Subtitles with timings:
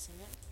[0.00, 0.30] señal.
[0.30, 0.49] Hoy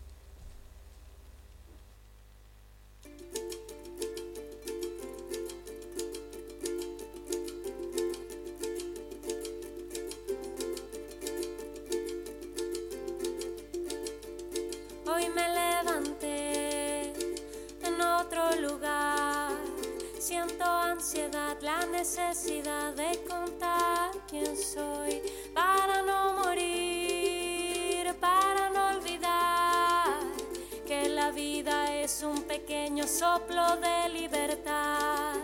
[33.38, 35.36] soplo de libertad.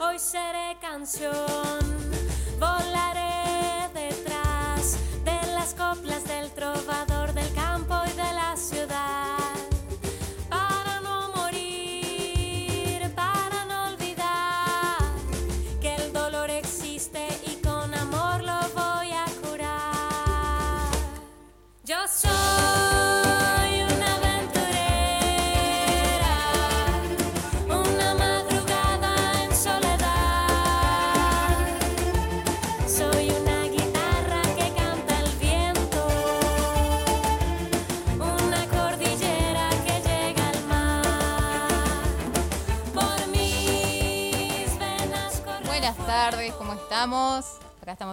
[0.00, 1.71] Hoy seré canción.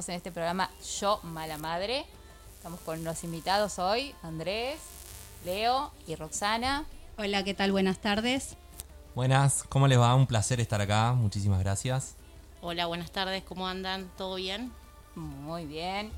[0.08, 2.06] En este programa Yo Mala Madre.
[2.56, 4.80] Estamos con los invitados hoy, Andrés,
[5.44, 6.86] Leo y Roxana.
[7.18, 7.74] Hola, ¿qué tal?
[7.74, 8.56] Buenas tardes.
[9.14, 10.16] Buenas, ¿cómo les va?
[10.16, 12.16] Un placer estar acá, muchísimas gracias.
[12.62, 14.10] Hola, buenas tardes, ¿cómo andan?
[14.16, 14.72] ¿Todo bien?
[15.16, 16.14] Muy bien.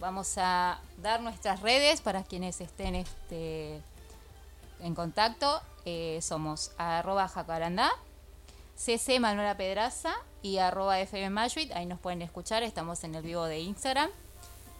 [0.00, 3.82] Vamos a dar nuestras redes para quienes estén este,
[4.80, 5.60] en contacto.
[5.84, 7.90] Eh, somos arroba jacarandá,
[8.76, 11.40] cc Manuela Pedraza y arroba fm.
[11.74, 14.10] Ahí nos pueden escuchar, estamos en el vivo de Instagram.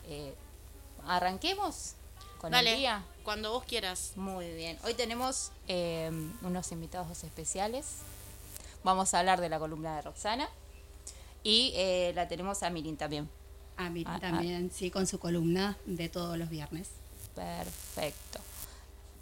[0.08, 0.34] Eh,
[1.06, 1.94] arranquemos
[2.38, 3.02] con Dale, el día.
[3.24, 4.12] cuando vos quieras.
[4.16, 4.78] Muy bien.
[4.84, 6.10] Hoy tenemos eh,
[6.42, 7.86] unos invitados especiales.
[8.84, 10.48] Vamos a hablar de la columna de Roxana.
[11.42, 13.28] Y eh, la tenemos a Mirin también.
[13.76, 16.88] A mí Ah, también, sí, con su columna de todos los viernes.
[17.34, 18.40] Perfecto.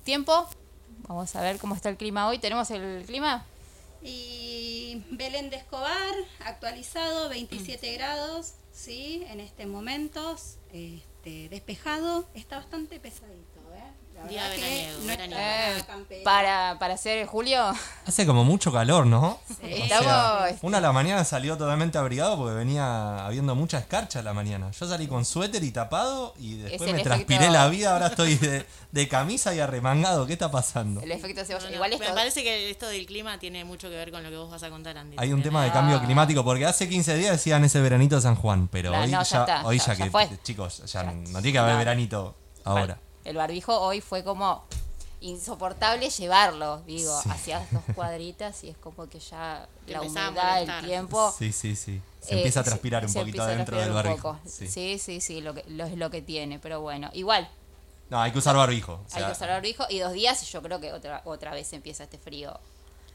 [0.04, 0.46] Tiempo.
[1.08, 2.38] Vamos a ver cómo está el clima hoy.
[2.38, 3.44] ¿Tenemos el clima?
[4.04, 10.36] Y Belén de Escobar, actualizado, 27 grados, sí, en este momento,
[10.72, 13.53] este, despejado, está bastante pesadito.
[14.24, 15.40] La Día verdad que veraniego, no veraniego.
[15.42, 16.24] está Eh, campera.
[16.24, 17.72] para, para ser julio.
[18.06, 19.38] Hace como mucho calor, ¿no?
[19.48, 19.54] Sí.
[19.62, 24.20] O Estamos- sea, una a la mañana salió totalmente abrigado porque venía habiendo mucha escarcha
[24.20, 24.70] a la mañana.
[24.72, 28.08] Yo salí con suéter y tapado y después el me efecto- transpiré la vida, ahora
[28.08, 30.26] estoy de, de camisa y arremangado.
[30.26, 31.00] ¿Qué está pasando?
[31.02, 31.68] El efecto No, cebolla.
[31.68, 32.14] no, Igual Me esto.
[32.14, 34.70] parece que esto del clima tiene mucho que ver con lo que vos vas a
[34.70, 35.16] contar, Andy.
[35.18, 35.42] Hay un También.
[35.50, 38.90] tema de cambio climático porque hace 15 días decían ese veranito de San Juan, pero
[38.90, 40.28] No, hoy no, ya ya, está, hoy ya- que fue.
[40.42, 41.12] chicos, ya, Ya.
[41.12, 41.78] no tiene que haber No.
[41.78, 42.98] veranito ahora.
[43.24, 44.64] El barbijo hoy fue como
[45.20, 47.30] insoportable llevarlo, digo, Sí.
[47.30, 51.34] hacia dos cuadritas y es como que ya Te la a humedad, el tiempo.
[51.36, 52.00] Sí, sí, sí.
[52.20, 54.38] Se eh, empieza a transpirar un se poquito a dentro del barbijo.
[54.46, 54.68] Sí.
[54.68, 57.48] Sí, sí, sí, lo que, lo, es lo que tiene, pero bueno, igual,
[58.10, 58.92] No, hay que usar barbijo.
[58.94, 61.72] o hay que usar barbijo y dos días y yo creo que otra, otra vez
[61.72, 62.58] empieza este frío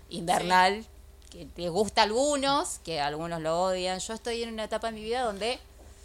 [0.09, 0.86] invernal
[1.30, 4.00] que te gusta a algunos, que algunos lo odian.
[4.00, 5.59] Yo estoy en una etapa en mi vida donde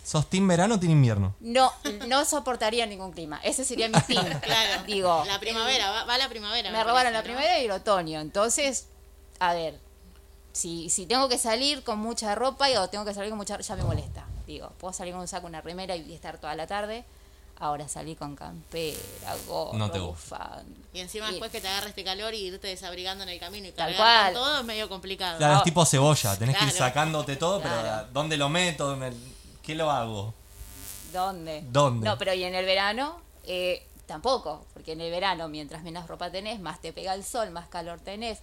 [0.05, 1.35] ¿Sos team verano o team invierno?
[1.41, 1.73] no,
[2.07, 3.41] no soportaría ningún clima.
[3.43, 4.25] Ese sería mi team.
[4.43, 4.83] Claro.
[4.87, 6.71] Digo, La primavera, va, va la primavera.
[6.71, 7.25] me robaron parece, la ¿no?
[7.25, 8.21] primavera y el otoño.
[8.21, 8.87] Entonces,
[9.41, 9.81] a ver,
[10.53, 13.59] si, si tengo que salir con mucha ropa y- o tengo que salir con mucha
[13.59, 14.25] ya me molesta.
[14.47, 17.05] Digo, puedo salir con un saco, una remera y estar toda la tarde.
[17.57, 18.99] Ahora salí con campera,
[19.47, 20.01] gorro, No te.
[20.93, 23.69] Y encima Y- después que te agarre este calor y irte desabrigando en el camino
[23.69, 24.35] y Tal cual.
[24.35, 25.39] todo es medio complicado.
[25.39, 25.59] Claro, Ah.
[25.59, 28.07] es tipo cebolla, tenés que ir sacándote todo, pero.
[28.13, 28.89] ¿dónde lo meto?
[28.89, 29.13] ¿Dónde-
[29.65, 30.35] ¿Qué lo hago?
[31.13, 31.63] ¿Dónde?
[31.71, 32.07] ¿Dónde?
[32.09, 33.17] No, pero y en el verano
[33.47, 37.51] eh, tampoco, porque en el verano mientras menos ropa tenés, más te pega el sol,
[37.51, 38.39] más calor tenés,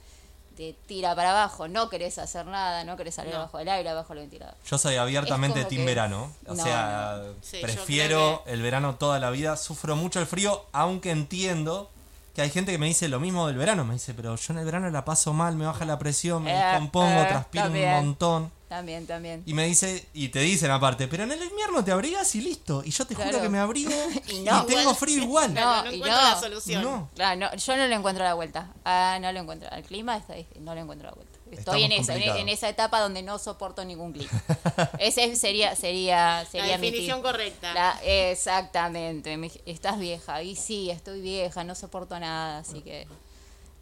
[0.57, 3.39] te tira para abajo, no querés hacer nada, no querés salir No.
[3.39, 4.55] abajo del aire, abajo del ventilador.
[4.69, 6.31] Yo soy abiertamente team que- verano.
[6.45, 9.55] O No, sea, Sí, prefiero el verano toda la vida.
[9.57, 11.89] Sufro mucho el frío, aunque entiendo
[12.33, 13.83] que hay gente que me dice lo mismo del verano.
[13.85, 16.51] Me dice, pero yo en el verano la paso mal, me baja la presión, me
[16.53, 17.89] Eh, descompongo, eh, transpiro también.
[17.93, 18.51] un montón.
[18.69, 19.43] También, también.
[19.45, 22.83] Y me dice, y te dicen aparte, pero en el invierno te abrigas y listo.
[22.85, 23.31] Y yo te Claro.
[23.31, 23.91] juro que me abrigo
[24.29, 24.63] Y y, no.
[24.65, 25.53] tengo Igual- frío igual.
[25.53, 26.29] No, no y encuentro no.
[26.29, 26.83] la solución.
[26.83, 27.09] No.
[27.13, 28.69] Claro, no, yo no le encuentro la vuelta.
[28.85, 29.67] Ah, no le encuentro.
[29.69, 31.30] Al clima está, no le encuentro la vuelta.
[31.51, 34.31] Estoy en esa, en, en esa etapa donde no soporto ningún clima.
[34.99, 37.73] Ese sería, sería, sería La definición correcta.
[37.73, 39.37] La- exactamente.
[39.37, 40.41] me- estás vieja.
[40.43, 43.07] Y sí, estoy vieja, no soporto nada, así que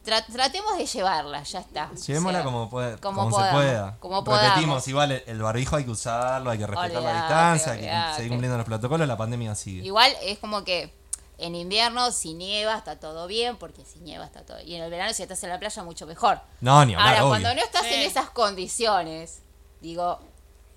[0.06, 1.92] tra- tratemos de llevarla, ya está.
[1.94, 3.98] Llevémosla O sea, como, puede- como como podamos, se pueda.
[4.00, 4.50] como podamos.
[4.50, 7.22] Repetimos, igual el, el barbijo hay que usarlo, hay que respetar la Olvidate,
[7.54, 9.86] distancia, hay que seguir cumpliendo los protocolos, la pandemia sigue.
[9.86, 10.94] Igual es como que
[11.40, 14.92] En invierno, si nieva, está todo bien, porque si nieva está todo Y en el
[14.92, 16.40] verano, si estás en la playa, mucho mejor.
[16.62, 17.30] No, ni hablar, Ahora, obvio.
[17.32, 17.94] cuando no estás Sí.
[17.94, 19.40] en esas condiciones,
[19.82, 20.20] digo,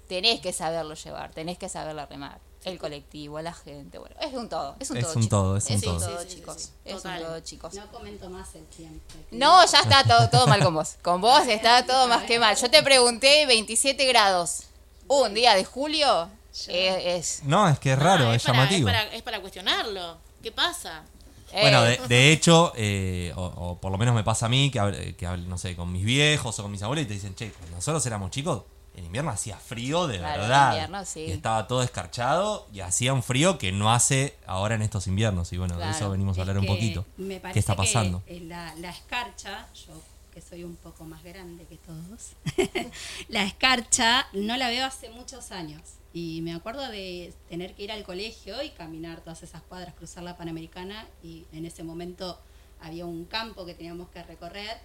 [0.09, 2.39] tenés que saberlo llevar, tenés que saberlo remar.
[2.65, 5.15] El colectivo, la gente, bueno, es un todo, es un Es todo.
[5.15, 5.29] un chicos.
[5.31, 6.25] todo, es un un todo.
[6.25, 6.71] chicos.
[6.85, 7.75] Es un todo, chicos.
[7.75, 9.01] No comento más el tiempo.
[9.33, 10.95] No, ya está todo, todo mal con vos.
[11.03, 12.55] Con vos está todo más que mal.
[12.57, 14.63] Yo te pregunté 27 grados.
[15.09, 16.69] Un día de julio es...
[16.69, 18.89] es- No, es que es raro, Ah, es, para, llamativo.
[18.89, 20.19] Es para, es para cuestionarlo.
[20.43, 21.05] ¿Qué pasa?
[21.53, 24.71] Bueno, eh, de, de hecho, eh, o, o por lo menos me pasa a mí,
[24.71, 27.15] que, hab- que hablo, no sé, con mis viejos o con mis abuelos y te
[27.15, 28.63] dicen, che, cuando nosotros éramos chicos,
[28.97, 30.73] en invierno hacía frío de Claro, en verdad.
[30.73, 31.21] invierno, sí.
[31.21, 35.53] Y estaba todo escarchado y hacía un frío que no hace ahora en estos inviernos.
[35.53, 37.05] Y bueno, de eso venimos a hablar un poquito.
[37.19, 38.23] me ¿Qué está parece pasando?
[38.27, 39.93] que, la, la escarcha, yo
[40.33, 42.33] que soy un poco más grande que todos,
[43.29, 45.83] la escarcha no la veo hace muchos años.
[46.15, 50.23] Y me acuerdo de tener que ir al colegio y caminar todas esas cuadras, cruzar
[50.23, 52.39] la Panamericana y en ese momento
[52.81, 54.77] había un campo que teníamos que recorrer.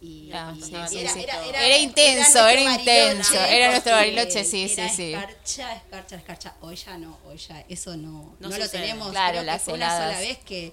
[0.00, 1.20] Y, Ah, y sí, era, sí, era- sí.
[1.20, 5.14] era- Era era intenso, era intenso, era nuestro bariloche, sí, sí, era sí.
[5.14, 6.54] Escarcha, escarcha, escarcha.
[6.60, 9.10] Hoy ya no, hoy ya eso no, No no, lo tenemos.
[9.12, 10.72] Claro, Creo que las fue una sola vez que,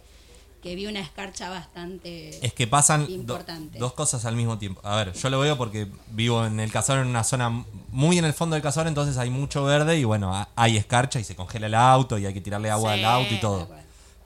[0.61, 2.45] que vi una escarcha bastante.
[2.45, 3.79] Es que pasan do- Importante.
[3.79, 4.79] dos cosas al mismo tiempo.
[4.83, 7.49] A ver, yo lo veo porque vivo en el cazador, en una zona
[7.89, 11.19] muy en el fondo del cazador, entonces hay mucho verde y bueno, ha- hay escarcha
[11.19, 13.67] y se congela el auto y hay que tirarle agua Sí, al auto y todo.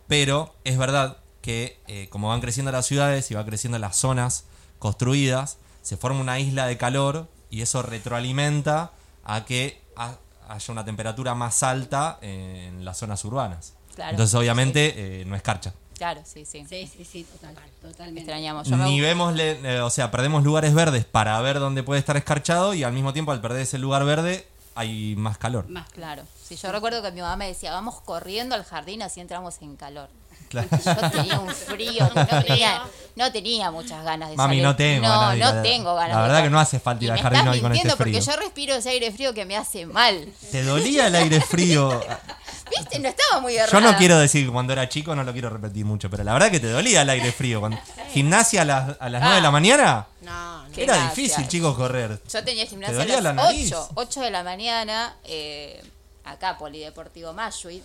[0.08, 4.46] Pero es verdad que eh, como van creciendo las ciudades y va creciendo las zonas
[4.80, 8.92] construidas, se forma una isla de calor y eso retroalimenta
[9.24, 10.18] a que ha-
[10.50, 13.74] haya una temperatura más alta en las zonas urbanas.
[13.96, 14.12] Claro.
[14.12, 15.74] Entonces obviamente eh, no escarcha.
[15.98, 16.66] Claro, sí, sí.
[16.68, 18.20] Sí, sí, sí, total, totalmente.
[18.22, 18.68] Extrañamos.
[18.68, 22.00] Yo me- Ni vemos, le- eh, o sea, perdemos lugares verdes para ver dónde puede
[22.00, 24.46] estar escarchado y al mismo tiempo al perder ese lugar verde
[24.76, 25.70] hay más calor.
[25.70, 26.24] Más Claro.
[26.44, 29.78] Sí, yo recuerdo que mi mamá me decía, vamos corriendo al jardín así entramos en
[29.78, 30.10] calor.
[30.50, 30.68] Claro.
[30.72, 32.82] Yo tenía un frío, no tenía,
[33.16, 34.64] no tenía muchas ganas de Mami, salir.
[34.64, 37.22] no tengo No, ganas no tengo ganas la verdad que no hace falta ir al
[37.22, 38.34] jardín hoy con este mintiendo porque frío.
[38.36, 40.28] yo respiro ese aire frío que me hace mal.
[40.52, 42.00] ¿Te dolía el aire frío?
[42.70, 43.00] ¿Viste?
[43.00, 43.92] No estaba muy Yo errada.
[43.92, 46.50] no quiero decir que cuando era chico, no lo quiero repetir mucho, pero la verdad
[46.50, 47.60] que te dolía el aire frío.
[47.60, 47.78] Cuando,
[48.12, 49.52] gimnasia a las, a las 9 de la Ah.
[49.52, 50.76] mañana, No, no.
[50.76, 52.20] Era difícil, chicos, correr.
[52.32, 53.72] Yo tenía gimnasia ¿Te a la las nariz?
[53.72, 55.82] 8, 8 de la mañana, eh,
[56.26, 57.84] acá, Polideportivo Mashuit,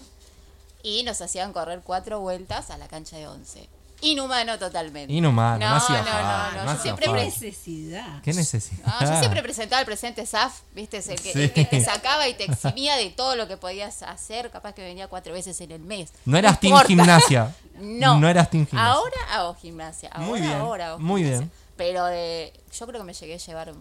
[0.83, 3.69] y nos hacían correr cuatro vueltas a la cancha de 11.
[4.03, 5.13] Inhumano totalmente.
[5.13, 7.25] Inhumano, no no, hacía no, no, no yo siempre ¿Qué falta.
[7.27, 8.23] necesidad?
[8.23, 8.87] ¿Qué necesidad?
[8.99, 10.97] No, yo siempre presentaba el presente SAF, ¿viste?
[10.97, 11.43] Es el que, Sí.
[11.43, 14.51] el que te sacaba y te eximía de todo lo que podías hacer.
[14.51, 16.13] Capaz que venía cuatro veces en el mes.
[16.25, 16.89] No eras team importa.
[16.89, 17.55] gimnasia.
[17.81, 18.19] No.
[18.19, 18.91] No eras team gimnasia.
[18.93, 20.09] Ahora hago gimnasia.
[20.13, 21.39] Ahora, Muy bien, ahora hago muy gimnasia.
[21.47, 21.53] bien.
[21.77, 23.73] Pero de, yo creo que me llegué a llevar,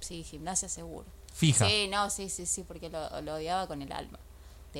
[0.00, 1.06] sí, gimnasia seguro.
[1.34, 1.66] Fija.
[1.66, 4.18] Sí, no, sí, sí, sí, porque lo, lo odiaba con el alma.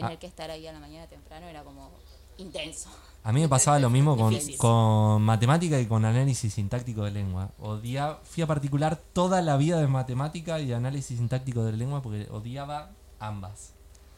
[0.01, 0.19] Tener Ah.
[0.19, 1.91] que estar ahí a la mañana temprano era como
[2.37, 2.91] intenso.
[3.25, 7.51] A mí me pasaba lo mismo con, con matemática y con análisis sintáctico de lengua.
[7.59, 12.03] Odiaba, fui a particular toda la vida de matemática y de análisis sintáctico de lengua
[12.03, 13.73] porque odiaba ambas.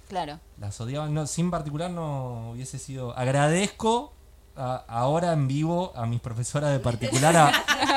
[0.08, 0.40] Claro.
[0.58, 3.16] Las odiaba, no, sin particular no hubiese sido.
[3.16, 4.12] Agradezco
[4.58, 7.48] a- ahora en vivo a mis profesoras de particular, a,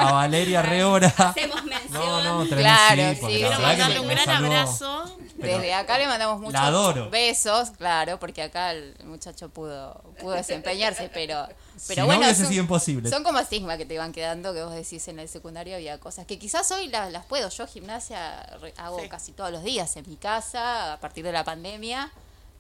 [0.08, 1.08] a Valeria Reora.
[1.18, 1.92] Hacemos mención.
[1.94, 2.62] No, no, tremendo,
[2.94, 3.26] Claro, sí.
[3.28, 5.18] Quiero mandarle un gran abrazo.
[5.40, 11.10] Pero- Desde acá le mandamos muchos besos, claro, porque acá el muchacho pudo, pudo desempeñarse,
[11.12, 13.10] pero, pero Si no bueno, hubiese son, sido imposible.
[13.10, 16.28] son como estigmas que te van quedando, que vos decís en el secundario había cosas
[16.28, 17.50] que quizás hoy la- las, puedo.
[17.50, 18.42] Yo gimnasia
[18.78, 19.10] hago Sí.
[19.10, 22.12] casi todos los días en mi casa, a partir de la pandemia,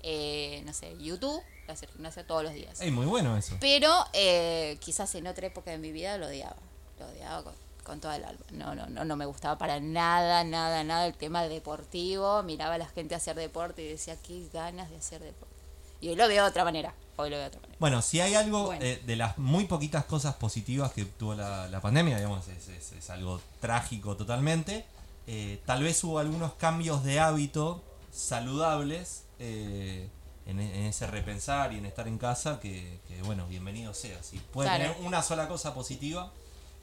[0.01, 1.39] eh, no sé, YouTube,
[1.73, 2.79] hacer gimnasia todos los días.
[2.81, 3.57] Ey, muy bueno eso.
[3.59, 6.55] Pero eh, quizás en otra época de mi vida lo odiaba.
[6.99, 8.41] Lo odiaba con, con toda el alma.
[8.51, 12.43] No, no, no, no me gustaba para nada, nada, nada el tema deportivo.
[12.43, 15.55] Miraba a la gente hacer deporte y decía, qué ganas de hacer deporte.
[16.01, 16.93] Y hoy lo veo de otra manera.
[17.17, 17.77] Hoy lo veo de otra manera.
[17.79, 18.83] Bueno, si hay algo Bueno.
[18.83, 22.91] eh, de las muy poquitas cosas positivas que tuvo la, la pandemia, digamos, es, es-
[22.93, 24.85] es algo trágico totalmente.
[25.27, 30.07] eh, tal vez hubo algunos cambios de hábito saludables eh,
[30.51, 34.21] en, e- en ese repensar y en estar en casa que, que, bueno, bienvenido sea.
[34.21, 34.93] Si puede Claro.
[34.93, 36.31] tener una sola cosa positiva,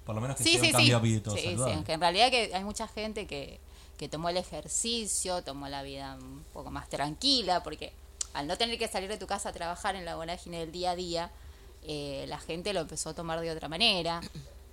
[0.05, 1.01] por lo menos que Sí, sea sí, un cambio
[1.79, 1.85] sí.
[1.85, 3.61] que en realidad que hay mucha gente que,
[3.99, 7.93] que tomó el ejercicio, tomó la vida un poco más tranquila, porque
[8.35, 10.93] al no tener que salir de tu casa a trabajar en la vorágine del día
[10.93, 11.31] a día,
[11.85, 14.21] eh, la gente lo empezó a tomar de otra manera,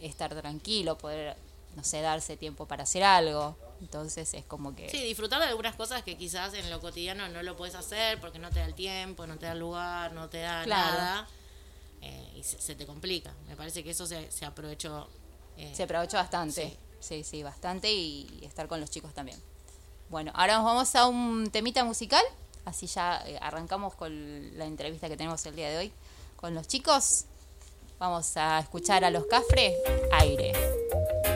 [0.01, 1.35] estar tranquilo, poder,
[1.75, 3.55] no sé, darse tiempo para hacer algo.
[3.82, 4.89] Entonces es como que...
[4.89, 8.39] Sí, disfrutar de algunas cosas que quizás en lo cotidiano no lo puedes hacer porque
[8.39, 10.98] no te da el tiempo, no te da el lugar, no te da Claro.
[10.98, 11.27] nada.
[12.01, 13.34] eh, y se, se te complica.
[13.48, 15.10] Me parece que eso se, se aprovechó.
[15.58, 16.77] eh, Se aprovechó bastante.
[17.00, 19.39] Sí, sí, bastante y estar con los chicos también.
[20.10, 22.24] Bueno, ahora nos vamos a un temita musical,
[22.63, 25.91] así ya eh, arrancamos con la entrevista que tenemos el día de hoy.
[26.38, 27.25] con los chicos.
[28.00, 29.75] Vamos a escuchar a los Cafre,
[30.13, 30.51] aire.
[30.53, 31.35] Aire,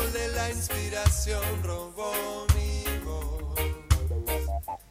[0.00, 3.60] De la inspiración robó mi voz.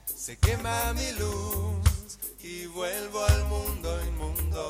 [0.05, 4.69] Se quema mi luz y vuelvo al mundo inmundo.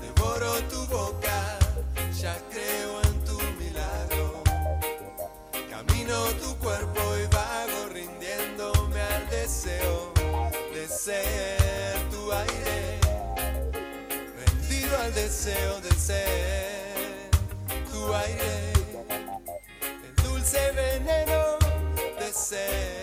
[0.00, 1.58] Devoro tu boca,
[2.20, 4.42] ya creo en tu milagro.
[5.70, 10.12] Camino tu cuerpo y vago rindiéndome al deseo
[10.74, 12.98] de ser tu aire.
[14.44, 17.30] Rendido al deseo de ser
[17.92, 18.72] tu aire,
[20.54, 21.58] el dulce veneno
[22.18, 23.01] de ser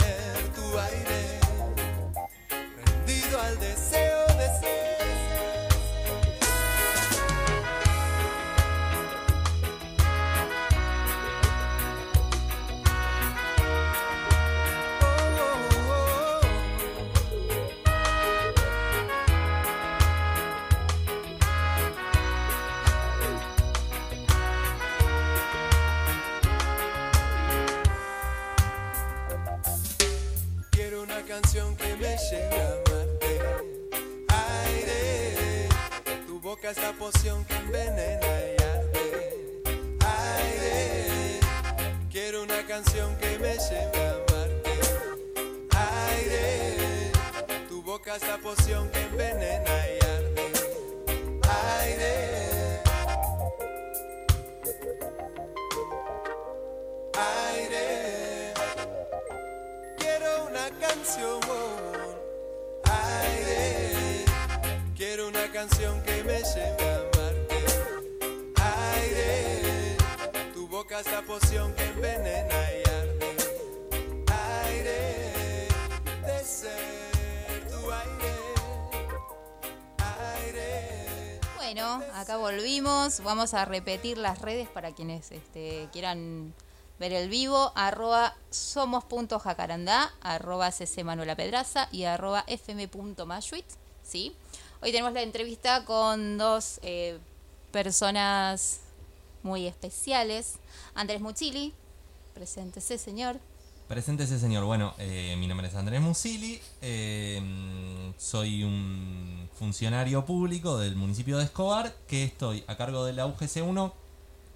[32.38, 33.40] amarte.
[34.28, 35.68] Aire,
[36.28, 39.62] tu boca es la poción que envenena y arde.
[40.38, 41.40] Aire,
[42.12, 44.72] quiero una canción que me lleve a amarte.
[46.12, 47.12] Aire,
[47.68, 48.69] tu boca es la poción
[65.60, 67.66] canción que me lleve a amarte.
[68.94, 69.98] Aire,
[70.54, 73.38] tu boca es la poción que envenena y arde.
[74.64, 75.68] Aire,
[76.26, 78.36] de ser tu aire,
[79.98, 81.42] aire.
[81.58, 83.22] Bueno, acá volvimos.
[83.22, 86.54] Vamos a repetir las redes para quienes este, quieran
[87.00, 87.74] ver el vivo.
[87.76, 93.66] Arroba somos.jacarandá, arroba cc Manuela Pedraza y arroba fm.mashuit.
[94.10, 94.36] ¿sí?
[94.82, 97.20] Hoy tenemos la entrevista con dos eh,
[97.72, 98.80] personas
[99.44, 100.56] muy especiales.
[100.96, 101.74] Andrés Muchili,
[102.34, 103.40] preséntese, señor.
[103.88, 104.64] Preséntese, señor.
[104.66, 106.62] Bueno, eh, mi nombre es Andrés Musili.
[106.82, 107.42] eh,
[108.18, 113.92] soy un funcionario público del municipio de Escobar, que estoy a cargo de la UGC1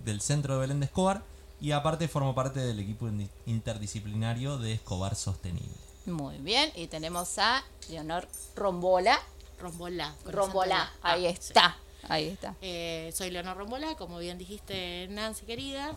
[0.06, 1.24] del centro de Belén de Escobar
[1.60, 5.68] y aparte formo parte del equipo in- interdisciplinario de Escobar Sostenible.
[6.06, 9.18] Muy bien, y tenemos a Leonor Rombola.
[9.63, 10.91] Rombolá.
[11.01, 11.48] ahí Ah, sí.
[11.48, 11.77] está,
[12.10, 12.55] ahí está.
[12.62, 15.93] Eh, soy Leonor Rombola, como bien dijiste, Nancy querida.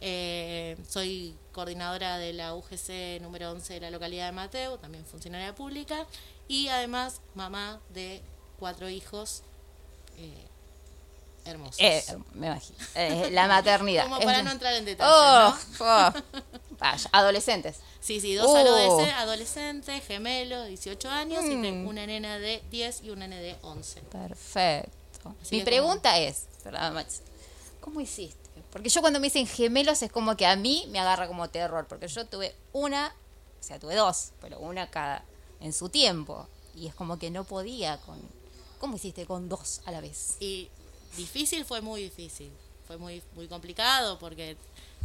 [0.00, 5.54] Eh, soy coordinadora de la UGC número 11 de la localidad de Mateo, también funcionaria
[5.54, 6.06] pública.
[6.46, 8.22] Y además, mamá de
[8.58, 9.42] cuatro hijos,
[10.16, 10.44] eh,
[11.44, 11.76] Hermosos.
[11.80, 12.76] Eh, me imagino.
[12.94, 14.04] Eh, la maternidad.
[14.04, 15.86] Como para no entrar en detalles, Oh, ¿no?
[15.86, 16.12] oh.
[17.12, 17.76] Adolescentes.
[18.00, 18.56] Sí, sí, dos Uh.
[18.56, 21.62] adolescentes, adolescentes, gemelos, 18 años, y Mm.
[21.62, 24.00] tengo una nena de 10 y una nena de 11.
[24.02, 25.34] Perfecto.
[25.42, 27.20] Así Mi pregunta es, perdón, Max,
[27.80, 28.36] ¿cómo hiciste?
[28.70, 31.86] Porque yo cuando me dicen gemelos es como que a mí me agarra como terror,
[31.88, 33.14] porque yo tuve una,
[33.60, 35.24] o sea, tuve dos, pero una cada
[35.60, 36.46] en su tiempo.
[36.74, 38.20] Y es como que no podía con...
[38.78, 40.36] ¿Cómo hiciste con dos a la vez?
[40.38, 40.68] Y
[41.16, 42.52] difícil fue muy difícil.
[42.86, 44.56] Fue muy, muy complicado porque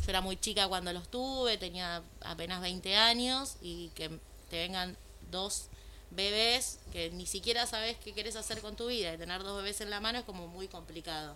[0.02, 4.10] yo era muy chica cuando los tuve, tenía apenas 20 años y que
[4.50, 4.98] te vengan
[5.32, 5.66] dos
[6.12, 9.82] bebés que ni siquiera sabes qué quieres hacer con tu vida y tener dos bebés
[9.82, 11.36] en la mano es como muy complicado.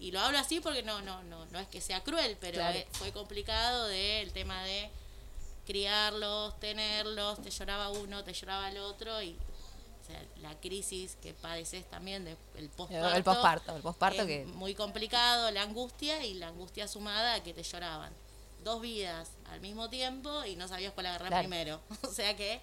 [0.00, 2.78] Y lo hablo así porque no no no no es que sea cruel, pero Claro.
[2.78, 4.90] eh, fue complicado del tema de
[5.66, 9.36] criarlos, tenerlos, te lloraba uno, te lloraba el otro y
[10.04, 13.14] o sea, la crisis que padeces también del el posparto.
[13.16, 14.44] El posparto, el posparto que...
[14.44, 18.12] muy complicado, la angustia y la angustia sumada a que te lloraban.
[18.62, 21.48] Dos vidas al mismo tiempo y no sabías cuál agarrar Claro.
[21.48, 21.80] primero.
[22.02, 22.60] O sea que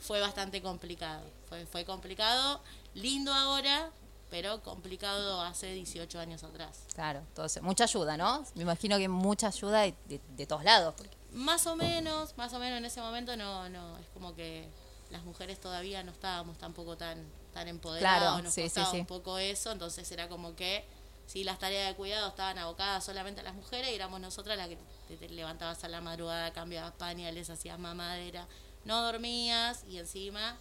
[0.00, 1.24] fue bastante complicado.
[1.48, 2.60] Fue, fue complicado,
[2.94, 3.90] lindo ahora,
[4.30, 6.80] pero complicado hace 18 años atrás.
[6.94, 8.44] Claro, entonces, mucha ayuda, ¿no?
[8.54, 10.94] Me imagino que mucha ayuda de, de- de todos lados.
[10.96, 14.68] Porque, Más o menos, más o menos en ese momento no, no, es como que
[15.14, 18.98] las mujeres todavía no estábamos tampoco tan, tan empoderadas, Claro, nos sí, costaba sí.
[18.98, 20.84] un poco eso, entonces era como que
[21.26, 24.68] si las tareas de cuidado estaban abocadas solamente a las mujeres, y éramos nosotras las
[24.68, 28.48] que te, te levantabas a la madrugada, cambiabas pañales, hacías mamadera,
[28.84, 30.58] no dormías y encima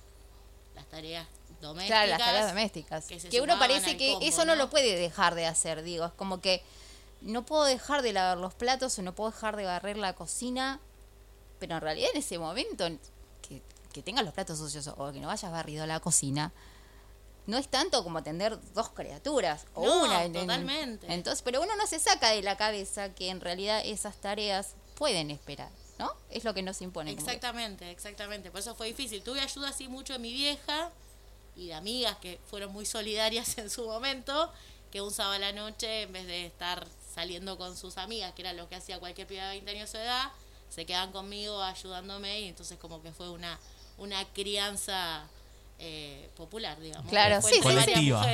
[0.75, 1.27] las tareas
[1.59, 1.87] domésticas.
[2.05, 3.07] claro, las tareas domésticas.
[3.07, 4.63] que uno parece que combo, eso no, ¿no?
[4.63, 6.05] lo puede dejar de hacer, digo.
[6.05, 6.61] Es como que
[7.21, 10.79] no puedo dejar de lavar los platos o no puedo dejar de barrer la cocina,
[11.59, 12.85] pero en realidad en ese momento
[13.93, 16.51] que, tengas los platos sucios o que no hayas barrido la cocina,
[17.45, 20.23] no es tanto como atender dos criaturas o No, una.
[20.25, 21.13] en- en- totalmente.
[21.13, 25.29] entonces, pero uno no se saca de la cabeza que en realidad esas tareas pueden
[25.31, 26.11] esperar, ¿no?
[26.29, 27.11] Es lo que nos impone.
[27.11, 28.49] Exactamente, exactamente.
[28.51, 29.21] Por eso fue difícil.
[29.23, 30.89] Tuve ayuda así mucho de mi vieja
[31.55, 34.51] y de amigas que fueron muy solidarias en su momento,
[34.91, 38.41] que un sábado a la noche, en vez de estar saliendo con sus amigas, que
[38.43, 40.31] era lo que hacía cualquier piba de 20 años de edad,
[40.69, 43.59] se quedaban conmigo ayudándome y entonces como que fue una,
[44.03, 45.23] una crianza
[45.79, 47.09] eh, popular, digamos.
[47.09, 47.87] Claro, sí, sí, mujeres,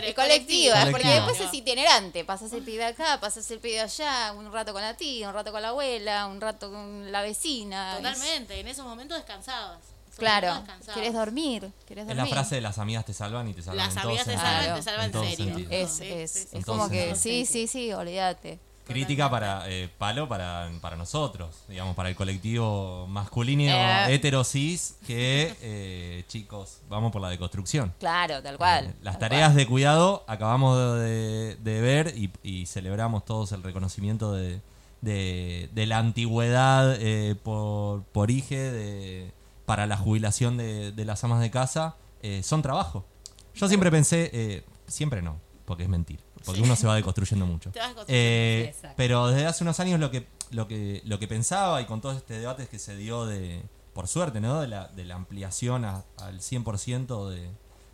[0.10, 1.14] Es colectiva, porque Colectiva.
[1.16, 2.26] después es itinerante.
[2.26, 5.52] Pasas el pibe acá, pasas el pibe allá, un rato con la tía, un rato
[5.52, 7.96] con la abuela, un rato con la vecina.
[7.98, 9.80] Totalmente, en esos momentos descansabas.
[10.18, 10.96] Claro, momentos descansabas.
[11.00, 12.26] querés dormir, querés Es dormir.
[12.26, 14.64] la frase de las amigas te salvan y te salvan Las en amigas te salvan,
[14.64, 14.76] Claro.
[14.76, 15.68] te salvan en serio.
[15.72, 16.64] Es, es, sí, sí, es sí.
[16.64, 18.60] como que, sí, sí, sí, olvídate.
[18.90, 24.16] Crítica para eh, palo para, para nosotros, digamos, para el colectivo masculino Eh.
[24.16, 27.94] hetero cis, que eh, chicos, vamos por la deconstrucción.
[28.00, 28.88] Claro, tal cual.
[28.88, 29.58] Eh, las tal tareas cual.
[29.58, 34.60] de cuidado acabamos de, de ver y, y celebramos todos el reconocimiento de,
[35.02, 39.32] de, de la antigüedad eh, por, por IGE de,
[39.66, 41.96] para la jubilación de, de las amas de casa.
[42.42, 43.06] son trabajo.
[43.54, 45.38] Yo siempre pensé, eh, siempre no,
[45.70, 47.72] porque es mentira, porque uno se va deconstruyendo mucho.
[47.74, 51.28] Te vas Eh, sí, pero desde hace unos años lo que, lo que, lo que
[51.28, 54.60] pensaba y con todo este debate que se dio de, por suerte, ¿no?
[54.60, 57.50] De la, de la ampliación a- al 100% de,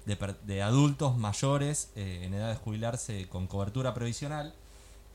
[0.05, 4.53] de, de adultos mayores eh, en edad de jubilarse con cobertura provisional,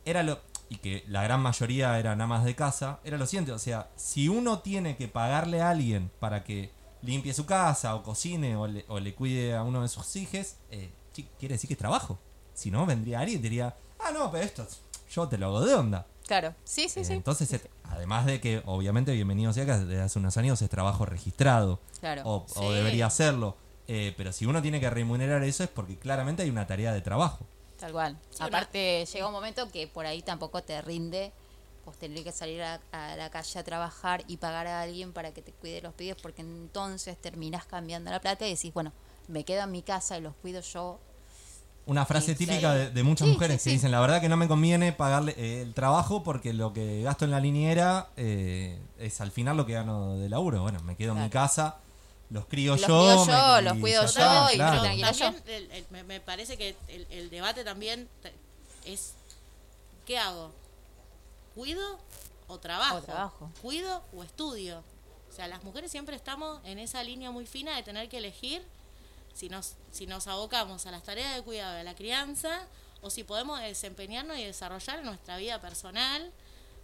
[0.05, 3.59] era lo, y que la gran mayoría eran amas de casa, era lo siguiente, o
[3.59, 6.70] sea, si uno tiene que pagarle a alguien para que
[7.03, 10.57] limpie su casa o cocine o le, o le cuide a uno de sus hijos,
[10.70, 10.90] eh,
[11.38, 12.18] quiere decir que es trabajo.
[12.61, 14.66] Si no, vendría alguien y diría, ah, no, pero esto
[15.11, 16.07] yo te lo hago de onda.
[16.27, 17.12] Claro, sí, sí, Eh, sí.
[17.14, 21.07] Entonces, es- además de que, obviamente, bienvenido sea que desde hace unos años es trabajo
[21.07, 22.20] registrado, Claro.
[22.27, 23.57] o, o debería hacerlo.
[23.88, 27.01] Eh, pero si uno tiene que remunerar eso es porque claramente hay una tarea de
[27.01, 27.46] trabajo.
[27.79, 28.18] Tal cual.
[28.29, 31.33] Sí, Aparte, llega un momento que por ahí tampoco te rinde
[31.83, 35.33] pues tener que salir a, a la calle a trabajar y pagar a alguien para
[35.33, 38.92] que te cuide los pibes, porque entonces terminás cambiando la plata y decís, bueno,
[39.29, 41.01] me quedo en mi casa y los cuido yo.
[41.90, 42.79] Una frase Sí, típica sí.
[42.79, 43.76] de, de muchas Sí, mujeres sí, que sí.
[43.76, 47.24] dicen, la verdad que no me conviene pagarle eh, el trabajo porque lo que gasto
[47.24, 50.62] en la niñera eh, es al final lo que gano de laburo.
[50.62, 51.79] Bueno, me quedo en mi casa,
[52.31, 52.87] los crío Los yo.
[52.87, 54.83] cuido me- yo, y los cuido yo y claro.
[54.83, 58.33] También el- el- me, me parece que el, el debate también te-
[58.85, 59.14] es
[60.07, 60.53] ¿qué hago?
[61.57, 61.98] ¿Cuido
[62.46, 62.96] o trabajo?
[62.98, 63.50] O trabajo.
[63.62, 64.85] ¿Cuido o estudio?
[65.29, 68.62] O sea, las mujeres siempre estamos en esa línea muy fina de tener que elegir
[69.40, 72.66] si nos, si nos abocamos a las tareas de cuidado de la crianza
[73.00, 76.31] o si podemos desempeñarnos y desarrollar nuestra vida personal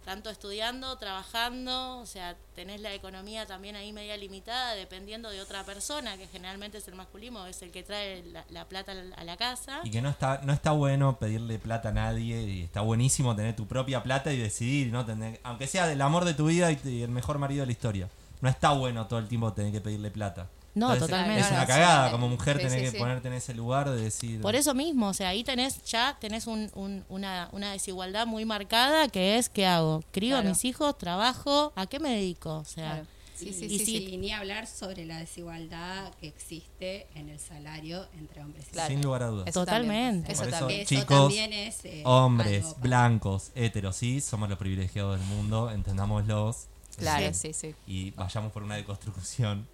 [0.05, 5.65] tanto estudiando, trabajando, o sea, tenés la economía también ahí media limitada, dependiendo de otra
[5.65, 9.35] persona, que generalmente es el masculino, es el que trae la, la plata a la-
[9.35, 9.81] casa.
[9.83, 13.53] Y que no está, no está bueno pedirle plata a nadie y está buenísimo tener
[13.57, 15.05] tu propia plata y decidir, ¿no?
[15.05, 18.09] Tener, aunque sea del amor de tu vida y el mejor marido de la historia.
[18.39, 20.47] No está bueno todo el tiempo tener que pedirle plata.
[20.77, 21.41] No, Entonces, totalmente.
[21.41, 22.97] Es una cagada como mujer sí, tener sí, que sí.
[22.97, 24.41] ponerte en ese lugar de decir...
[24.41, 28.45] Por eso mismo, o sea, ahí tenés ya tenés un, un- una, una desigualdad muy
[28.45, 30.03] marcada que es ¿qué hago?
[30.11, 30.47] ¿Crío Claro.
[30.47, 30.97] a mis hijos?
[30.97, 31.73] ¿Trabajo?
[31.75, 32.57] ¿A qué me dedico?
[32.57, 33.07] O sea, Claro.
[33.35, 33.85] Sí, y, sí, y sí.
[33.85, 33.97] sí.
[34.13, 38.87] y ni hablar sobre la desigualdad que existe en el salario entre hombres y Claro.
[38.89, 39.47] Sin lugar a dudas.
[39.47, 40.27] Eso Totalmente.
[40.27, 40.81] también, Eso eso, también.
[40.81, 45.69] Eso chicos, también es eh, Hombres, algo blancos, heteros, sí, somos los privilegiados del mundo,
[45.69, 46.65] entendámoslos.
[46.97, 47.53] Claro, Sí.
[47.53, 47.75] sí, sí.
[47.85, 49.67] Y vayamos por una deconstrucción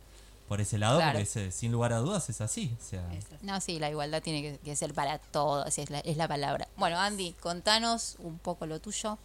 [0.53, 1.17] por ese lado, Claro.
[1.19, 2.77] porque sin lugar a dudas es así.
[2.79, 3.09] O sea.
[3.41, 6.67] No, sí, la igualdad tiene que, que ser para todos, es la, es la palabra.
[6.77, 9.17] Bueno, Andy, contanos un poco lo tuyo.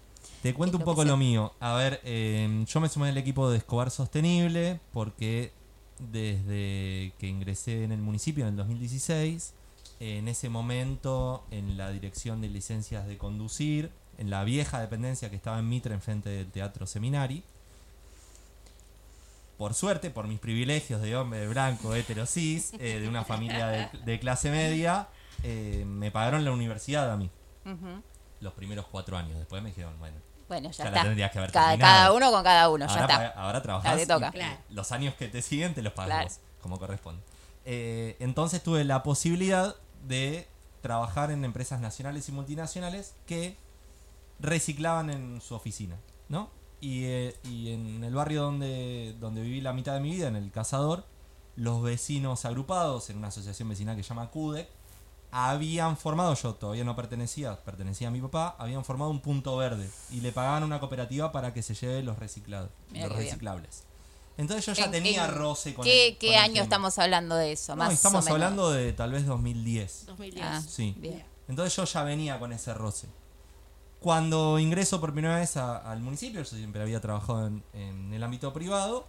[0.42, 1.52] Te cuento un lo poco lo mío.
[1.60, 5.52] A ver, eh, yo me sumé al equipo de Escobar Sostenible porque
[5.98, 9.52] desde que ingresé en el municipio en el 2016,
[10.00, 15.36] en ese momento en la dirección de licencias de conducir, en la vieja dependencia que
[15.36, 17.44] estaba en Mitre, enfrente del Teatro Seminari,
[19.58, 23.88] por suerte, por mis privilegios de hombre blanco, hetero, cis, eh, de una familia de,
[24.04, 25.08] de clase media,
[25.42, 27.30] eh, me pagaron la universidad a mí
[28.40, 29.36] los primeros cuatro años.
[29.36, 30.16] Después me dijeron, bueno,
[30.48, 31.02] Bueno, ya, Ya la está.
[31.02, 33.16] tendrías que haber cada, cada uno con cada uno, ya ahora, está.
[33.16, 34.28] paga- ahora trabajas Ya te toca.
[34.28, 34.56] y- Claro.
[34.70, 36.48] los años que te siguen te los pagas Claro.
[36.62, 37.22] como corresponde.
[37.66, 39.74] Eh, entonces tuve la posibilidad
[40.06, 40.48] de
[40.80, 43.58] trabajar en empresas nacionales y multinacionales que
[44.40, 45.96] reciclaban en su oficina,
[46.28, 46.50] ¿no?
[46.80, 50.36] Y, eh, y en el barrio donde, donde viví la mitad de mi vida, en
[50.36, 51.04] el Cazador,
[51.56, 54.68] los vecinos agrupados en una asociación vecinal que se llama CUDEC,
[55.30, 59.90] habían formado, yo todavía no pertenecía, pertenecía a mi papá, habían formado un punto verde
[60.10, 63.28] y le pagaban una cooperativa para que se lleve los reciclados, Mira los bien.
[63.28, 63.82] reciclables.
[64.38, 67.34] Entonces yo ya En- tenía en- roce con ¿Qué, el- qué con año estamos hablando
[67.34, 67.74] de eso?
[67.74, 68.34] No, Más estamos o menos.
[68.34, 70.06] hablando de tal vez 2010.
[70.06, 70.46] 2010.
[70.46, 70.94] Ah, Sí.
[70.96, 71.24] bien.
[71.48, 73.08] Entonces yo ya venía con ese roce.
[74.00, 78.22] Cuando ingreso por primera vez a- al municipio, yo siempre había trabajado en, en el
[78.22, 79.06] ámbito privado,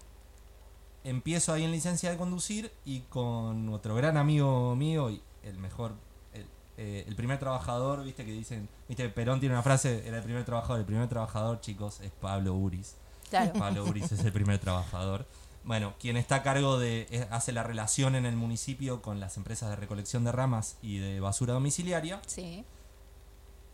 [1.04, 5.94] empiezo ahí en licencia de conducir y con otro gran amigo mío y el mejor,
[6.34, 6.46] el,
[6.78, 10.44] eh, el primer trabajador, viste que dicen, viste, Perón tiene una frase, era el primer
[10.44, 12.96] trabajador, el primer trabajador, chicos, es Pablo Uris.
[13.30, 13.54] Claro.
[13.54, 15.26] Pablo Uris es el primer trabajador.
[15.64, 17.06] Bueno, quien está a cargo de.
[17.12, 20.98] eh, hace la relación en el municipio con las empresas de recolección de ramas y
[20.98, 22.22] de basura domiciliaria.
[22.26, 22.66] Sí.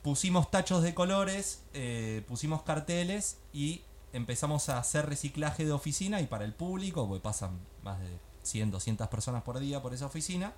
[0.06, 3.82] Pusimos tachos de colores, eh, pusimos carteles y
[4.14, 8.70] empezamos a hacer reciclaje de oficina y para el público, porque pasan más de 100,
[8.70, 10.54] 200 personas por día por esa oficina,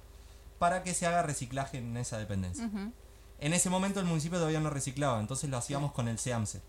[0.59, 2.69] para que se haga reciclaje en esa dependencia.
[3.39, 6.61] En ese momento el municipio todavía no reciclaba, entonces lo hacíamos con el SEAMSE.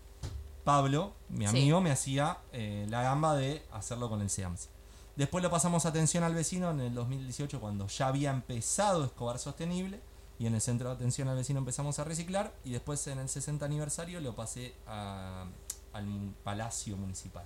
[0.63, 1.49] Pablo, mi Sí.
[1.49, 4.69] amigo, me hacía eh, la gamba de hacerlo con el SEAMSE.
[5.17, 9.37] Después lo pasamos a atención al vecino en el 2018 cuando ya había empezado Escobar
[9.37, 9.99] Sostenible
[10.39, 13.29] y en el centro de atención al vecino empezamos a reciclar y después en el
[13.29, 15.45] 60 aniversario lo pasé a-
[15.93, 17.45] al Palacio Municipal.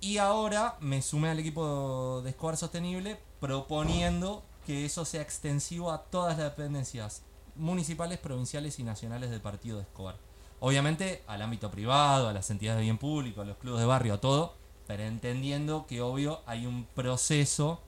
[0.00, 6.02] Y ahora me sumé al equipo de Escobar Sostenible proponiendo que eso sea extensivo a
[6.02, 7.22] todas las dependencias
[7.54, 10.16] municipales, provinciales y nacionales del partido de Escobar.
[10.58, 14.14] Obviamente al ámbito privado, a las entidades de bien público, a los clubes de barrio,
[14.14, 14.54] a todo,
[14.88, 17.80] pero entendiendo que obvio hay un proceso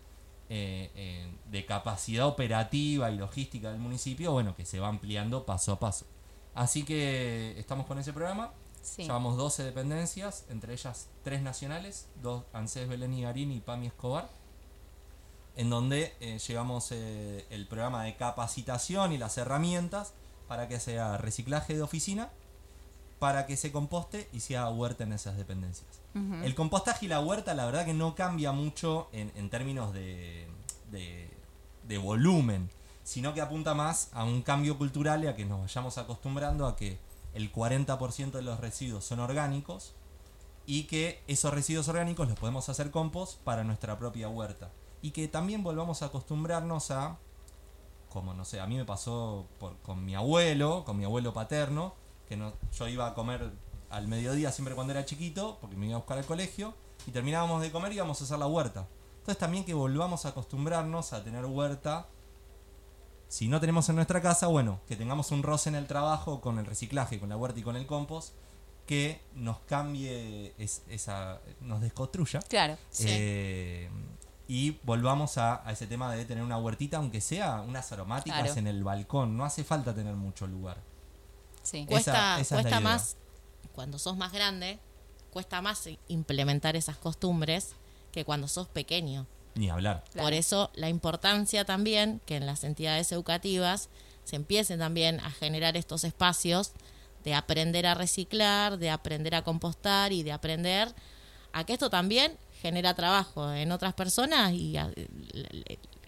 [0.51, 5.73] eh, eh, de capacidad operativa y logística del municipio, bueno, que se va ampliando paso
[5.73, 6.07] a paso.
[6.55, 8.53] Así que estamos con ese programa,
[8.83, 9.05] Sí.
[9.05, 14.29] Llevamos 12 dependencias, entre ellas tres nacionales, dos ANSES Belén y Garín y PAMI Escobar,
[15.57, 20.13] en donde eh, llevamos el programa de capacitación y las herramientas
[20.49, 22.29] para que sea reciclaje de oficina,
[23.19, 26.04] para que se composte y sea huerta en esas dependencias.
[26.45, 30.47] El compostaje y la huerta, la verdad que no cambia mucho en, en términos de,
[30.91, 31.29] de,
[31.89, 32.71] de volumen,
[33.03, 36.77] sino que apunta más a un cambio cultural y a que nos vayamos acostumbrando a
[36.77, 36.99] que
[37.35, 39.93] el 40% de los residuos son orgánicos
[40.67, 44.71] y que esos residuos orgánicos los podemos hacer compost para nuestra propia huerta.
[45.03, 47.19] Y que también volvamos a acostumbrarnos a,
[48.09, 51.95] como no sé, a mí me pasó por- con mi abuelo, con mi abuelo paterno,
[52.29, 53.51] que no, yo iba a comer
[53.97, 56.75] al mediodía siempre cuando era chiquito, porque me iba a buscar al colegio,
[57.07, 58.87] y terminábamos de comer y íbamos a hacer la huerta.
[59.19, 62.07] Entonces también que volvamos a acostumbrarnos a tener huerta.
[63.29, 66.59] Si no tenemos en nuestra casa, bueno, que tengamos un roce en el trabajo con
[66.59, 68.35] el reciclaje, con la huerta y con el compost,
[68.87, 72.41] que nos cambie es- esa, nos desconstruya.
[72.43, 72.77] Claro.
[73.01, 73.89] Eh,
[74.47, 78.59] y volvamos a, a ese tema de tener una huertita, aunque sea unas aromáticas Claro.
[78.59, 79.37] en el balcón.
[79.39, 80.77] No hace falta tener mucho lugar.
[81.63, 81.79] Sí.
[81.89, 83.17] Esa- Cuesta, esa más
[83.73, 84.79] cuando sos más grande,
[85.31, 87.71] cuesta más implementar esas costumbres
[88.13, 89.27] que cuando sos pequeño.
[89.57, 90.05] Ni hablar.
[90.13, 90.27] Claro.
[90.27, 93.89] Por eso la importancia también que en las entidades educativas
[94.25, 96.73] se empiecen también a generar estos espacios
[97.25, 100.93] de aprender a reciclar, de aprender a compostar y de aprender
[101.53, 104.91] a que esto también genera trabajo en otras personas y a-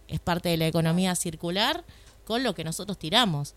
[0.09, 1.85] es parte de la economía circular
[2.25, 3.55] con lo que nosotros tiramos.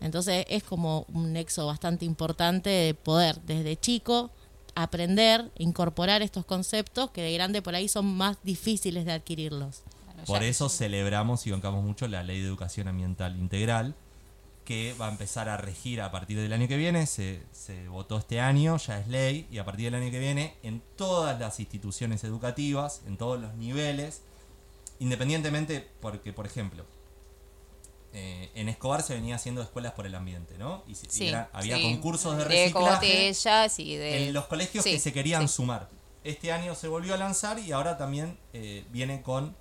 [0.00, 4.30] Entonces es como un nexo bastante importante de poder desde chico
[4.74, 9.82] aprender, incorporar estos conceptos que de grande por ahí son más difíciles de adquirirlos.
[10.24, 13.96] Por eso celebramos y bancamos mucho la Ley de Educación Ambiental Integral,
[14.64, 17.06] que va a empezar a regir a partir del año que viene.
[17.06, 20.56] Se, se votó este año, ya es ley, y a partir del año que viene,
[20.62, 24.22] en todas las instituciones educativas, en todos los niveles,
[24.98, 26.84] independientemente, porque, por ejemplo,
[28.12, 30.82] eh, en Escobar se venía haciendo escuelas por el ambiente, ¿no?
[30.86, 31.82] Y, Sí, era- había sí.
[31.82, 35.88] concursos de de reciclaje botellas y de en los colegios sí, que se querían sumar.
[36.24, 39.56] Este año se volvió a lanzar y ahora también eh, viene con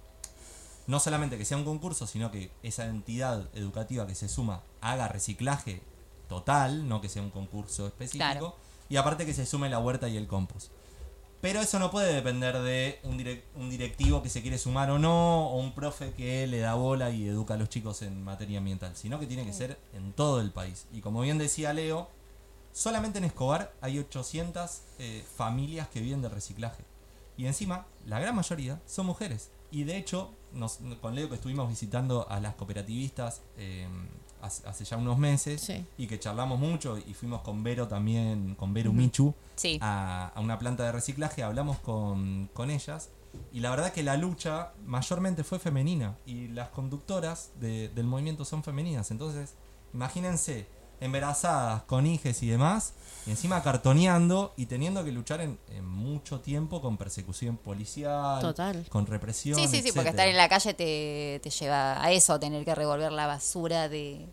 [0.88, 5.08] no solamente que sea un concurso, sino que esa entidad educativa que se suma haga
[5.10, 5.82] reciclaje
[6.30, 8.56] total, no que sea un concurso específico, Claro.
[8.90, 10.72] y aparte que se sume la huerta y el compost.
[11.40, 14.98] Pero eso no puede depender de un, direc- un directivo que se quiere sumar o
[14.98, 18.58] no, o un profe que le da bola y educa a los chicos en materia
[18.58, 20.88] ambiental, sino que tiene que ser en todo el país.
[20.92, 22.10] Y como bien decía Leo,
[22.74, 26.84] solamente en Escobar hay 800 eh, familias que viven del reciclaje.
[27.38, 29.52] Y encima, la gran mayoría son mujeres.
[29.70, 33.88] Y de hecho, nos, con Leo que estuvimos visitando a las cooperativistas eh,
[34.42, 35.86] hace, hace ya unos meses Sí.
[35.98, 39.78] y que charlamos mucho y fuimos con Vero también, con Vero Michu, Sí.
[39.82, 43.10] a, a una planta de reciclaje, hablamos con, con ellas
[43.52, 48.46] y la verdad que la lucha mayormente fue femenina y las conductoras de- del movimiento
[48.46, 49.12] son femeninas.
[49.12, 49.56] Entonces,
[49.94, 50.68] imagínense,
[51.00, 52.94] embarazadas, con hijes y demás,
[53.26, 58.86] y encima cartoneando y teniendo que luchar en, en mucho tiempo con persecución policial, Total.
[58.90, 59.58] con represión.
[59.60, 62.74] Sí, sí, sí, porque estar en la calle te, te lleva a eso, tener que
[62.74, 64.26] revolver la basura de,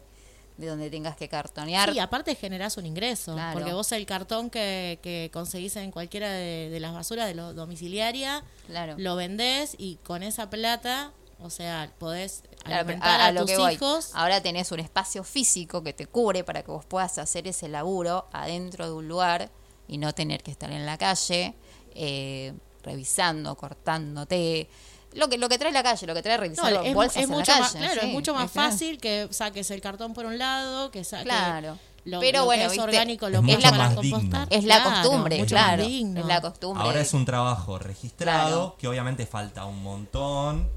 [0.56, 1.92] de donde tengas que cartonear.
[1.92, 3.58] Sí, aparte generás un ingreso, Claro.
[3.58, 7.52] porque vos el cartón que, que conseguís en cualquiera de, de las basuras de lo
[7.52, 8.94] domiciliaria, claro.
[8.96, 13.74] lo vendés y con esa plata, o sea, podés a, tus voy.
[13.74, 14.10] hijos.
[14.14, 18.26] Ahora tenés un espacio físico que te cubre para que vos puedas hacer ese laburo
[18.32, 19.50] adentro de un lugar
[19.86, 21.54] y no tener que estar en la calle
[21.94, 24.68] eh, revisando, cortándote.
[25.12, 27.24] Lo que, lo que trae la calle, lo que trae No, revisar es, bolsas es
[27.24, 27.84] en mucho la más, calle.
[27.84, 28.70] claro, sí, es mucho más es claro.
[28.70, 31.78] fácil que saques el cartón por un lado, que saques Claro.
[32.04, 34.46] lo, Pero lo bueno, que es viste, orgánico, es lo es para más digno.
[34.50, 35.82] Es la Claro, costumbre, claro.
[35.84, 36.82] Es la costumbre.
[36.82, 38.76] Ahora es un trabajo registrado, Claro.
[38.76, 40.68] que obviamente falta un montón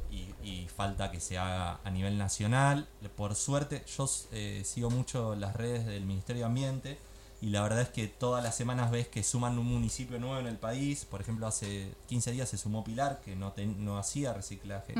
[0.47, 2.87] y, falta que se haga a nivel nacional.
[3.15, 6.97] Por suerte, yo eh, sigo mucho las redes del Ministerio de Ambiente
[7.41, 10.47] y la verdad es que todas las semanas ves que suman un municipio nuevo en
[10.47, 11.05] el país.
[11.05, 14.93] Por ejemplo, hace 15 días se sumó Pilar, que no, ten- no hacía reciclaje.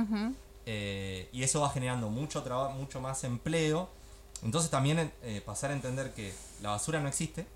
[0.66, 3.90] Eh, y eso va generando mucho trabajo, mucho más empleo.
[4.44, 7.48] Entonces también eh, pasar a entender que la basura no existe,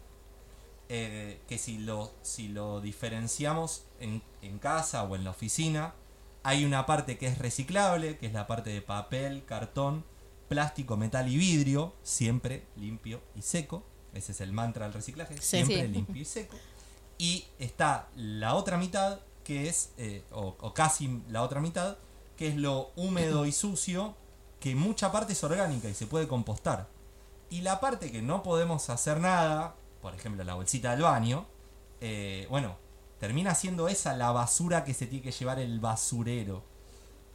[0.90, 5.94] eh, que si lo, si lo diferenciamos en, en casa o en la oficina,
[6.44, 10.04] hay una parte que es reciclable, que es la parte de papel, cartón,
[10.48, 13.84] plástico, metal y vidrio, siempre limpio y seco.
[14.14, 15.42] Ese es el mantra del reciclaje, Sí.
[15.64, 15.88] siempre Sí.
[15.88, 16.58] limpio y seco.
[17.18, 21.98] Y está la otra mitad, que es, eh, o, o casi la otra mitad,
[22.36, 24.16] que es lo húmedo y sucio,
[24.60, 26.88] que mucha parte es orgánica y se puede compostar.
[27.50, 31.46] Y la parte que no podemos hacer nada, por ejemplo la bolsita del baño,
[32.02, 32.76] eh, bueno,
[33.22, 36.66] termina siendo esa la basura que se tiene que llevar el basurero.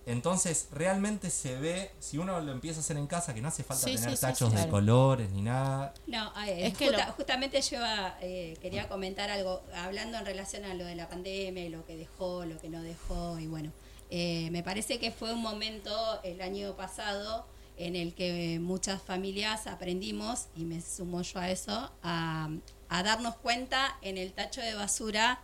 [0.05, 3.65] Entonces, realmente se ve, si uno lo empieza a hacer en casa, que no hace
[3.65, 4.71] falta Sí, tener sí, tachos sí, de claro.
[4.71, 5.95] colores ni nada.
[6.07, 10.27] No, eh, Es que justa- lo- justamente yo iba, eh, quería comentar algo, hablando en
[10.27, 13.47] relación a lo de la pandemia y lo que dejó, lo que no dejó, y
[13.49, 13.73] bueno,
[14.11, 17.47] eh, me parece que fue un momento el año pasado
[17.77, 22.49] en el que muchas familias aprendimos, y me sumo yo a eso, a,
[22.89, 25.41] a darnos cuenta en el tacho de basura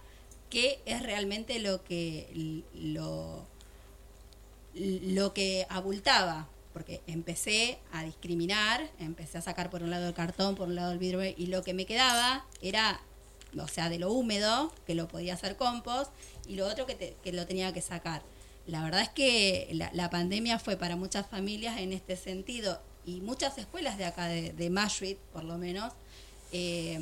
[0.53, 3.47] qué es realmente lo que lo
[4.75, 10.55] lo que abultaba, porque empecé a discriminar, empecé a sacar por un lado el cartón,
[10.55, 13.01] por un lado el vidrio, y lo que me quedaba era,
[13.59, 16.11] o sea, de lo húmedo, que lo podía hacer compost,
[16.47, 18.23] y lo otro que, te- que lo tenía que sacar.
[18.67, 23.21] La verdad es que la, la pandemia fue para muchas familias en este sentido, y
[23.21, 25.93] muchas escuelas de acá, de, de Mashuit, por lo menos,
[26.53, 26.99] eh,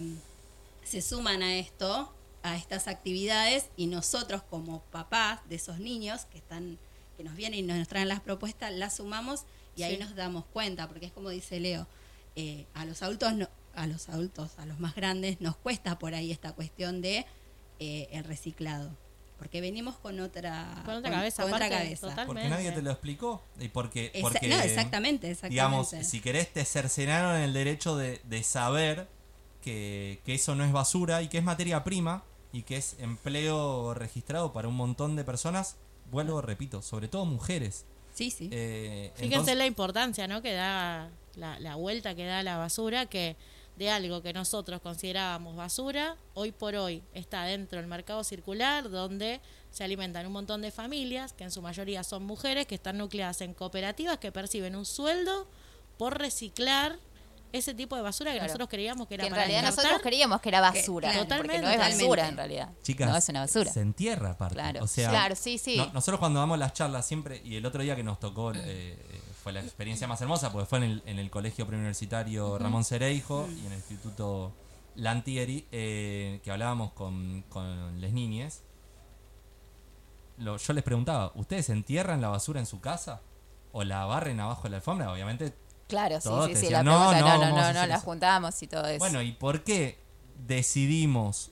[0.84, 6.38] se suman a esto, a estas actividades, y nosotros como papás de esos niños que
[6.38, 6.78] están
[7.16, 9.44] que nos vienen y nos traen las propuestas, las sumamos
[9.76, 10.00] y ahí Sí.
[10.02, 11.86] nos damos cuenta, porque es como dice Leo,
[12.34, 16.14] eh, a los adultos no- a los adultos, a los más grandes, nos cuesta por
[16.14, 17.26] ahí esta cuestión de
[17.78, 18.90] eh, el reciclado.
[19.38, 22.14] Porque venimos con otra, Con otra cabeza, con otra cabeza.
[22.26, 23.42] Porque nadie te lo explicó.
[23.58, 25.54] Y porque, Esa- porque no, exactamente, exactamente.
[25.54, 29.08] digamos, si querés te cercenaron el derecho de, de saber
[29.62, 33.94] que, que eso no es basura y que es materia prima y que es empleo
[33.94, 35.76] registrado para un montón de personas,
[36.10, 37.84] vuelvo, repito, sobre todo mujeres.
[38.14, 38.48] Sí, sí.
[38.52, 40.42] Eh, Fíjense entonces- la importancia, ¿no?
[40.42, 43.36] Que da la, la vuelta que da la basura, que
[43.76, 49.40] de algo que nosotros considerábamos basura, hoy por hoy está dentro del mercado circular, donde
[49.70, 53.40] se alimentan un montón de familias, que en su mayoría son mujeres, que están nucleadas
[53.40, 55.46] en cooperativas, que perciben un sueldo
[55.96, 56.98] por reciclar
[57.52, 58.48] ese tipo de basura que Claro.
[58.48, 59.84] nosotros creíamos que era Que en para realidad descartar.
[59.92, 61.08] nosotros creíamos que era basura.
[61.08, 62.68] Que- claro, porque totalmente, no es basura en realidad.
[62.82, 63.72] Chicas, no es una basura.
[63.72, 64.54] se entierra aparte.
[64.54, 64.84] Claro.
[64.84, 65.76] O sea, Claro, sí, sí.
[65.76, 68.96] no- nosotros cuando damos las charlas siempre, y el otro día que nos tocó, eh,
[69.42, 73.48] fue la experiencia más hermosa, porque fue en el, en el Colegio Preuniversitario Ramón Cereijo
[73.50, 74.52] y en el Instituto
[74.96, 78.62] Lantieri, eh, que hablábamos con, con les niñes.
[80.38, 83.20] Lo- yo les preguntaba, ¿ustedes entierran la basura en su casa?
[83.72, 85.12] ¿O la barren abajo de la alfombra?
[85.12, 85.54] Obviamente
[85.90, 86.60] Claro, sí, Todos sí, sí.
[86.62, 88.04] decían, la "No, pregunta, no, no, no, a la eso".
[88.04, 88.98] juntamos y todo eso.
[88.98, 89.98] Bueno, ¿y por qué
[90.46, 91.50] decidimos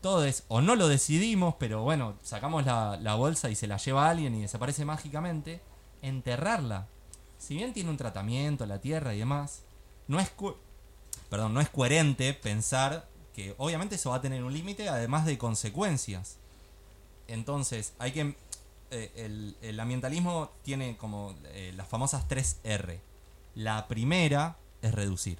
[0.00, 4.08] todos, o no lo decidimos, pero bueno, sacamos la, la bolsa y se la lleva
[4.08, 5.60] alguien y desaparece mágicamente,
[6.02, 6.86] enterrarla?
[7.38, 9.62] Si bien tiene un tratamiento, la tierra y demás,
[10.08, 10.30] no es,
[11.28, 15.36] perdón, no es coherente pensar que obviamente eso va a tener un límite, además de
[15.38, 16.36] consecuencias.
[17.28, 18.36] Entonces, hay que...
[18.90, 23.00] eh, el, el ambientalismo tiene como eh, las famosas 3 R.
[23.56, 25.38] La primera es reducir.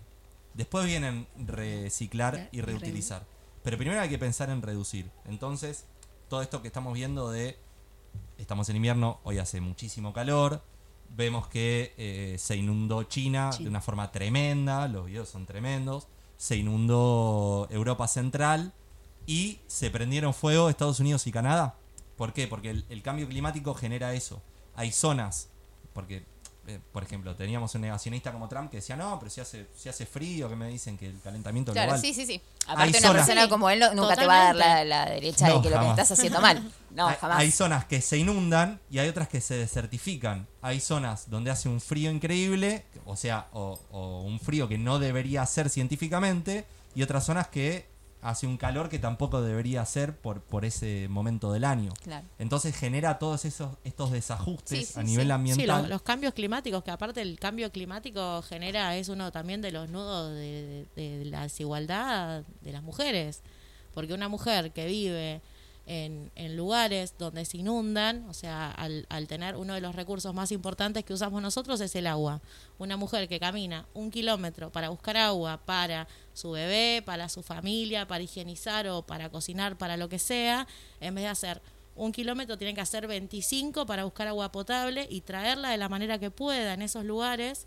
[0.54, 3.26] Después vienen reciclar y reutilizar.
[3.62, 5.10] Pero primero hay que pensar en reducir.
[5.26, 5.84] Entonces,
[6.30, 7.58] todo esto que estamos viendo de...
[8.38, 10.62] Estamos en invierno, hoy hace muchísimo calor.
[11.10, 14.88] Vemos que eh, se inundó China de una forma tremenda.
[14.88, 16.08] Los videos son tremendos.
[16.38, 18.72] Se inundó Europa Central.
[19.26, 21.74] Y se prendieron fuego Estados Unidos y Canadá.
[22.16, 22.48] ¿Por qué?
[22.48, 24.40] Porque el, el cambio climático genera eso.
[24.74, 25.50] Hay zonas,
[25.92, 26.24] porque,
[26.68, 29.88] eh, por ejemplo, teníamos un negacionista como Trump que decía, no, pero si hace, si
[29.88, 32.00] hace frío, que me dicen que el calentamiento Claro, global...
[32.00, 32.40] sí, sí, sí.
[32.66, 35.48] Hay Aparte, una zonas- persona como él no- nunca te va a dar la, derecha
[35.48, 36.62] No, de que lo que estás haciendo mal.
[36.96, 37.38] No, hay, jamás.
[37.40, 40.46] hay zonas que se inundan y hay otras que se desertifican.
[40.62, 44.98] Hay zonas donde hace un frío increíble, o sea, o, o un frío que no
[44.98, 47.86] debería ser científicamente, y otras zonas que
[48.28, 51.92] hace un calor que tampoco debería ser por, por ese momento del año.
[52.02, 52.26] Claro.
[52.38, 55.32] Entonces genera todos esos estos desajustes Sí, sí, a nivel sí.
[55.32, 55.82] Ambiental.
[55.82, 59.88] los, los cambios climáticos, que aparte el cambio climático genera, es uno también de los
[59.88, 63.42] nudos de, de- de la desigualdad de las mujeres.
[63.94, 65.40] Porque una mujer que vive
[65.86, 70.50] en, lugares donde se inundan, o sea, al, al tener uno de los recursos más
[70.50, 72.40] importantes que usamos nosotros es el agua.
[72.78, 78.06] Una mujer que camina un kilómetro para buscar agua para su bebé, para su familia,
[78.06, 80.66] para higienizar o para cocinar, para lo que sea,
[81.00, 81.62] en vez de hacer
[81.96, 86.18] un kilómetro tiene que hacer 25 para buscar agua potable y traerla de la manera
[86.18, 87.66] que pueda en esos lugares.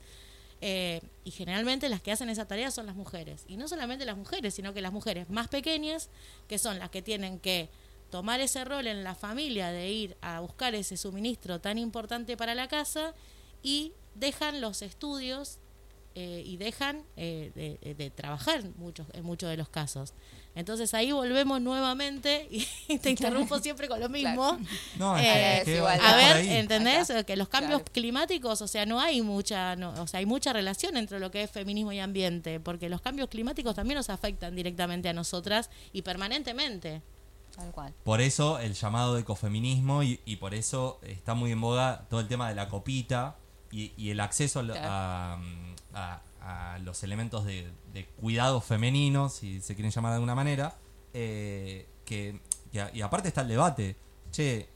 [0.62, 3.44] Eh, y generalmente las que hacen esa tarea son las mujeres.
[3.48, 6.10] Y no solamente las mujeres, sino que las mujeres más pequeñas,
[6.48, 7.70] que son las que tienen que
[8.10, 12.56] tomar ese rol en la familia de ir a buscar ese suministro tan importante para
[12.56, 13.14] la casa
[13.64, 15.60] y dejan los estudios
[16.16, 20.14] eh, y dejan eh, de, de- trabajar en muchos, en muchos de los casos.
[20.56, 22.48] Entonces ahí volvemos nuevamente
[22.88, 24.58] y te interrumpo siempre con lo mismo.
[24.98, 26.38] No, Eh, es que A ver.
[26.48, 27.10] ¿entendés?
[27.12, 27.24] Acá.
[27.24, 27.94] Que los cambios Claro.
[27.94, 31.44] climáticos, o sea, no hay mucha, no, o sea, hay mucha relación entre lo que
[31.44, 36.02] es feminismo y ambiente, porque los cambios climáticos también nos afectan directamente a nosotras y
[36.02, 37.02] permanentemente.
[37.56, 37.94] Tal cual.
[38.04, 42.20] Por eso el llamado de ecofeminismo y, y por eso está muy en boga todo
[42.20, 43.36] el tema de la copita
[43.72, 44.88] y, y el acceso a, Claro.
[44.90, 45.40] a-
[45.94, 50.78] a- a los elementos de, de cuidado femenino, si se quieren llamar de alguna manera.
[51.14, 52.40] eh, que,
[52.72, 53.96] que y aparte está el debate.
[54.32, 54.70] Che,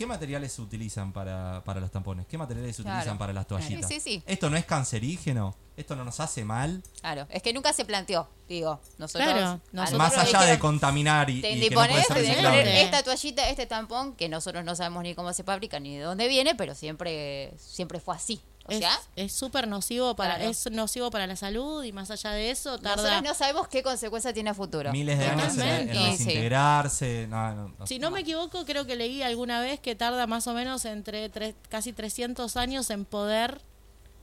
[0.00, 2.26] ¿qué materiales se utilizan para, para los tampones?
[2.26, 2.96] ¿Qué materiales se Claro.
[2.96, 3.86] utilizan para las toallitas?
[3.86, 4.22] Sí, sí, sí.
[4.26, 5.54] ¿Esto no es cancerígeno?
[5.76, 6.82] ¿Esto no nos hace mal?
[7.02, 9.30] Claro, es que nunca se planteó, digo, nosotros...
[9.30, 12.06] Claro, a nosotros Más allá de dijeron, contaminar y, Te y que no puede dispones,
[12.06, 12.70] ser te tenés que reciclable.
[12.70, 16.02] poner esta toallita, este tampón, que nosotros no sabemos ni cómo se fabrica ni de
[16.04, 18.40] dónde viene, pero siempre siempre fue así.
[18.70, 20.50] O Es- sea, es súper nocivo para Claro.
[20.50, 23.82] es nocivo para la salud y más allá de eso tarda nosotros no sabemos qué
[23.82, 24.92] consecuencia tiene a futuro.
[24.92, 25.98] Miles de años en, sí.
[25.98, 27.26] desintegrarse.
[27.28, 27.86] no, no, no.
[27.86, 31.28] Si no me equivoco, creo que leí alguna vez que tarda más o menos entre
[31.28, 33.60] tres- casi 300 años en poder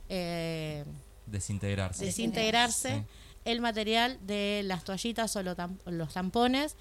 [0.09, 0.85] eh,
[1.25, 2.05] Desintegrarse.
[2.05, 3.03] desintegrarse Sí.
[3.45, 6.75] el material de las toallitas o los tampones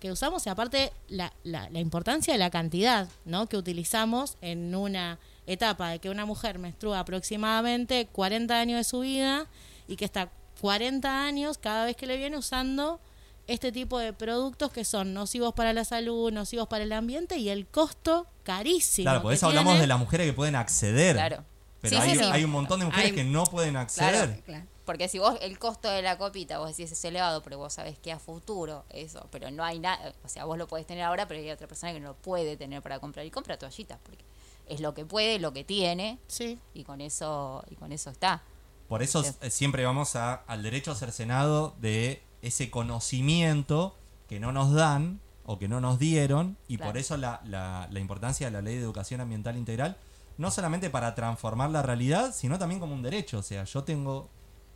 [0.00, 3.46] que usamos y aparte la, la, la importancia de la cantidad ¿no?
[3.48, 5.18] que utilizamos en una
[5.52, 9.46] etapa de que una mujer menstrua aproximadamente 40 años de su vida
[9.88, 10.30] y que está
[10.60, 13.00] 40 años cada vez que le viene usando
[13.46, 17.48] este tipo de productos que son nocivos para la salud, nocivos para el ambiente y
[17.48, 19.04] el costo carísimo.
[19.04, 19.80] Claro, por eso hablamos tiene.
[19.82, 21.16] de las mujeres que pueden acceder.
[21.16, 21.44] Claro.
[21.80, 22.30] Pero Sí, hay, sí, sí.
[22.30, 24.12] hay un montón de mujeres Hay- que no pueden acceder.
[24.26, 24.42] Claro.
[24.44, 24.66] Claro.
[24.84, 27.98] Porque si vos el costo de la copita, vos decís es elevado, pero vos sabés
[27.98, 31.26] que a futuro eso, pero no hay nada, o sea, vos lo podés tener ahora,
[31.28, 34.24] pero hay otra persona que no lo puede tener para comprar y compra toallitas, porque
[34.70, 38.42] es lo que puede, lo que tiene Sí, y con eso y con eso está.
[38.88, 39.30] Por eso Sí.
[39.50, 43.96] siempre vamos a, al derecho cercenado de ese conocimiento
[44.28, 46.92] que no nos dan o que no nos dieron y Claro.
[46.92, 49.96] por eso la, la- la importancia de la ley de educación ambiental integral,
[50.38, 53.38] no solamente para transformar la realidad, sino también como un derecho.
[53.38, 54.28] O sea, yo tengo,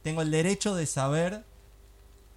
[0.03, 1.45] tengo el derecho de saber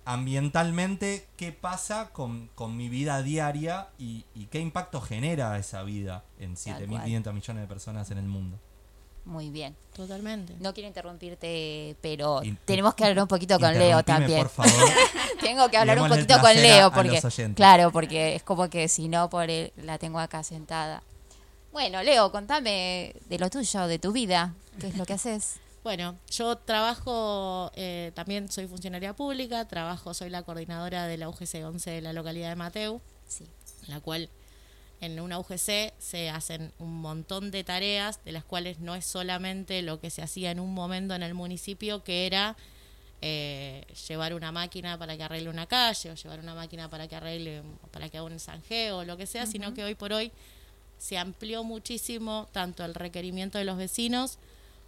[0.08, 6.24] ambientalmente qué pasa con, con mi vida diaria y, y qué impacto genera esa vida
[6.40, 8.58] en Tal 7.500 millones de personas en el mundo.
[9.26, 9.76] Muy bien.
[9.94, 10.56] totalmente.
[10.62, 14.40] No quiero interrumpirte, pero In- tenemos que hablar un poquito con Leo también.
[14.40, 14.72] por favor.
[15.42, 17.22] Tengo que hablar un poquito con Leo a porque
[17.54, 21.04] claro, porque es como que si no por él la tengo acá sentada.
[21.74, 25.58] Bueno, Leo, contame de lo tuyo, de tu vida, qué es lo que haces.
[25.88, 31.64] Bueno, yo trabajo, eh, también soy funcionaria pública, trabajo, soy la coordinadora de la UGC
[31.64, 33.46] 11 de la localidad de Mateu, Sí.
[33.86, 34.30] en la cual
[35.00, 39.82] en una UGC se hacen un montón de tareas, de las cuales no es solamente
[39.82, 42.58] lo que se hacía en un momento en el municipio, que era
[43.22, 47.16] eh, llevar una máquina para que arregle una calle, o llevar una máquina para que
[47.16, 50.34] arregle, para que haga un zanjeo, o lo que sea, sino que hoy por hoy
[50.98, 54.38] se amplió muchísimo tanto el requerimiento de los vecinos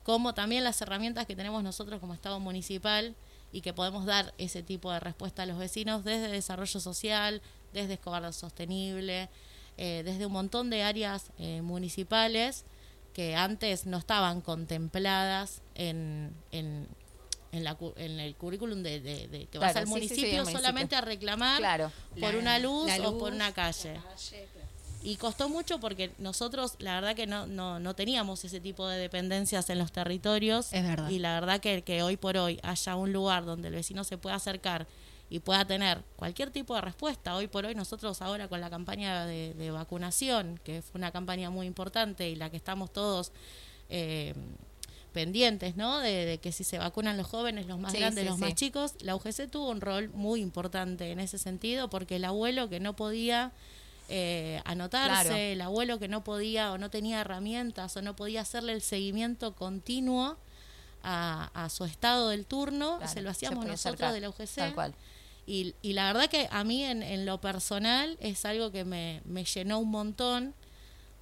[0.03, 3.15] como también las herramientas que tenemos nosotros como Estado municipal
[3.51, 7.41] y que podemos dar ese tipo de respuesta a los vecinos desde desarrollo social,
[7.73, 9.29] desde escobar sostenible,
[9.77, 12.65] eh, desde un montón de áreas eh, municipales
[13.13, 16.87] que antes no estaban contempladas en, en,
[17.51, 20.15] en, la cu- en el currículum de, de- de que vas Claro, al sí, sí,
[20.15, 21.91] sí, municipio solamente a reclamar Claro.
[22.19, 23.93] por La- una luz, o por una calle.
[23.95, 24.59] la calle, claro.
[25.01, 28.97] Y costó mucho porque nosotros, la verdad que no, no, no teníamos ese tipo de
[28.97, 30.73] dependencias en los territorios.
[30.73, 31.09] Es verdad.
[31.09, 34.17] Y la verdad que, que hoy por hoy haya un lugar donde el vecino se
[34.17, 34.87] pueda acercar
[35.29, 37.35] y pueda tener cualquier tipo de respuesta.
[37.35, 41.49] Hoy por hoy nosotros ahora con la campaña de, de vacunación, que fue una campaña
[41.49, 43.31] muy importante y la que estamos todos
[43.89, 44.33] eh,
[45.13, 45.99] pendientes, ¿no?
[45.99, 48.41] De, de que si se vacunan los jóvenes, los más Sí, grandes, sí, los sí.
[48.43, 52.69] más chicos, la UGC tuvo un rol muy importante en ese sentido porque el abuelo
[52.69, 53.51] que no podía
[54.10, 55.36] eh, anotarse, Claro.
[55.36, 59.55] el abuelo que no podía o no tenía herramientas o no podía hacerle el seguimiento
[59.55, 60.38] continuo
[61.03, 64.55] a, a su estado del turno, Claro, se lo se hacíamos nosotros de la UGC.
[64.55, 64.93] Tal cual.
[65.45, 69.22] Y, y la verdad que a mí en, en lo personal es algo que me,
[69.26, 70.53] me llenó un montón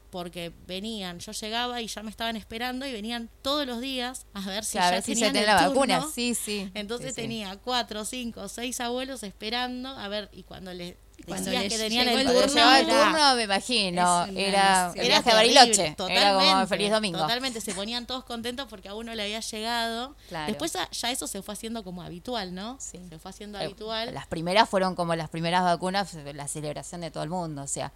[0.10, 4.40] porque venían, yo llegaba y ya me estaban esperando y venían todos los días a
[4.48, 6.06] ver si a ya si tenían tenía el la vacuna.
[6.14, 6.72] Sí, sí.
[6.74, 7.22] Entonces Sí, sí.
[7.24, 12.07] tenía cuatro, cinco, seis abuelos esperando a ver y cuando les Cuando decías que tenían
[12.07, 15.95] el turno, el era- turno, me imagino, una era era Bariloche.
[16.09, 17.20] Era como feliz domingo.
[17.20, 20.15] Totalmente, se ponían todos contentos porque a uno le había llegado.
[20.30, 20.47] Claro.
[20.47, 22.78] Después ya, eso se fue haciendo como habitual, ¿no?
[22.80, 22.99] Sí.
[23.09, 24.13] Se fue haciendo Eh, habitual.
[24.13, 27.63] Las primeras fueron como las primeras vacunas, la celebración de todo el mundo.
[27.63, 27.91] O sea,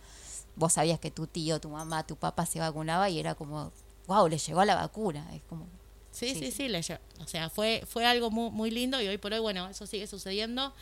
[0.56, 3.72] vos sabías que tu tío, tu mamá, tu papá se vacunaba y era como,
[4.08, 5.26] wow, le llegó la vacuna.
[5.34, 5.68] Es como,
[6.12, 6.52] Sí, Sí, sí, sí.
[6.52, 9.70] sí, le o sea, fue, fue algo muy, muy lindo y hoy por hoy, bueno,
[9.70, 10.74] eso sigue sucediendo.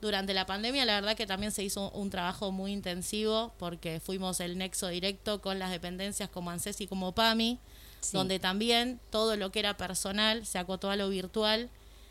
[0.00, 4.40] Durante la pandemia, la verdad que también se hizo un trabajo muy intensivo porque fuimos
[4.40, 7.58] el nexo directo con las dependencias como ANSES y como PAMI,
[8.00, 8.10] Sí.
[8.18, 11.70] donde también todo lo que era personal se acotó a lo virtual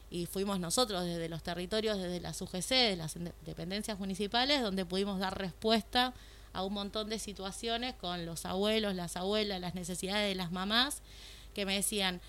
[0.10, 3.16] y fuimos nosotros desde los territorios, desde las UGC, de las
[3.46, 6.14] dependencias municipales, donde pudimos dar respuesta
[6.52, 11.02] a un montón de situaciones con los abuelos, las abuelas, las necesidades de las mamás,
[11.54, 12.22] que me decían,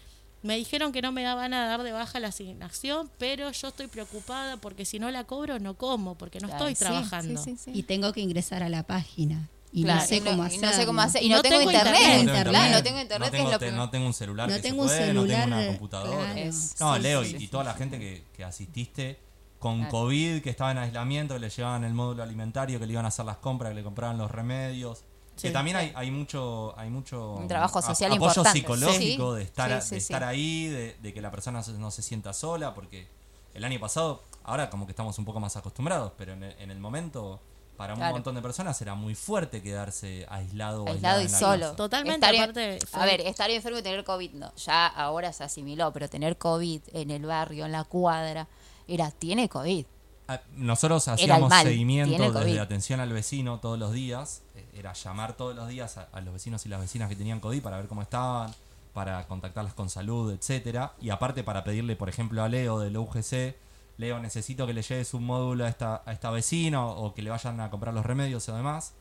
[0.45, 3.87] me dijeron que no me daban a dar de baja la asignación, pero yo estoy
[3.89, 7.43] preocupada porque si no la cobro no como, porque no Claro, estoy trabajando.
[7.43, 7.71] sí, sí, sí.
[7.75, 9.49] Y tengo que ingresar a la página.
[9.73, 10.61] Y Claro, no sé y no- cómo y hacer.
[10.61, 11.23] no sé cómo hacer.
[11.25, 12.01] Y No no, tengo, tengo internet.
[12.21, 12.49] internet.
[12.49, 14.63] Claro, no tengo internet, no que es tengo, lo no tengo un celular No que
[14.63, 16.33] tengo un se puede, no tengo una celular, computadora.
[16.35, 16.51] claro.
[16.81, 17.45] No, sí, Leo, sí, y, sí.
[17.45, 19.19] y toda la gente que, que asististe
[19.59, 19.91] con Claro.
[19.91, 23.09] COVID, que estaba en aislamiento, que le llevaban el módulo alimentario, que le iban a
[23.09, 25.03] hacer las compras, que le compraban los remedios.
[25.37, 25.49] Sí.
[25.49, 28.59] que también hay, hay mucho hay mucho Un trabajo a- social apoyo importante.
[28.61, 29.39] psicológico Sí.
[29.39, 30.05] de estar, Sí, a- sí, de sí.
[30.13, 33.09] estar ahí, de, de que la persona no se sienta sola, porque
[33.55, 36.71] el año pasado, ahora como que estamos un poco más acostumbrados, pero en el, en
[36.71, 37.41] el momento,
[37.77, 38.15] para un Claro.
[38.15, 41.61] montón de personas era muy fuerte quedarse aislado o aislado y en la solo.
[41.67, 41.77] casa.
[41.77, 44.55] Totalmente, Estar aparte, A ver, estar enfermo y tener COVID, no.
[44.55, 48.47] Ya ahora se asimiló, pero tener COVID en el barrio, en la cuadra,
[48.87, 49.87] era, tiene COVID.
[50.29, 54.43] Ah, Nosotros hacíamos mal, seguimiento desde atención al vecino todos los días.
[54.75, 57.77] Era llamar todos los días a, los vecinos y las vecinas que tenían COVID para
[57.77, 58.53] ver cómo estaban.
[58.93, 60.93] para contactarlas con salud, etcétera.
[61.01, 63.57] Y aparte para pedirle, por ejemplo, a Leo del UGC,
[63.99, 67.23] Leo, necesito que le lleves un módulo a esta, a esta vecina o, o que
[67.23, 68.93] le vayan a comprar los remedios o demás.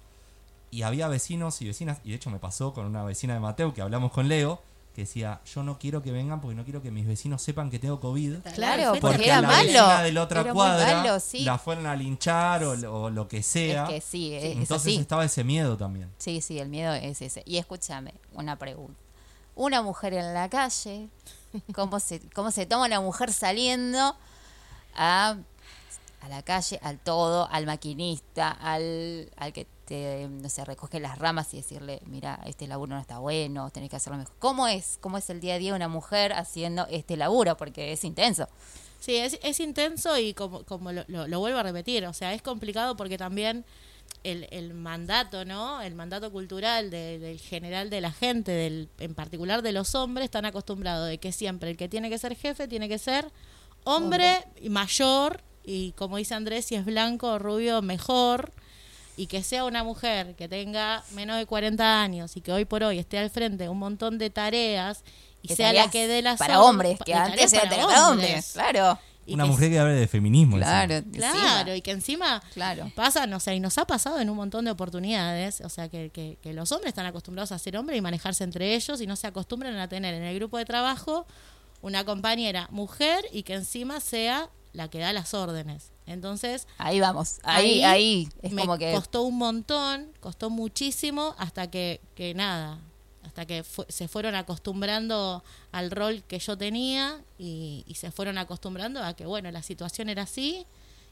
[0.71, 3.73] Y había vecinos y vecinas, y de hecho me pasó con una vecina de Mateo
[3.73, 4.61] que hablamos con Leo,
[4.93, 7.79] que decía, yo no quiero que vengan porque no quiero que mis vecinos sepan que
[7.79, 8.37] tengo COVID.
[8.53, 9.63] Claro, Porque era la malo.
[9.65, 11.39] vecina de la otra cuadra malo, sí.
[11.43, 13.83] la fueron a linchar o, lo- o lo que sea.
[13.85, 15.01] Es que sí, es, es Entonces así.
[15.01, 16.11] estaba ese miedo también.
[16.19, 17.41] Sí, sí, el miedo es ese.
[17.45, 18.99] Y escúchame, una pregunta.
[19.55, 21.09] Una mujer en la calle,
[21.75, 24.15] ¿cómo se, cómo se toma una mujer saliendo
[24.95, 25.37] a,
[26.21, 31.17] a la calle, al todo, al maquinista, al, al que te, no sé, recoge las
[31.19, 34.33] ramas y decirle, mira, este laburo no está bueno, tenés que hacerlo mejor?
[34.39, 34.97] ¿Cómo es?
[35.01, 37.57] ¿Cómo es el día a día una mujer haciendo este laburo?
[37.57, 38.47] Porque es intenso.
[38.99, 42.33] Sí, es, es intenso y como, como lo, lo- lo vuelvo a repetir, o sea,
[42.33, 43.65] es complicado porque también
[44.23, 45.81] el, el mandato, ¿no?
[45.81, 50.25] El mandato cultural de- del general de la gente, del, en particular de los hombres,
[50.25, 53.29] están acostumbrados de que siempre el que tiene que ser jefe tiene que ser
[53.83, 58.53] hombre y mayor y como dice Andrés, si es blanco o rubio, mejor.
[59.15, 62.83] Y que sea una mujer que tenga menos de 40 años y que hoy por
[62.83, 65.03] hoy esté al frente de un montón de tareas
[65.43, 67.99] y Que sea la que dé las Para hombres, que antes era para hombres.
[67.99, 68.51] hombres.
[68.53, 70.57] Claro, Y Una que mujer que hable de feminismo.
[70.57, 70.87] encima.
[70.87, 71.05] claro.
[71.13, 72.91] Claro, y que encima Claro.
[72.95, 76.09] pasa, no sé, y nos ha pasado en un montón de oportunidades, o sea, que,
[76.09, 79.15] que, que los hombres están acostumbrados a ser hombres y manejarse entre ellos y no
[79.15, 81.25] se acostumbran a tener en el grupo de trabajo
[81.81, 85.92] una compañera mujer y que encima sea la que da las órdenes.
[86.05, 88.91] Entonces, Ahí vamos, ahí, ahí, es me como que...
[88.93, 92.79] costó un montón, costó muchísimo hasta que, que nada,
[93.23, 98.37] hasta que fu- se fueron acostumbrando al rol que yo tenía y, y se fueron
[98.37, 100.65] acostumbrando a que, bueno, la situación era así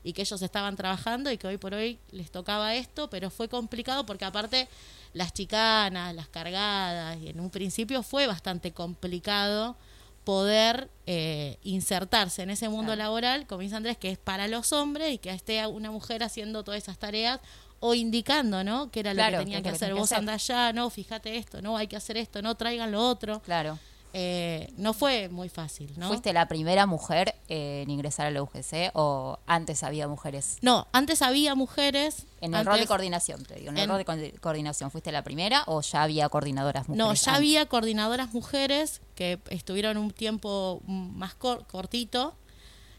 [0.04, 3.48] y que ellos estaban trabajando y que hoy por hoy les tocaba esto, pero fue
[3.48, 4.68] complicado porque aparte
[5.14, 9.76] las chicanas, las cargadas, y en un principio fue bastante complicado
[10.24, 15.12] poder eh, insertarse en ese mundo laboral, como dice Andrés, que es para los hombres
[15.14, 17.40] y que esté una mujer haciendo todas esas tareas
[17.80, 18.92] o indicando, ¿no?
[18.92, 19.90] Que era Claro, lo que tenían que hacer.
[19.90, 23.02] que Vos andá allá, no, fíjate esto, no, hay que hacer esto, no, traigan lo
[23.08, 23.42] otro.
[23.42, 23.80] Claro.
[24.14, 26.10] Eh, no fue muy fácil, ¿no?
[26.10, 30.58] ¿Fuiste la primera mujer en ingresar a la UGC o antes había mujeres?
[30.62, 32.26] No, antes había mujeres.
[32.42, 35.24] En el rol de coordinación, te digo, en el rol de co- coordinación, ¿fuiste la
[35.24, 36.98] primera o ya había coordinadoras mujeres?
[36.98, 37.28] No, ya antes?
[37.30, 42.36] había coordinadoras mujeres que estuvieron un tiempo más cor- cortito.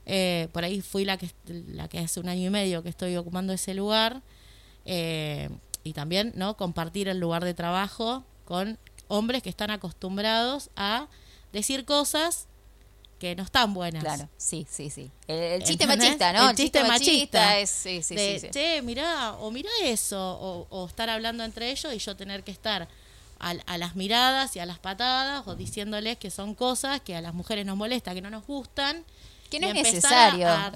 [0.07, 3.17] Eh, por ahí fui la que la que hace un año y medio que estoy
[3.17, 4.23] ocupando ese lugar.
[4.87, 5.49] Eh,
[5.85, 6.57] y también, ¿no?
[6.57, 8.79] Compartir el lugar de trabajo con
[9.13, 11.07] hombres que están acostumbrados a
[11.53, 12.47] decir cosas
[13.19, 14.03] que no están buenas.
[14.03, 15.11] Claro, sí, sí, sí.
[15.29, 16.09] El, el chiste ¿Entendés?
[16.09, 16.51] machista, ¿no?
[16.51, 17.59] El chiste machista.
[17.59, 18.53] es, sí, sí, de, sí, sí.
[18.53, 22.51] che, mirá, o mirá eso, o, o estar hablando entre ellos y yo tener que
[22.51, 22.89] estar
[23.39, 27.21] a, a las miradas y a las patadas, o diciéndoles que son cosas que a
[27.21, 29.05] las mujeres nos molesta, que no nos gustan.
[29.51, 30.49] Que no y es necesario.
[30.49, 30.73] A,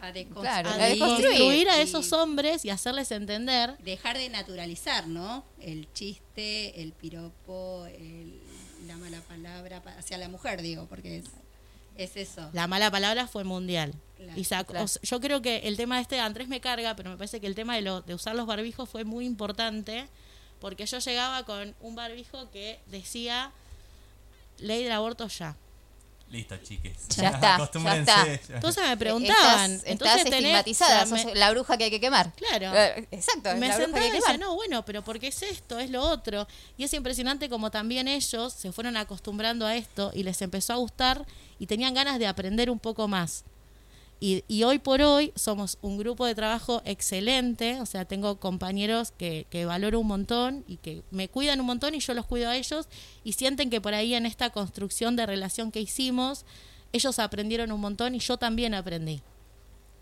[0.00, 0.42] A deconstruir.
[0.48, 1.68] Claro, a deconstruir.
[1.68, 3.76] esos hombres y hacerles entender.
[3.78, 5.44] Dejar de naturalizar, ¿no?
[5.60, 8.40] El chiste, el piropo, el-
[8.86, 11.24] la mala palabra pa- hacia la mujer, digo, porque es,
[11.96, 12.48] es eso.
[12.52, 13.92] La mala palabra fue mundial.
[14.16, 14.84] Claro, y sacó- claro.
[14.84, 17.46] o sea, yo creo que el tema este, Andrés me carga, pero me parece que
[17.46, 20.08] el tema de, lo, de usar los barbijos fue muy importante,
[20.60, 23.52] porque yo llegaba con un barbijo que decía
[24.58, 25.56] ley del aborto ya.
[26.30, 27.08] Listo, chiques.
[27.16, 28.26] Ya está, ya está.
[28.54, 31.84] Entonces me preguntaban, Estás, entonces estás tenés- estigmatizada, o sea, me- sos la bruja que
[31.84, 32.32] hay que quemar.
[32.34, 32.70] Claro.
[32.76, 36.02] Eh, Exacto, me sentaba que y decía, no, bueno, pero porque es esto, es lo
[36.02, 36.46] otro.
[36.76, 40.76] Y es impresionante como también ellos se fueron acostumbrando a esto y les empezó a
[40.76, 41.24] gustar
[41.58, 43.44] y tenían ganas de aprender un poco más.
[44.20, 49.12] Y, y hoy por hoy somos un grupo de trabajo excelente, o sea, tengo compañeros
[49.16, 52.50] que, que valoro un montón y que me cuidan un montón y yo los cuido
[52.50, 52.88] a ellos
[53.22, 56.44] y sienten que por ahí en esta construcción de relación que hicimos,
[56.92, 59.22] ellos aprendieron un montón y yo también aprendí.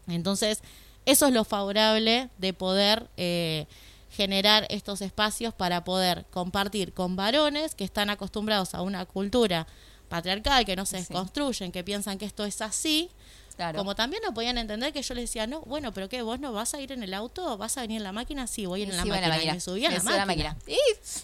[0.08, 0.62] Entonces,
[1.04, 3.66] eso es lo favorable de poder eh,
[4.10, 9.66] generar estos espacios para poder compartir con varones que están acostumbrados a una cultura
[10.08, 11.12] patriarcal, que no se Sí.
[11.12, 13.10] construyen, que piensan que esto es así,
[13.56, 13.78] Claro.
[13.78, 16.20] como también no podían entender que yo les decía, no, bueno, pero ¿qué?
[16.20, 17.56] ¿Vos no vas a ir en el auto?
[17.56, 18.46] ¿Vas a venir en la máquina?
[18.46, 19.52] Sí, voy en la, Sí, va máquina.
[19.52, 20.56] Y me subí a la máquina.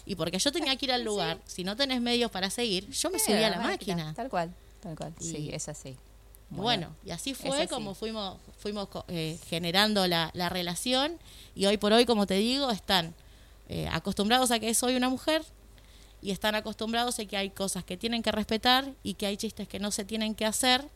[0.05, 3.11] Y, porque yo tenía que ir al lugar, si no tenés medios para seguir, yo
[3.11, 4.13] me subí a la máquina.
[4.15, 5.13] Tal cual, tal cual.
[5.19, 5.95] Y- Sí, es así.
[6.49, 7.67] Bueno, y así fue así.
[7.67, 11.17] como fuimos fuimos eh, generando la, la relación
[11.55, 13.13] y hoy por hoy, como te digo, están
[13.69, 15.43] eh, acostumbrados a que soy una mujer
[16.21, 19.67] y están acostumbrados a que hay cosas que tienen que respetar y que hay chistes
[19.67, 20.87] que no se tienen que hacer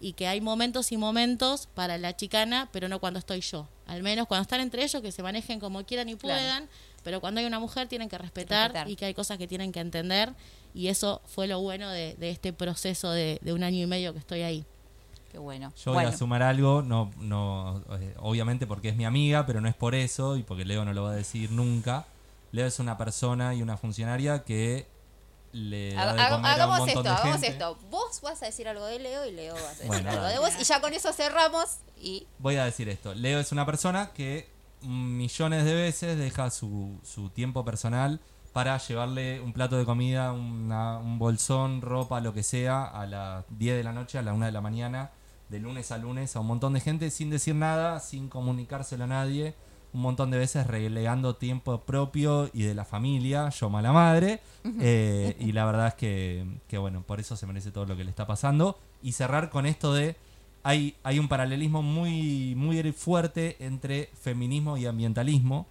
[0.00, 3.68] y que hay momentos y momentos para la chicana, pero no cuando estoy yo.
[3.86, 6.38] Al menos cuando están entre ellos, que se manejen como quieran y Claro.
[6.40, 6.68] puedan,
[7.02, 8.90] pero cuando hay una mujer tienen que respetar, Respetar.
[8.90, 10.32] y que hay cosas que tienen que entender
[10.74, 14.12] y eso fue lo bueno de, de este proceso de, de un año y medio
[14.12, 14.64] que estoy ahí.
[15.32, 15.72] Qué bueno.
[15.76, 19.60] Yo voy bueno, a sumar algo, no, no, eh, obviamente porque es mi amiga, pero
[19.60, 22.06] no es por eso y porque Leo no lo va a decir nunca.
[22.52, 24.86] Leo es una persona y una funcionaria que
[25.56, 27.46] le da de haga- comer a un hagamos esto, hagamos gente.
[27.48, 27.78] esto.
[27.90, 30.34] Vos vas a decir algo de Leo y Leo va a decir Bueno, algo dale.
[30.34, 30.50] de vos.
[30.60, 33.14] Y ya con eso cerramos y Voy a decir esto.
[33.14, 34.48] Leo es una persona que
[34.82, 38.20] millones de veces deja su, su tiempo personal
[38.52, 43.44] para llevarle un plato de comida, una- un bolsón, ropa, lo que sea, a las
[43.50, 45.10] 10 de la noche, a la 1 de la mañana,
[45.48, 49.06] de lunes a lunes, a un montón de gente sin decir nada, sin comunicárselo a
[49.08, 49.54] nadie,
[49.92, 54.40] un montón de veces relegando tiempo propio y de la familia, yo mala madre,
[54.80, 58.04] eh, y la verdad es que, que, bueno, por eso se merece todo lo que
[58.04, 58.78] le está pasando.
[59.02, 60.16] Y cerrar con esto de
[60.62, 65.66] hay, hay un paralelismo muy, muy fuerte entre feminismo y ambientalismo.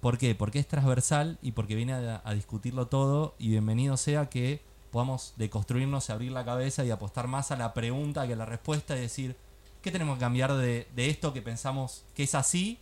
[0.00, 0.34] ¿Por qué?
[0.34, 5.34] Porque es transversal y porque viene a, a discutirlo todo y bienvenido sea que podamos
[5.36, 9.00] deconstruirnos, abrir la cabeza y apostar más a la pregunta que a la respuesta y
[9.00, 9.36] decir,
[9.82, 12.78] ¿qué tenemos que cambiar de, de esto que pensamos que es así?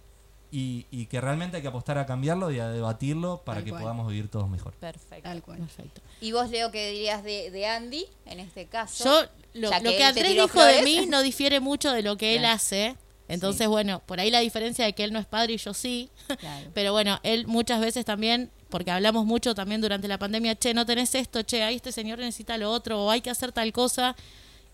[0.50, 3.70] Y, y que realmente hay que apostar a cambiarlo y a debatirlo para Tal que
[3.70, 3.82] cual.
[3.82, 4.72] podamos vivir todos mejor.
[4.74, 5.28] perfecto.
[5.28, 5.58] Tal cual.
[5.58, 6.00] Perfecto.
[6.20, 9.04] ¿Y vos, Leo, qué dirías de, de Andy en este caso?
[9.04, 9.28] Yo,
[9.60, 12.96] lo, que Andrés dijo de mí no difiere mucho de lo que él hace.
[13.28, 16.08] Entonces, bueno, por ahí la diferencia de que él no es padre y yo sí.
[16.38, 16.70] Claro.
[16.74, 20.86] Pero bueno, él muchas veces también, porque hablamos mucho también durante la pandemia, che, no
[20.86, 24.16] tenés esto, che, ahí este señor necesita lo otro, o hay que hacer tal cosa.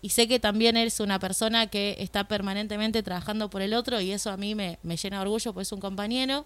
[0.05, 3.99] Y sé que también él es una persona que está permanentemente trabajando por el otro
[4.01, 6.45] y eso a mí me, me llena de orgullo, pues es un compañero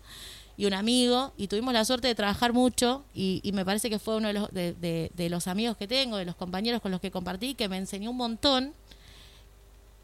[0.55, 3.99] y un amigo y tuvimos la suerte de trabajar mucho y, y me parece que
[3.99, 6.91] fue uno de los, de, de- de los amigos que tengo, de los compañeros con
[6.91, 8.73] los que compartí, que me enseñó un montón.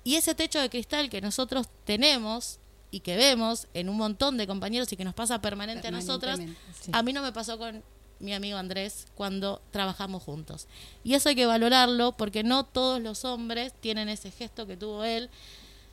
[0.03, 2.59] Y ese techo de cristal que nosotros tenemos
[2.91, 6.39] y que vemos en un montón de compañeros y que nos pasa permanente a nosotras,
[6.39, 6.91] sí.
[6.91, 7.81] a mí no me pasó con
[8.19, 10.67] mi amigo Andrés cuando trabajamos juntos.
[11.03, 15.03] Y eso hay que valorarlo porque no todos los hombres tienen ese gesto que tuvo
[15.03, 15.29] él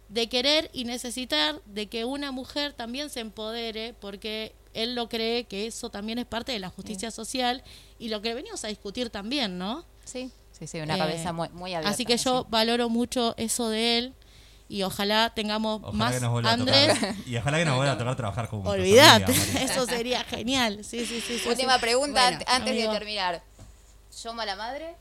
[0.09, 5.45] de querer y necesitar de que una mujer también se empodere porque él lo cree
[5.45, 7.63] que eso también es parte de la justicia social
[7.99, 9.85] y lo que venimos a discutir también, ¿no?
[10.05, 11.91] Sí, sí, sí, una Eh, cabeza muy, muy abierta.
[11.95, 12.47] Así que yo sí.
[12.51, 14.15] valoro mucho eso de él
[14.73, 16.91] y ojalá tengamos Ojalá más que nos vuelva Andrés.
[16.91, 17.15] a tocar.
[17.27, 18.71] Y ojalá que nos vuelva a tocar trabajar juntos.
[18.77, 19.17] María.
[19.61, 20.83] eso sería genial.
[20.83, 21.39] Sí, sí, sí.
[21.39, 21.81] sí, Última sí.
[21.81, 22.91] pregunta Bueno, antes amigo.
[22.93, 23.43] de terminar.
[24.23, 24.95] ¿Yo mala madre?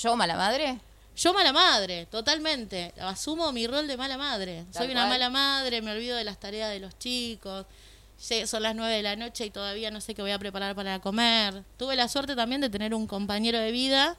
[0.00, 0.78] ¿Yo mala madre?
[1.16, 2.92] Yo mala madre, totalmente.
[3.00, 4.64] Asumo mi rol de mala madre.
[4.72, 5.08] Tal Soy una cual.
[5.10, 7.66] mala madre, me olvido de las tareas de los chicos.
[8.46, 11.00] Son las nueve de la noche y todavía no sé qué voy a preparar para
[11.00, 11.64] comer.
[11.76, 14.16] Tuve la suerte también de tener un compañero de vida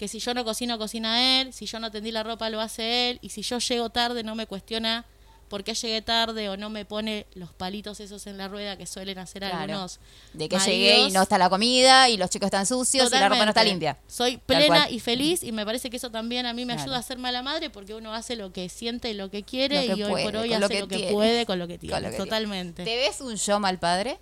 [0.00, 1.52] que si yo no cocino, cocina él.
[1.52, 3.18] Si yo no tendí la ropa, lo hace él.
[3.20, 5.04] Y si yo llego tarde, no me cuestiona
[5.50, 8.86] por qué llegué tarde o no me pone los palitos esos en la rueda que
[8.86, 9.58] suelen hacer Claro.
[9.58, 10.00] algunos.
[10.32, 10.74] De que maridos.
[10.78, 13.50] llegué y no está la comida y los chicos están sucios y la ropa no
[13.50, 13.70] está Totalmente.
[13.86, 13.98] limpia.
[14.06, 16.84] Soy plena y feliz y me parece que eso también a mí me Claro.
[16.92, 19.86] ayuda a ser mala madre porque uno hace lo que siente y lo que quiere
[19.86, 21.76] Lo que y hoy puede, por hoy hace lo lo que puede con lo que
[21.78, 21.94] tiene.
[21.96, 22.24] lo que tiene.
[22.24, 22.84] Totalmente.
[22.84, 24.18] ¿Te ves un yo mal padre?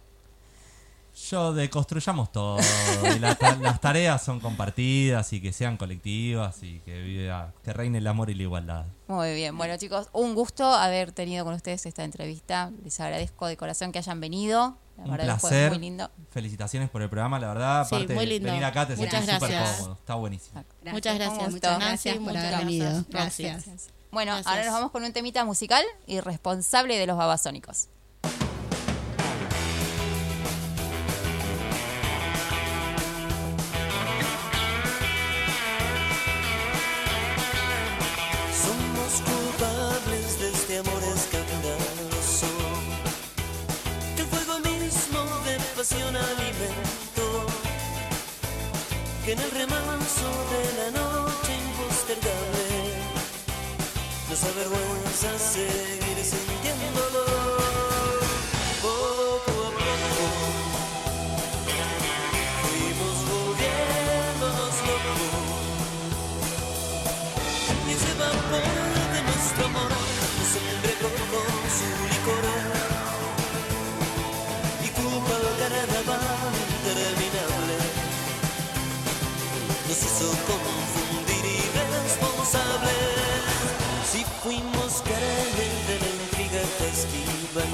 [1.30, 2.58] Yo deconstruyamos todo.
[3.14, 7.72] y la ta- las tareas son compartidas y que sean colectivas y que, viva- que
[7.72, 8.86] reine el amor y la igualdad.
[9.08, 12.70] Muy bien, bueno chicos, un gusto haber tenido con ustedes esta entrevista.
[12.84, 14.76] Les agradezco de corazón que hayan venido.
[14.96, 15.70] La Un verdad que fue placer.
[15.70, 16.10] muy lindo.
[16.30, 17.86] Felicitaciones por el programa, la verdad.
[17.88, 18.46] Sí, Aparte, muy lindo.
[18.48, 19.94] venir acá te Muchas sentís súper cómodo.
[19.94, 20.64] Está buenísimo.
[20.86, 21.38] Muchas gracias.
[21.44, 22.18] Por muchas haber gracias.
[22.58, 23.04] venido.
[23.10, 23.64] Gracias.
[24.10, 24.46] Bueno, Gracias.
[24.46, 27.88] ahora nos vamos con un temita musical y responsable de los babasónicos.
[84.49, 87.72] Fuimos carnes de la intriga esquivan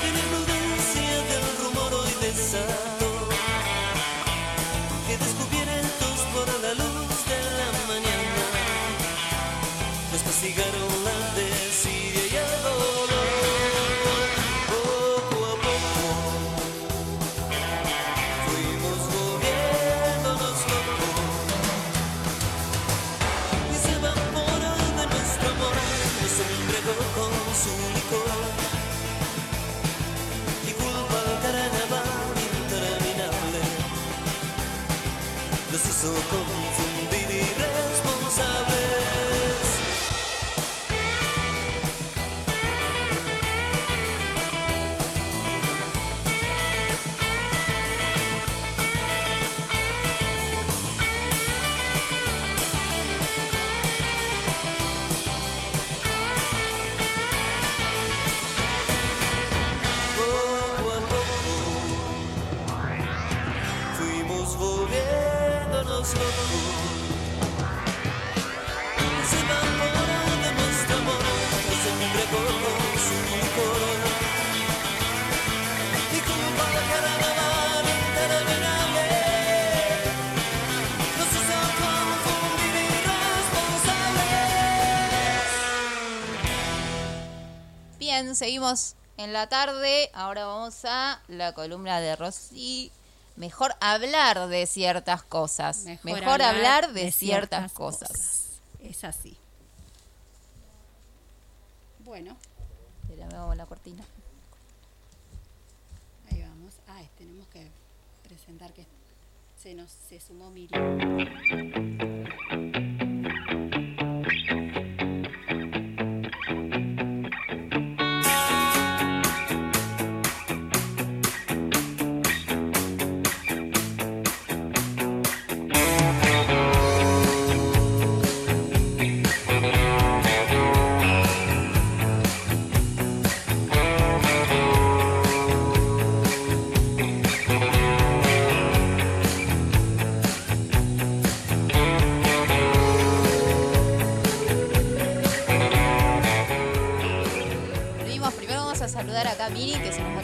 [0.00, 3.12] de la imprudencia del rumor hoy desató
[5.06, 8.44] que descubiertos por la luz de la mañana
[10.12, 10.73] nos castigaron
[36.04, 36.43] nos hizo
[88.34, 90.10] Bien, seguimos en la tarde.
[90.12, 92.90] Ahora vamos a la columna de Rosy.
[93.36, 95.84] Mejor hablar de ciertas cosas.
[96.02, 98.60] Mejor, hablar, de, ciertas, cosas.
[98.80, 99.38] Es así.
[102.00, 102.36] Bueno,
[103.02, 104.02] Espera, me hago la cortina.
[106.32, 106.74] ahí vamos.
[106.88, 107.70] Ah, tenemos que
[108.24, 108.84] presentar que
[109.62, 110.98] se nos se sumó Miriam.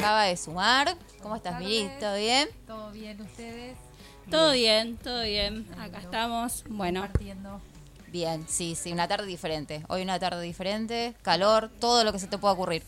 [0.01, 0.97] Acaba de sumar.
[1.23, 1.91] ¿Cómo estás, Miri?
[2.01, 2.49] ¿Todo bien?
[2.67, 3.77] ¿Todo bien ustedes?
[4.31, 5.67] Todo bien, todo bien.
[5.79, 6.65] Acá estamos.
[6.69, 7.61] Bueno, Compartiendo.
[8.09, 9.85] Bien, sí, sí, una tarde diferente.
[9.89, 12.83] Hoy una tarde diferente, calor, todo lo que se te pueda ocurrir.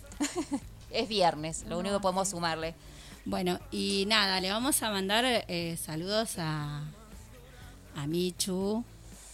[0.91, 2.75] es viernes, lo único que podemos sumarle.
[3.27, 6.81] bueno, y nada, le vamos a mandar eh, saludos a,
[7.95, 8.85] a Michu.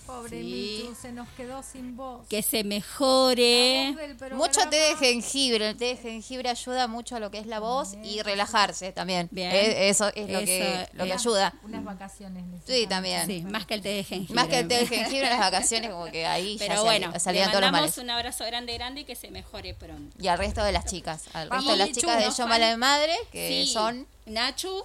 [0.09, 0.81] Pobre Sí.
[0.85, 2.27] Michu, se nos quedó sin voz.
[2.29, 3.95] Que se mejore.
[4.33, 7.61] Mucho té de jengibre, el té de jengibre ayuda mucho a lo que es la
[7.61, 9.29] voz y relajarse también.
[9.31, 9.51] Bien.
[9.53, 11.53] Eso es lo que, lo que ayuda.
[11.63, 13.27] Unas vacaciones Sí, también.
[13.27, 14.35] Sí, más que el té de jengibre.
[14.35, 16.85] Más que el té de jengibre en las vacaciones, como que ahí ya Pero sal-
[16.85, 17.99] bueno, le salían todos los males.
[17.99, 20.17] un abrazo grande, grande y que se mejore pronto.
[20.19, 22.49] Y al resto de las chicas, al Vamos, resto de las Michu, chicas de Yo
[22.49, 24.85] Mala de Madre, que Sí, son Nachu,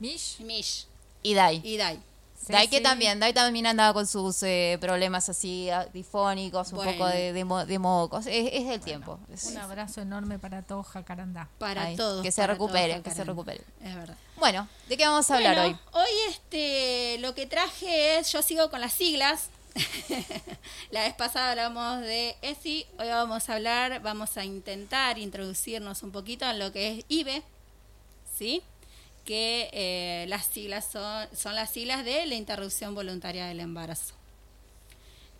[0.00, 0.86] Mish, Mish
[1.22, 1.60] y Dai.
[1.64, 1.98] y Dai.
[2.48, 2.82] Dai que Ceci.
[2.82, 7.64] también, Dai también andaba con sus eh, problemas así difónicos, un poco de, de, mo-
[7.66, 8.26] de mocos.
[8.26, 9.20] Es, es del tiempo.
[9.50, 11.48] Un abrazo enorme para todo Jacarandá.
[11.58, 12.22] Para ay, todos.
[12.22, 13.64] Que se todos, que se recuperen.
[13.84, 14.16] Es verdad.
[14.38, 16.02] Bueno, ¿de qué vamos a hablar Bueno, hoy?
[16.02, 19.50] Hoy este, lo que traje es, yo sigo con las siglas.
[20.90, 26.10] La vez pasada hablamos de ESI, hoy vamos a hablar, vamos a intentar introducirnos un
[26.10, 27.42] poquito en lo que es IBE,
[28.36, 28.62] ¿sí?
[29.30, 34.14] Que eh, las siglas son, son las siglas de la interrupción voluntaria del embarazo.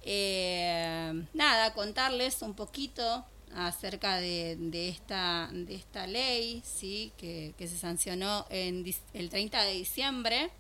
[0.03, 3.25] Eh, nada, contarles un poquito
[3.57, 7.11] acerca de, de esta, de esta ley ¿sí?
[7.19, 10.51] que, que se sancionó en el 30 de diciembre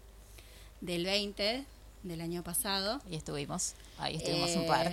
[0.81, 1.64] del 20
[2.03, 3.01] del año pasado.
[3.07, 4.93] Ahí estuvimos, ahí estuvimos un Eh, par.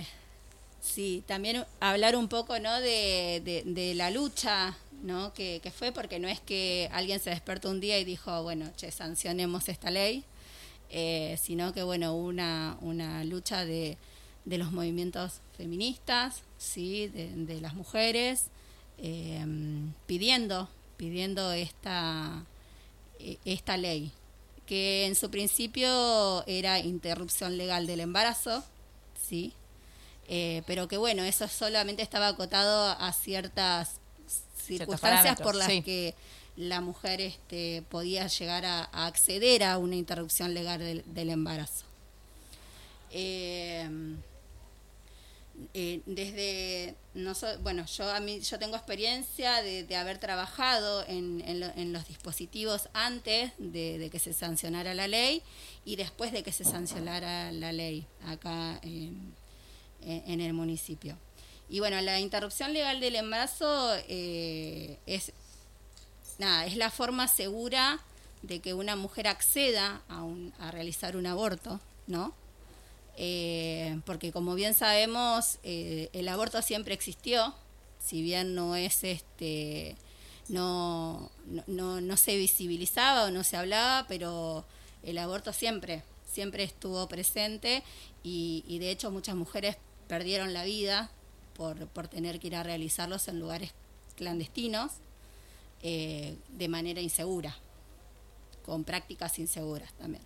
[0.80, 2.80] Sí, también hablar un poco ¿no?
[2.80, 5.32] de, de- de la lucha ¿no?
[5.32, 8.90] que, fue, porque no es que alguien se despertó un día y dijo, bueno, che,
[8.90, 10.24] sancionemos esta ley,
[10.90, 13.98] eh, sino que, bueno, una, una lucha de,
[14.44, 17.08] de los movimientos feministas, ¿sí?
[17.08, 18.44] de, las mujeres,
[18.96, 19.44] eh,
[20.06, 22.44] pidiendo, pidiendo esta,
[23.18, 24.10] eh, esta ley,
[24.66, 28.64] que en su principio era interrupción legal del embarazo,
[29.28, 29.52] ¿sí?
[30.28, 33.97] Eh, pero que bueno, eso solamente estaba acotado a ciertas
[34.68, 35.82] circunstancias por las sí.
[35.82, 36.14] que
[36.56, 41.84] la mujer este, podía llegar a, a acceder a una interrupción legal del, del embarazo.
[43.10, 43.88] Eh,
[45.74, 51.42] eh, desde noso- bueno yo a mí yo tengo experiencia de, de haber trabajado en,
[51.46, 55.42] en lo- en los dispositivos antes de, de que se sancionara la ley
[55.84, 59.34] y después de que se sancionara la ley acá en-
[60.02, 61.16] en el municipio
[61.70, 65.32] y bueno la interrupción legal del embarazo eh, es
[66.38, 68.00] nada es la forma segura
[68.42, 72.34] de que una mujer acceda a, un- a realizar un aborto no
[73.16, 77.54] eh, porque como bien sabemos, eh, el aborto siempre existió,
[77.98, 79.96] si bien no es este,
[80.48, 81.30] no,
[81.66, 84.64] no, no, se visibilizaba o no se hablaba, pero
[85.02, 87.82] el aborto siempre, siempre estuvo presente
[88.22, 91.10] y de hecho muchas mujeres perdieron la vida
[91.58, 93.74] por, por tener que ir a realizarlos en lugares
[94.16, 94.92] clandestinos
[95.82, 97.54] eh, de manera insegura,
[98.64, 100.22] con prácticas inseguras también.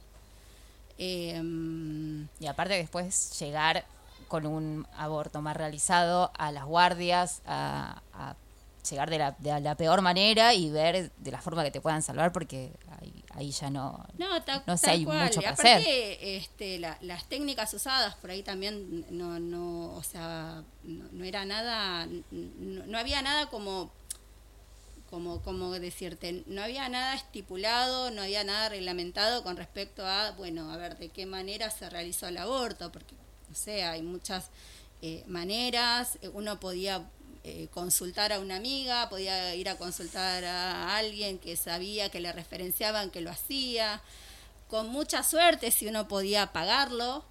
[0.98, 3.84] Em, Y aparte después llegar
[4.28, 8.36] con un aborto más realizado a las guardias, a, a
[8.88, 12.02] llegar de la, de la peor manera y ver de la forma que te puedan
[12.02, 14.06] salvar porque ahí, ahí ya no...
[14.18, 15.24] No, ta- No sé, hay cual.
[15.24, 16.18] mucho para aparte, hacer.
[16.20, 21.44] Este, la- las técnicas usadas por ahí también no, no o sea, no, no era
[21.44, 23.90] nada, no, no había nada como,
[25.10, 30.70] como, como decirte, no había nada estipulado, no había nada reglamentado con respecto a, bueno,
[30.72, 33.14] a ver de qué manera se realizó el aborto, porque,
[33.48, 34.48] no sé, hay muchas
[35.02, 37.02] eh, maneras, uno podía
[37.44, 42.32] eh, consultar a una amiga, podía ir a consultar a alguien que sabía, que le
[42.32, 44.00] referenciaban que lo hacía,
[44.68, 47.24] con mucha suerte si uno podía pagarlo,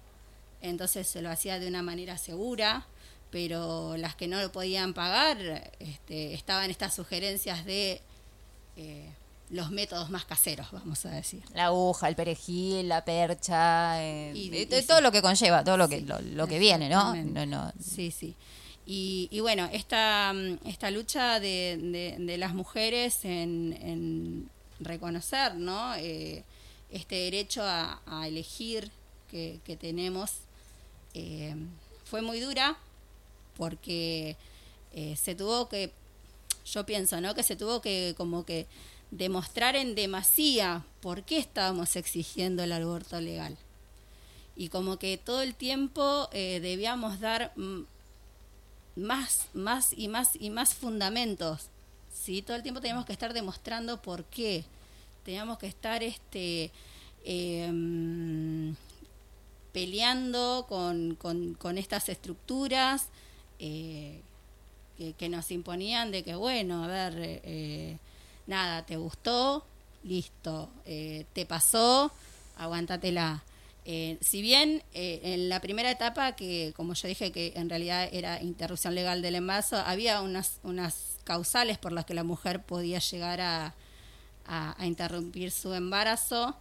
[0.60, 2.86] entonces se lo hacía de una manera segura,
[3.30, 8.00] pero las que no lo podían pagar, este, estaban estas sugerencias de
[8.76, 9.08] eh,
[9.50, 11.42] los métodos más caseros, vamos a decir.
[11.54, 15.02] La aguja, el perejil, la percha, eh, Y- eh, y todo sí.
[15.02, 17.14] lo que conlleva, todo lo que, Sí, lo, lo que viene, ¿no?
[17.16, 18.34] no, no Sí, sí.
[18.86, 25.94] Y, y bueno, esta, mm, esta lucha de, de- las mujeres en, en reconocer ¿no?
[25.96, 26.42] Eh,
[26.90, 28.90] este derecho a, a elegir
[29.30, 30.32] que, que tenemos
[31.14, 31.54] eh,
[32.04, 32.76] fue muy dura
[33.56, 34.36] porque
[34.92, 35.92] eh, se tuvo que,
[36.66, 37.34] yo pienso, ¿no?
[37.34, 38.66] Que se tuvo que como que
[39.10, 43.56] demostrar en demasía por qué estábamos exigiendo el aborto legal.
[44.56, 47.82] Y como que todo el tiempo eh, debíamos dar mm,
[48.96, 51.68] más, más y más y más fundamentos.
[52.12, 52.42] ¿sí?
[52.42, 54.64] Todo el tiempo teníamos que estar demostrando por qué.
[55.24, 56.70] Teníamos que estar este
[57.24, 58.74] em,
[59.72, 63.06] peleando con, con, estas estructuras
[63.58, 64.20] eh,
[64.98, 67.98] que, que nos imponían de que, bueno, a ver, eh, eh,
[68.46, 69.64] nada, te gustó,
[70.04, 72.12] listo, eh, te pasó,
[72.56, 73.42] aguántatela.
[73.84, 78.08] Eh, si bien eh, en la primera etapa, que como yo dije que en realidad
[78.12, 82.98] era interrupción legal del embarazo, había unas, unas causales por las que la mujer podía
[82.98, 83.74] llegar a,
[84.80, 86.56] interrumpir su embarazo,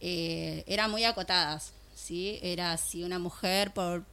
[0.00, 1.72] eh, eran muy acotadas.
[1.94, 2.38] ¿sí?
[2.42, 4.04] Era si una mujer por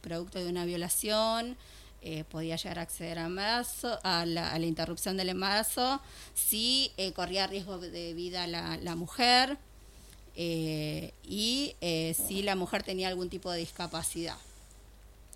[0.00, 1.56] producto de una violación
[2.02, 6.00] eh, podía llegar a acceder a, embarazo, a, la, a la interrupción del embarazo,
[6.34, 9.58] si eh, corría riesgo de vida la, la mujer
[10.36, 14.36] eh, y eh, si la mujer tenía algún tipo de discapacidad.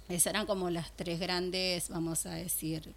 [0.08, 2.92] Esas eran como las tres grandes, vamos a decir,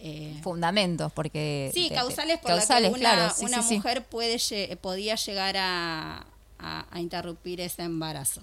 [0.00, 1.70] eh, fundamentos, porque...
[1.72, 3.74] Sí, te- causales por causales, las que una, claro, sí, una sí, sí.
[3.76, 6.26] mujer puede lle- podía llegar a,
[6.58, 8.40] a- a interrumpir ese embarazo.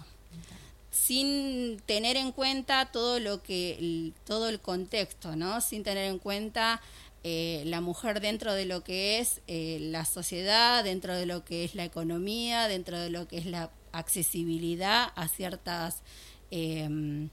[0.92, 5.62] Sin tener en cuenta todo lo que el- todo el contexto, ¿no?
[5.62, 6.82] Sin tener en cuenta
[7.24, 11.64] eh, la mujer dentro de lo que es eh, la sociedad, dentro de lo que
[11.64, 16.02] es la economía, dentro de lo que es la accesibilidad a ciertas
[16.50, 17.30] em,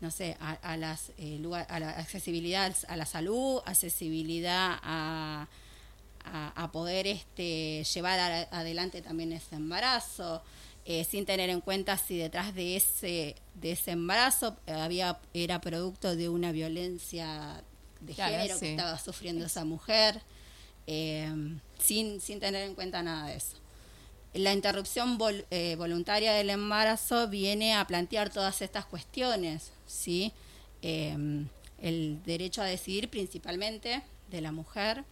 [0.00, 5.48] no sé, a, a las eh, lugar- a la accesibilidad a la salud, accesibilidad a,
[6.24, 10.42] a, poder este llevar adelante también ese embarazo,
[10.84, 15.60] eh, sin tener en cuenta si detrás de ese de ese embarazo eh, había era
[15.60, 17.62] producto de una violencia
[18.06, 18.60] de Claro, género sí.
[18.60, 20.20] que estaba sufriendo esa mujer,
[20.86, 21.32] eh,
[21.78, 23.56] sin, sin tener en cuenta nada de eso.
[24.34, 30.32] La interrupción vol- eh, voluntaria del embarazo viene a plantear todas estas cuestiones, ¿sí?
[30.82, 31.16] Eh,
[31.80, 35.04] el derecho a decidir principalmente de la mujer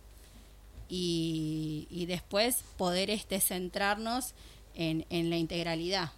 [0.89, 4.35] y, y después poder este centrarnos
[4.75, 6.11] en, en la integralidad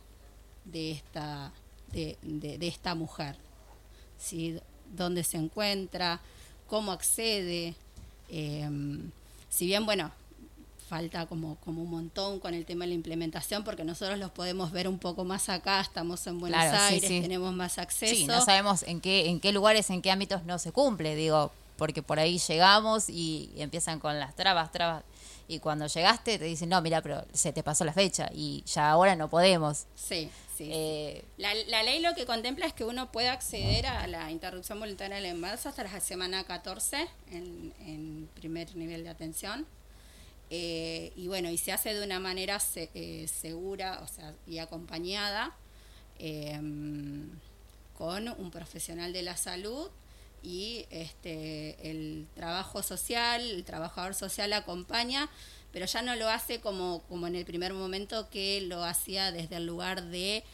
[0.64, 1.52] de esta,
[1.92, 3.36] de, de- de esta mujer,
[4.18, 4.58] ¿sí?
[4.94, 6.20] Dónde se encuentra,
[6.74, 7.76] cómo accede,
[8.30, 8.68] eh,
[9.48, 10.10] si bien, bueno,
[10.88, 14.72] falta como, como un montón con el tema de la implementación, porque nosotros los podemos
[14.72, 17.20] ver un poco más acá, estamos en Buenos Claro, Aires, sí.
[17.20, 18.16] tenemos más acceso.
[18.16, 21.52] Sí, no sabemos en qué, en qué lugares, en qué ámbitos no se cumple, digo,
[21.76, 25.04] porque por ahí llegamos y empiezan con las trabas, trabas,
[25.48, 28.90] y cuando llegaste te dicen, no, mira, pero se te pasó la fecha y ya
[28.90, 29.86] ahora no podemos.
[29.94, 30.68] Sí, sí.
[30.72, 34.80] Eh, La, la ley lo que contempla es que uno puede acceder a la interrupción
[34.80, 39.66] voluntaria del embarazo hasta la semana 14 en, en primer nivel de atención.
[40.50, 44.58] Eh, y bueno, y se hace de una manera se- eh, segura o sea, y
[44.58, 45.54] acompañada
[46.18, 46.60] eh,
[47.96, 49.88] con un profesional de la salud
[50.44, 55.28] y este el trabajo social, el trabajador social acompaña
[55.74, 59.56] pero ya no lo hace como, como en el primer momento que lo hacía desde
[59.56, 60.44] el lugar de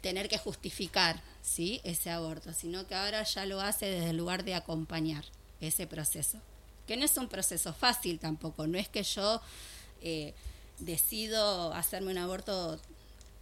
[0.00, 1.80] tener que justificar ¿sí?
[1.82, 5.24] ese aborto, sino que ahora ya lo hace desde el lugar de acompañar
[5.60, 6.38] ese proceso.
[6.86, 9.42] Que no es un proceso fácil tampoco, no es que yo
[10.02, 10.34] eh,
[10.78, 12.78] decido hacerme un aborto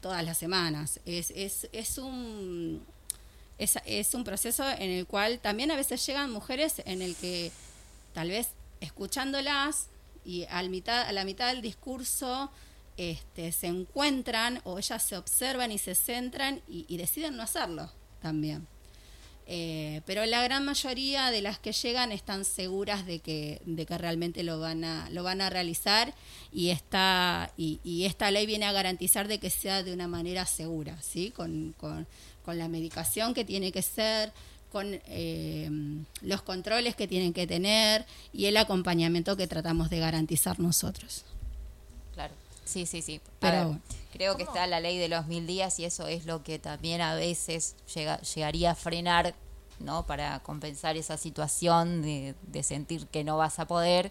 [0.01, 2.83] todas las semanas, es, es, es un
[3.59, 7.51] es, un proceso en el cual también a veces llegan mujeres en el que
[8.15, 8.49] tal vez
[8.81, 9.89] escuchándolas
[10.25, 12.51] y al mitad, a la mitad del discurso
[12.97, 17.91] este, se encuentran o ellas se observan y se centran y deciden no hacerlo
[18.21, 18.67] también.
[19.51, 23.97] Eh, pero la gran mayoría de las que llegan están seguras de que, de que
[23.97, 26.13] realmente lo van a, lo van a realizar
[26.53, 30.45] y esta, y, y esta ley viene a garantizar de que sea de una manera
[30.45, 31.31] segura, ¿sí?
[31.31, 32.07] con, con,
[32.45, 34.33] con la medicación que tiene que ser,
[34.71, 35.71] con eh,
[36.21, 41.25] los controles que tienen que tener y el acompañamiento que tratamos de garantizar nosotros.
[42.13, 42.35] Claro,
[42.67, 43.17] sí, sí, sí.
[43.17, 43.79] A Pero ver,
[44.19, 47.01] creo que está la ley de los mil días y eso es lo que también
[47.01, 49.35] a veces llega, llegaría a frenar,
[49.79, 50.05] ¿no?
[50.07, 54.11] Para compensar esa situación de, de sentir que no vas a poder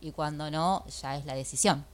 [0.00, 1.86] y cuando no, ya es la decisión.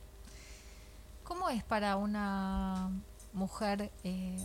[1.23, 2.91] ¿Cómo es para una
[3.35, 4.37] mujer eh,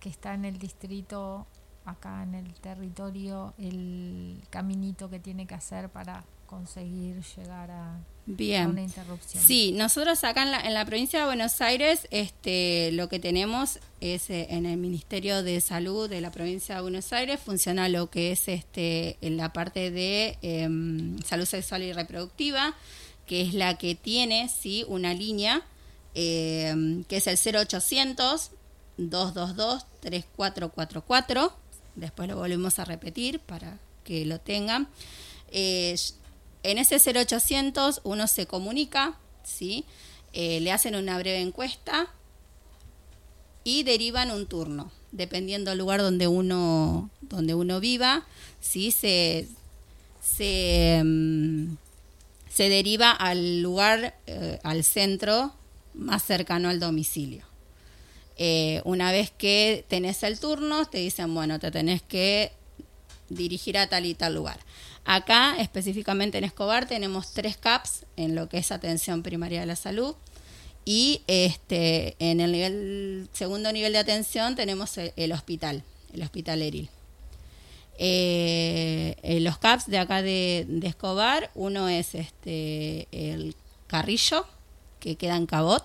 [0.00, 1.46] que está en el distrito,
[1.84, 8.68] acá en el territorio, el caminito que tiene que hacer para conseguir llegar a Bien.
[8.70, 9.42] una interrupción?
[9.42, 13.78] Sí, nosotros acá en la, en la provincia de Buenos Aires este, lo que tenemos
[14.00, 18.08] es eh, en el Ministerio de Salud de la provincia de Buenos Aires funciona lo
[18.10, 22.74] que es este, en la parte de em, salud sexual y reproductiva,
[23.26, 25.62] que es la que tiene sí una línea
[26.14, 28.50] em, que es el 0800
[28.96, 31.52] 222 3444.
[31.96, 34.88] Después lo volvemos a repetir para que lo tengan.
[36.64, 39.84] En ese 0800 uno se comunica, ¿sí?
[40.32, 42.08] Eh, le hacen una breve encuesta
[43.64, 48.26] y derivan un turno, dependiendo del lugar donde uno, donde uno viva,
[48.60, 48.90] ¿sí?
[48.90, 49.46] se,
[50.22, 51.76] se, mm,
[52.48, 55.52] se deriva al lugar, eh, al centro
[55.92, 57.44] más cercano al domicilio.
[58.36, 62.52] Eh, una vez que tenés el turno, te dicen, bueno, te tenés que
[63.28, 64.58] dirigir a tal y tal lugar.
[65.04, 69.76] Acá, específicamente en Escobar, tenemos tres CAPS en lo que es atención primaria de la
[69.76, 70.14] salud.
[70.84, 75.82] Y este, en el segundo nivel de atención tenemos el, hospital,
[76.12, 76.88] el hospital Eril.
[77.98, 83.54] Eh, eh, los CAPS de acá de, Escobar, uno es este, el
[83.86, 84.46] Carrillo,
[85.00, 85.84] que queda en Cabot.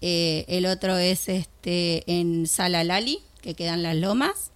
[0.00, 4.50] Eh, el otro es este, en Sala Lali, que quedan Las Lomas.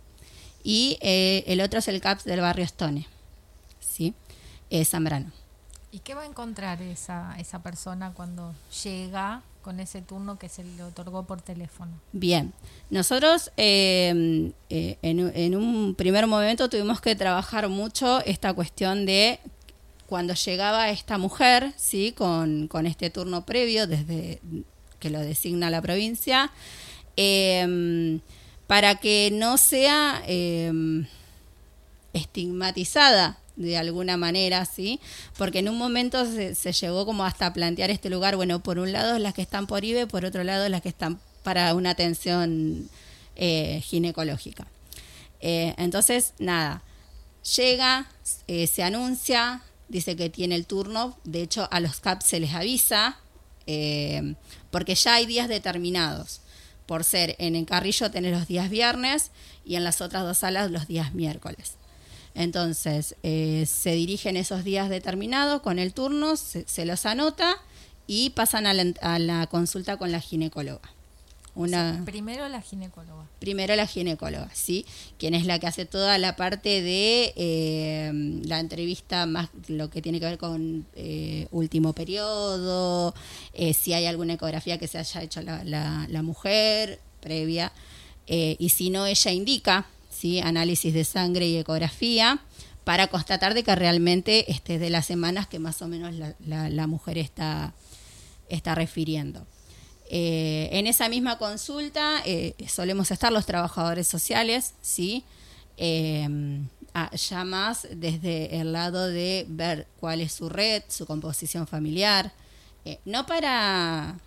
[0.64, 3.06] Y el otro es el CAPS del barrio Stone,
[4.84, 5.30] Zambrano.
[5.90, 8.54] ¿Y qué va a encontrar esa, esa persona cuando
[8.84, 11.92] llega con ese turno que se le otorgó por teléfono?
[12.12, 12.52] Bien,
[12.90, 19.06] nosotros eh, eh, en, un- en un primer momento tuvimos que trabajar mucho esta cuestión
[19.06, 19.40] de
[20.06, 22.12] cuando llegaba esta mujer, ¿sí?
[22.12, 24.40] Con, con este turno previo desde
[25.00, 26.50] que lo designa la provincia,
[27.16, 28.18] eh,
[28.66, 30.70] para que no sea eh,
[32.12, 35.00] estigmatizada de alguna manera, ¿sí?
[35.36, 38.92] Porque en un momento se, se llegó como hasta plantear este lugar, bueno, por un
[38.92, 42.88] lado las que están por IBE, por otro lado las que están para una atención
[43.36, 44.66] eh, ginecológica.
[45.40, 46.82] Eh, entonces, nada,
[47.56, 48.08] llega,
[48.46, 52.54] eh, se anuncia, dice que tiene el turno, de hecho a los CAP se les
[52.54, 53.18] avisa,
[53.66, 54.34] eh,
[54.70, 56.40] porque ya hay días determinados.
[56.86, 59.30] Por ser en el Carrillo tenés los días viernes
[59.64, 61.72] y en las otras dos salas los días miércoles.
[62.38, 67.56] Entonces, eh, se dirigen esos días determinados con el turno, se, se los anota
[68.06, 70.80] y pasan a la, a la consulta con la ginecóloga.
[71.56, 73.24] Una, O sea, primero la ginecóloga.
[73.40, 74.86] primero la ginecóloga, ¿sí?
[75.18, 78.12] Quien es la que hace toda la parte de eh,
[78.44, 83.12] la entrevista, más lo que tiene que ver con eh, último periodo,
[83.54, 87.72] eh, si hay alguna ecografía que se haya hecho la, la- la mujer previa,
[88.28, 90.40] eh, y si no, ella indica, ¿sí?
[90.40, 92.40] Análisis de sangre y ecografía
[92.84, 97.18] para constatar de que realmente esté de las semanas que más o menos la, mujer
[97.18, 97.74] está,
[98.48, 99.46] está refiriendo.
[100.10, 105.24] Eh, en esa misma consulta eh, solemos estar los trabajadores sociales, ¿sí?
[105.76, 106.26] Eh,
[107.28, 112.32] ya más desde el lado de ver cuál es su red, su composición familiar,
[112.84, 114.18] eh, no para,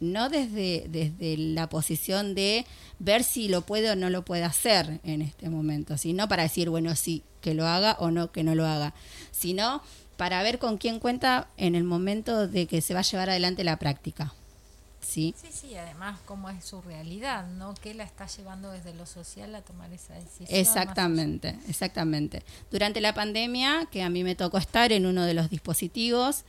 [0.00, 2.66] no desde, desde la posición de
[2.98, 6.70] ver si lo puede o no lo puede hacer en este momento, sino para decir,
[6.70, 8.94] bueno, sí, que lo haga o no, que no lo haga,
[9.30, 9.82] sino
[10.16, 13.64] para ver con quién cuenta en el momento de que se va a llevar adelante
[13.64, 14.34] la práctica.
[15.00, 15.34] ¿Sí?
[15.40, 17.72] Sí, sí, además cómo es su realidad, ¿no?
[17.74, 20.48] ¿Qué la está llevando desde lo social a tomar esa decisión?
[20.50, 22.42] Exactamente, exactamente.
[22.70, 26.44] Durante la pandemia, que a mí me tocó estar en uno de los dispositivos,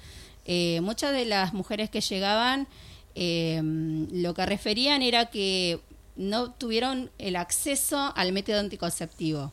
[0.46, 2.68] eh, muchas de las mujeres que llegaban
[3.16, 5.80] eh, lo que referían era que
[6.16, 9.52] no tuvieron el acceso al método anticonceptivo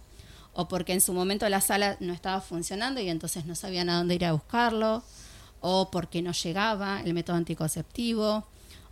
[0.54, 3.98] o porque en su momento la sala no estaba funcionando y entonces no sabían a
[3.98, 5.02] dónde ir a buscarlo
[5.60, 8.44] o porque no llegaba el método anticonceptivo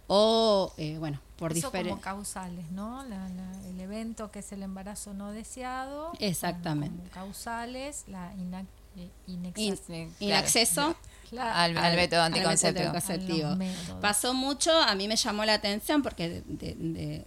[0.06, 3.02] o eh, bueno por diferentes causales, ¿no?
[3.04, 6.12] La- la- el evento que es el embarazo no deseado.
[6.18, 6.96] Exactamente.
[6.96, 8.32] como causales, la
[8.96, 10.44] in- inexas- Sí, y claro.
[10.46, 10.96] acceso
[11.32, 12.50] la- Al, al método al método
[12.92, 13.48] anticonceptivo.
[14.00, 17.24] Pasó mucho, a mí me llamó la atención porque de, de- de,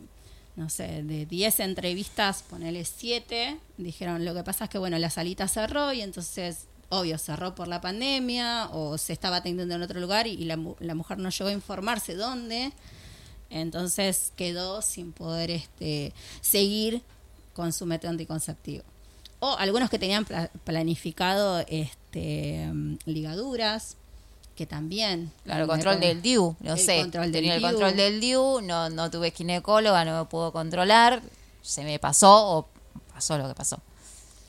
[0.56, 5.10] no sé, de 10 entrevistas, ponele 7, dijeron, lo que pasa es que, bueno, la
[5.10, 10.00] salita cerró y entonces, obvio, cerró por la pandemia o se estaba atendiendo en otro
[10.00, 12.72] lugar y, y la, mu- la mujer no llegó a informarse dónde,
[13.50, 17.02] entonces quedó sin poder este, seguir
[17.54, 18.84] con su método anticonceptivo.
[19.40, 23.96] O algunos que tenían pla- planificado este, mm, ligaduras,
[24.56, 25.32] que también...
[25.46, 27.00] Claro, el control del DIU, no el sé.
[27.02, 27.70] control tenía el DIU.
[27.70, 31.22] control del DIU, no, no tuve ginecóloga, no me pudo controlar,
[31.62, 32.68] se me pasó o
[33.14, 33.80] pasó lo que pasó.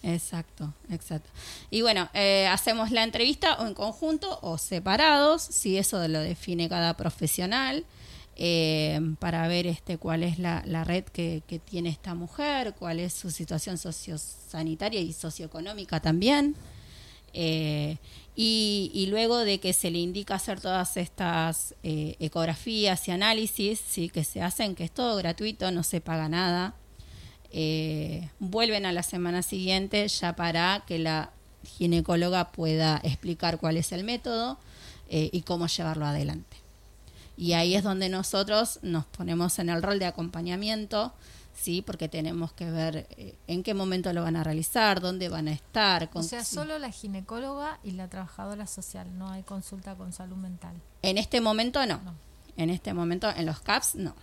[0.03, 1.29] Exacto, exacto.
[1.71, 6.69] Y bueno, eh, hacemos la entrevista o en conjunto o separados, si eso lo define
[6.69, 7.85] cada profesional,
[8.43, 13.31] eh, para ver este cuál es la, red que, tiene esta mujer, cuál es su
[13.31, 16.57] situación sociosanitaria y socioeconómica también.
[17.35, 17.99] Eh,
[18.35, 24.09] y, luego de que se le indica hacer todas estas eh, ecografías y análisis, sí,
[24.09, 26.75] que se hacen, que es todo gratuito, no se paga nada,
[28.39, 31.33] vuelven a la semana siguiente ya para que la
[31.77, 34.59] ginecóloga pueda explicar cuál es el método
[35.11, 36.60] y cómo llevarlo adelante.
[37.41, 41.13] Y ahí es donde nosotros nos ponemos en el rol de acompañamiento,
[41.55, 45.49] sí, porque tenemos que ver eh, en qué momento lo van a realizar, dónde van
[45.49, 46.11] a estar.
[46.13, 50.75] O sea, solo la ginecóloga y la trabajadora social, no hay consulta con salud mental.
[51.01, 51.99] En este momento no.
[52.03, 52.15] No.
[52.59, 54.15] En este momento, en los CAPS, no.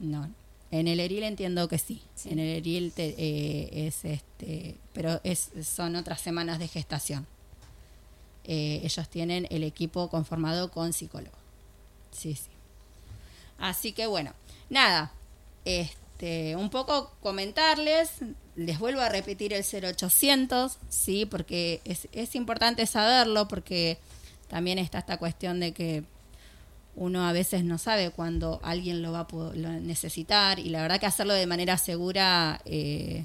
[0.00, 0.28] No.
[0.70, 2.02] En el ERIL entiendo que sí.
[2.26, 7.26] En el ERIL te- eh, es este, pero es, son otras semanas de gestación.
[8.44, 11.36] Eh, ellos tienen el equipo conformado con psicólogo.
[12.12, 12.50] Sí, sí.
[13.58, 14.32] Así que bueno,
[14.70, 15.12] nada.
[15.64, 18.10] Este, un poco comentarles,
[18.56, 23.98] les vuelvo a repetir el 0800, sí, porque es, es importante saberlo, porque
[24.48, 26.04] también está esta cuestión de que
[26.94, 30.82] uno a veces no sabe cuándo alguien lo va a po- lo necesitar y la
[30.82, 33.24] verdad que hacerlo de manera segura eh,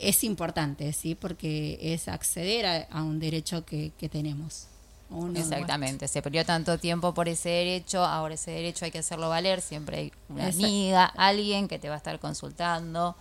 [0.00, 1.14] es importante, ¿sí?
[1.14, 4.66] Porque es acceder a, a un derecho que, que tenemos.
[5.12, 9.28] Uno- Exactamente, se perdió tanto tiempo por ese derecho, ahora ese derecho hay que hacerlo
[9.28, 13.14] valer, siempre hay una amiga, alguien que te va a estar consultando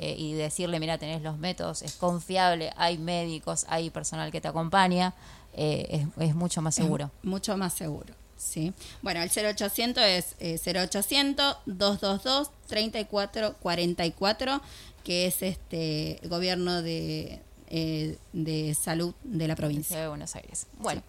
[0.00, 4.48] eh, y decirle, mira, tenés los métodos, es confiable, hay médicos, hay personal que te
[4.48, 5.14] acompaña,
[5.54, 7.10] eh, es, es mucho más seguro.
[7.22, 8.14] Es mucho más seguro.
[8.36, 8.72] Sí.
[9.02, 14.60] Bueno, el 0800 es eh, 0800 222 3444
[15.04, 19.98] que es este gobierno de, eh, de salud de la provincia.
[19.98, 20.66] De Buenos Aires.
[20.78, 21.02] Bueno,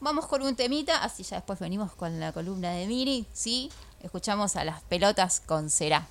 [0.00, 3.70] vamos con un temita, así ya después venimos con la columna de Miri, ¿sí?
[4.02, 6.06] Escuchamos a las pelotas con Será.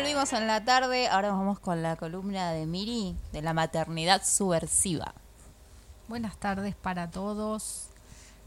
[0.00, 1.08] Volvimos en la tarde.
[1.08, 5.12] Ahora vamos con la columna de Miri de la maternidad subversiva.
[6.08, 7.88] Buenas tardes para todos.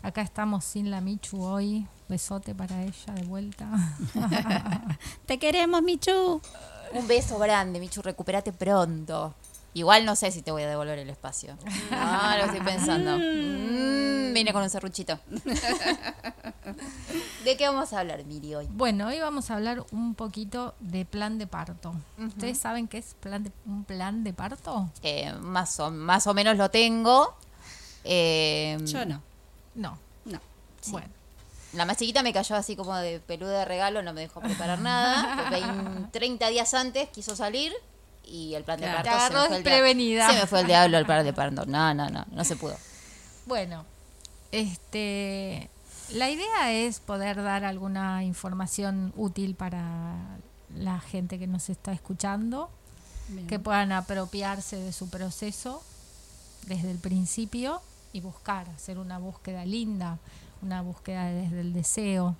[0.02, 1.86] Acá estamos sin la Michu hoy.
[2.10, 3.68] Besote para ella de vuelta.
[5.28, 6.42] Te queremos, Michu.
[6.92, 9.36] Un beso grande, Michu, recupérate pronto.
[9.76, 11.56] Igual no sé si te voy a devolver el espacio.
[11.92, 13.20] No, lo estoy pensando.
[14.24, 15.20] Mm, vine con un serruchito.
[17.44, 18.68] ¿De qué vamos a hablar, Miri, hoy?
[18.72, 21.94] Bueno, hoy vamos a hablar un poquito de plan de parto.
[22.18, 24.90] ¿Ustedes saben qué es plan de, un plan de parto?
[25.02, 27.36] Eh, más, o, más o menos lo tengo.
[28.06, 29.22] Eh, Yo no.
[29.76, 29.98] No.
[30.26, 30.40] No.
[30.88, 31.08] Bueno,
[31.74, 34.80] La más chiquita me cayó así como de peluda de regalo, no me dejó preparar
[34.80, 35.50] nada.
[35.52, 37.74] Vein- 30 días antes quiso salir
[38.24, 39.04] y el plan de Claro.
[39.04, 40.30] parto se agarró me, fue desprevenida.
[40.30, 41.66] se me fue el diablo el plan de parto.
[41.66, 42.78] No, no, no, no se pudo.
[43.48, 43.86] bueno,
[44.54, 45.70] este,
[46.12, 50.38] la idea es poder dar alguna información útil para
[50.76, 52.70] la gente que nos está escuchando,
[53.30, 53.48] Bien.
[53.48, 55.82] que puedan apropiarse de su proceso
[56.68, 57.82] desde el principio
[58.12, 60.20] y buscar, hacer una búsqueda linda,
[60.62, 62.36] una búsqueda desde el deseo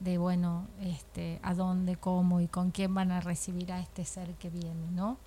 [0.00, 4.32] de bueno, este, a dónde, cómo y con quién van a recibir a este ser
[4.34, 5.18] que viene, ¿no?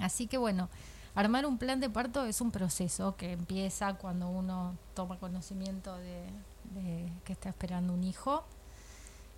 [0.00, 0.68] Así que bueno,
[1.16, 6.26] armar un plan de parto es un proceso que empieza cuando uno toma conocimiento de,
[6.74, 8.44] de que está esperando un hijo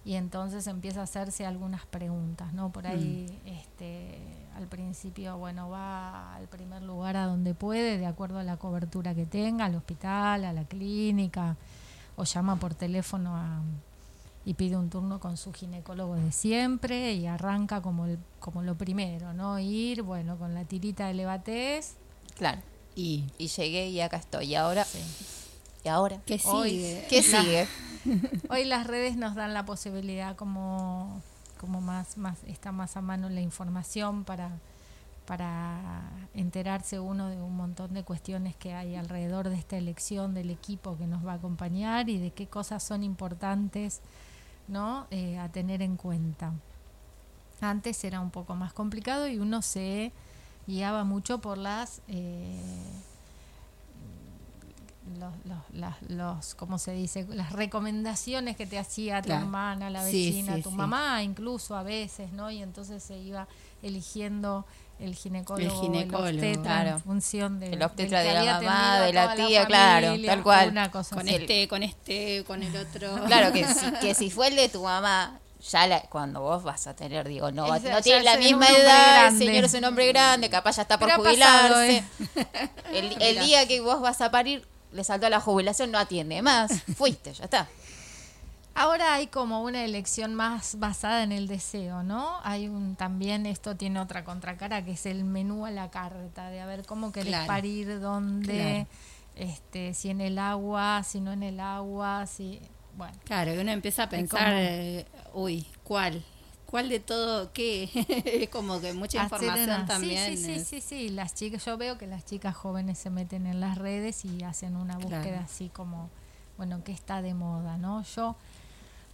[0.05, 2.71] y entonces empieza a hacerse algunas preguntas, ¿no?
[2.71, 4.19] Por ahí, este,
[4.57, 9.15] al principio, bueno, va al primer lugar a donde puede, de acuerdo a la cobertura
[9.15, 11.57] que tenga, al hospital, a la clínica,
[12.17, 13.61] o llama por teléfono a,
[14.49, 18.79] y pide un turno con su ginecólogo de siempre y arranca como, el, como lo
[18.79, 19.59] primero, ¿no?
[19.59, 21.97] Ir, bueno, con la tirita de levatés.
[22.35, 22.63] Claro.
[22.97, 24.47] ¿Y Y llegué y acá estoy.
[24.47, 24.87] ¿Y ahora?
[25.85, 26.23] ¿Y ahora?
[26.25, 27.07] qué Hoy- sigue?
[27.11, 27.69] ¿Qué La- sigue?
[28.49, 31.21] Hoy las redes nos dan la posibilidad como,
[31.61, 34.51] como más, más, está más a mano la información para,
[35.27, 40.49] para enterarse uno de un montón de cuestiones que hay alrededor de esta elección del
[40.51, 44.01] equipo que nos va a acompañar y de qué cosas son importantes
[44.69, 45.07] ¿no?
[45.11, 46.53] Eh, a tener en cuenta.
[47.61, 50.13] Antes era un poco más complicado y uno se
[50.67, 52.61] guiaba mucho por las eh,
[55.19, 57.27] los, los, las, los, ¿cómo se dice?
[57.31, 59.43] Las recomendaciones que te hacía tu Claro.
[59.47, 60.77] hermana, la Sí, vecina, sí, tu sí.
[60.77, 62.51] mamá, incluso a veces, ¿no?
[62.51, 63.49] Y entonces se iba
[63.83, 64.67] eligiendo
[65.01, 66.89] el ginecólogo, el, ginecólogo, obstetra claro.
[66.91, 70.43] en función de El obstetra de la mamá, a de la tía, claro, familia, tal
[70.43, 70.69] cual.
[70.71, 71.37] Una cosa Con así.
[71.37, 73.15] este, con este, con el otro.
[73.27, 75.39] Claro que si, que si fue el de tu mamá,
[75.71, 78.39] ya la- cuando vos vas a tener, digo, no, va- Ese no tiene la es
[78.41, 81.75] misma edad, el señor es un hombre grande, capaz ya está por Pero ha pasado,
[81.77, 81.97] jubilarse.
[82.37, 82.69] ¿eh?
[82.93, 86.73] El, el día que vos vas a parir, le saltó la jubilación, no atiende más.
[86.97, 87.69] Fuiste, ya está.
[88.81, 92.37] Ahora hay como una elección más basada en el deseo, ¿no?
[92.45, 96.61] Hay un también esto tiene otra contracara que es el menú a la carta de
[96.61, 97.47] a ver cómo querés Claro.
[97.49, 98.87] parir, dónde,
[99.35, 99.51] Claro.
[99.51, 102.61] este, si en el agua, si no en el agua, si
[102.97, 103.15] bueno.
[103.25, 106.23] Claro, y uno empieza a pensar, eh, uy, ¿cuál?
[106.67, 107.91] ¿Cuál de todo qué?
[108.45, 110.25] Es como que mucha información también.
[110.25, 113.11] Sí, sí, sí, es- sí, sí, las chicas, yo veo que las chicas jóvenes se
[113.11, 115.45] meten en las redes y hacen una búsqueda Claro.
[115.47, 116.11] así como,
[116.57, 118.03] bueno, que está de moda, ¿no?
[118.05, 118.37] Yo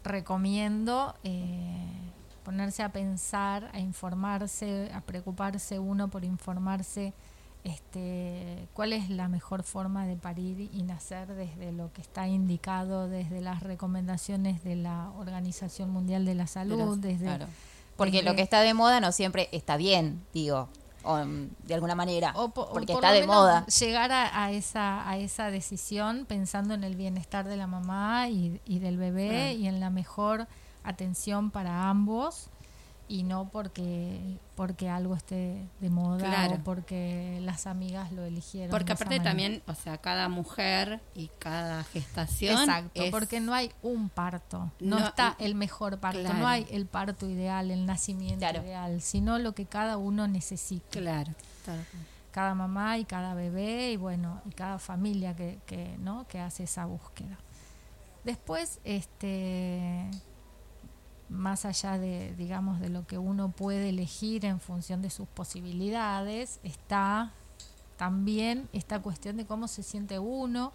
[0.04, 1.86] recomiendo eh,
[2.44, 7.12] ponerse a pensar, a informarse, a preocuparse uno por informarse
[7.64, 13.08] este, cuál es la mejor forma de parir y nacer desde lo que está indicado,
[13.08, 17.24] desde las recomendaciones de la Organización Mundial de la Salud, desde...
[17.24, 17.46] Claro.
[17.96, 20.68] Porque desde- lo que está de moda no siempre está bien, digo,
[21.04, 23.66] o, mm, de alguna manera, o po- o porque por está de moda.
[23.66, 28.60] Llegar a, a esa, a esa decisión pensando en el bienestar de la mamá y,
[28.64, 30.46] y del bebé y en la mejor
[30.82, 32.48] atención para ambos
[33.14, 36.54] y no porque porque algo esté de moda Claro.
[36.54, 38.70] o porque las amigas lo eligieron.
[38.70, 39.30] Porque aparte manera.
[39.30, 42.58] también, o sea, cada mujer y cada gestación.
[42.60, 46.38] Exacto, es- porque no hay un parto, no, No, está el mejor parto, claro.
[46.38, 48.62] no hay el parto ideal, el nacimiento Claro.
[48.64, 50.98] ideal, sino lo que cada uno necesita.
[50.98, 51.32] Claro.
[51.64, 51.82] claro.
[52.32, 56.64] cada mamá y cada bebé y bueno y cada familia que, que no que hace
[56.64, 57.38] esa búsqueda
[58.24, 60.10] después este
[61.54, 66.58] más allá de digamos de lo que uno puede elegir en función de sus posibilidades
[66.64, 67.30] está
[67.96, 70.72] también esta cuestión de cómo se siente uno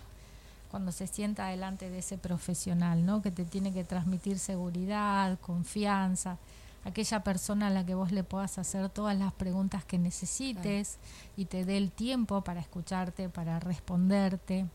[0.71, 3.21] cuando se sienta delante de ese profesional, ¿no?
[3.21, 6.37] Que te tiene que transmitir seguridad, confianza,
[6.85, 10.97] aquella persona a la que vos le puedas hacer todas las preguntas que necesites
[11.35, 14.65] y te dé el tiempo para escucharte, para responderte.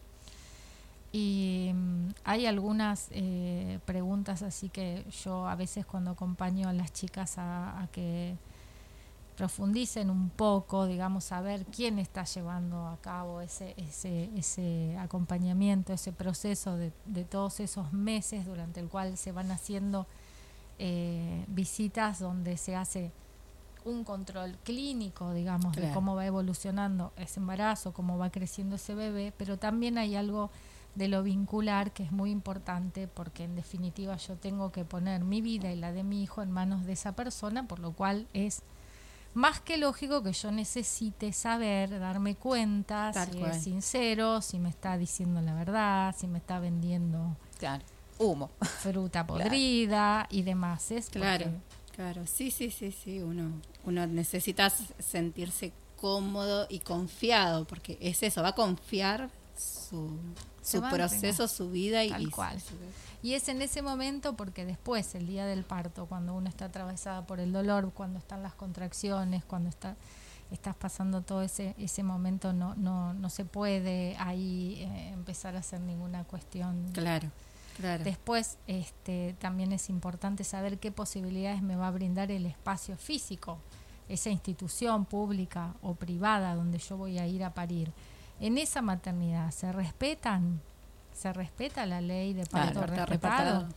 [1.15, 6.93] Y mm, hay algunas eh, preguntas así que yo a veces cuando acompaño a las
[6.93, 8.37] chicas a, a que
[9.37, 15.93] profundicen un poco, digamos, a ver quién está llevando a cabo ese, ese, ese acompañamiento,
[15.93, 20.09] ese proceso de, de todos esos meses durante el cual se van haciendo
[20.81, 23.13] eh, visitas donde se hace
[23.85, 29.33] un control clínico, digamos, de cómo va evolucionando ese embarazo, cómo va creciendo ese bebé,
[29.39, 30.51] pero también hay algo
[30.95, 35.41] de lo vincular que es muy importante porque en definitiva yo tengo que poner mi
[35.41, 38.63] vida y la de mi hijo en manos de esa persona, por lo cual es
[39.35, 43.51] más que lógico que yo necesite saber, darme cuenta Tal si cual.
[43.51, 47.85] es sincero, si me está diciendo la verdad, si me está vendiendo Claro.
[48.19, 48.51] Humo.
[48.61, 50.93] fruta podrida y demás.
[50.93, 51.47] Es Claro,
[51.97, 52.25] claro.
[52.29, 53.21] Sí, sí, sí, sí.
[53.21, 53.51] Uno,
[53.85, 60.19] uno necesita sentirse cómodo y confiado, porque es eso, va a confiar su,
[60.91, 62.59] proceso, su vida y, Tal cual.
[63.23, 67.27] Y es en ese momento porque después, el día del parto, cuando uno está atravesada
[67.27, 69.97] por el dolor, cuando están las contracciones, cuando está,
[70.51, 75.61] estás pasando todo ese, ese momento, no, no, no se puede ahí eh, empezar a
[75.61, 76.91] hacer ninguna cuestión.
[76.93, 77.31] Claro,
[77.77, 78.05] claro.
[78.05, 83.59] Después este, también es importante saber qué posibilidades me va a brindar el espacio físico,
[84.09, 87.91] esa institución pública o privada donde yo voy a ir a parir.
[88.45, 90.61] En esa maternidad, ¿se respetan?
[91.15, 93.69] ¿Se respeta la ley de parto está respetado?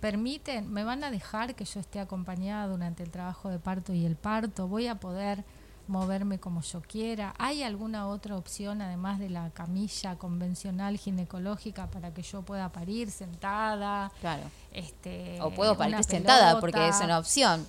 [0.00, 4.06] permiten, me van a dejar que yo esté acompañada durante el trabajo de parto y
[4.06, 5.44] el parto, voy a poder
[5.88, 7.34] moverme como yo quiera.
[7.36, 13.10] ¿Hay alguna otra opción además de la camilla convencional ginecológica para que yo pueda parir
[13.10, 14.10] sentada?
[14.20, 14.44] Claro.
[14.72, 17.66] Este, O puedo parir sentada porque es una opción.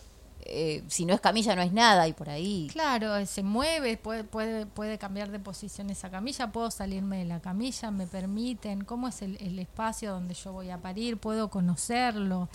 [0.51, 2.67] Eh, si no es camilla no es nada y por ahí.
[2.71, 7.39] Claro, se mueve, puede, puede, puede cambiar de posición esa camilla, puedo salirme de la
[7.39, 12.49] camilla, me permiten, cómo es el, el espacio donde yo voy a parir, puedo conocerlo.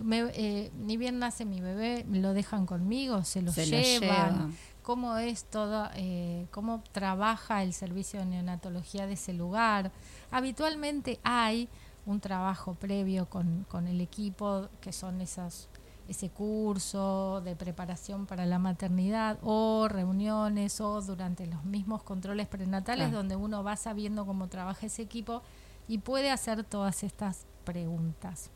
[0.00, 3.76] Me- eh, ni bien nace mi bebé, me lo dejan conmigo, se lo Se lo
[3.78, 4.00] llevan.
[4.32, 4.56] llevan.
[4.82, 9.90] Cómo es todo, eh, cómo trabaja el servicio de neonatología de ese lugar.
[10.30, 11.68] Habitualmente hay
[12.06, 15.68] un trabajo previo con, con el equipo, que son esas
[16.08, 23.12] ese curso de preparación para la maternidad o reuniones o durante los mismos controles prenatales
[23.12, 25.42] donde uno va sabiendo cómo trabaja ese equipo
[25.86, 28.50] y puede hacer todas estas preguntas.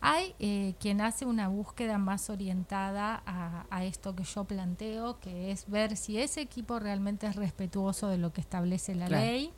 [0.00, 5.50] Hay eh, quien hace una búsqueda más orientada a, a esto que yo planteo, que
[5.50, 9.24] es ver si ese equipo realmente es respetuoso de lo que establece la Claro.
[9.24, 9.52] ley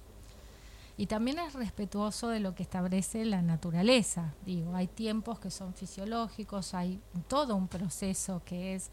[1.01, 4.35] y también es respetuoso de lo que establece la naturaleza.
[4.45, 8.91] Digo, hay tiempos que son fisiológicos, hay todo un proceso que es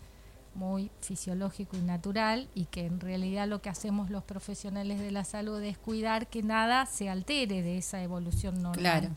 [0.56, 5.24] muy fisiológico y natural y que en realidad lo que hacemos los profesionales de la
[5.26, 8.80] salud es cuidar que nada se altere de esa evolución normal.
[8.80, 9.10] Claro,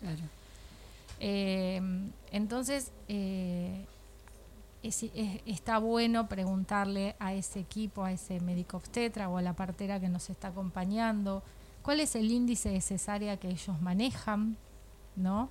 [0.00, 0.22] claro.
[1.20, 1.80] Eh,
[2.32, 3.84] entonces, eh,
[4.82, 9.52] es- es- está bueno preguntarle a ese equipo, a ese médico obstetra o a la
[9.52, 11.42] partera que nos está acompañando,
[11.88, 14.58] cuál es el índice de cesárea que ellos manejan,
[15.16, 15.48] ¿no?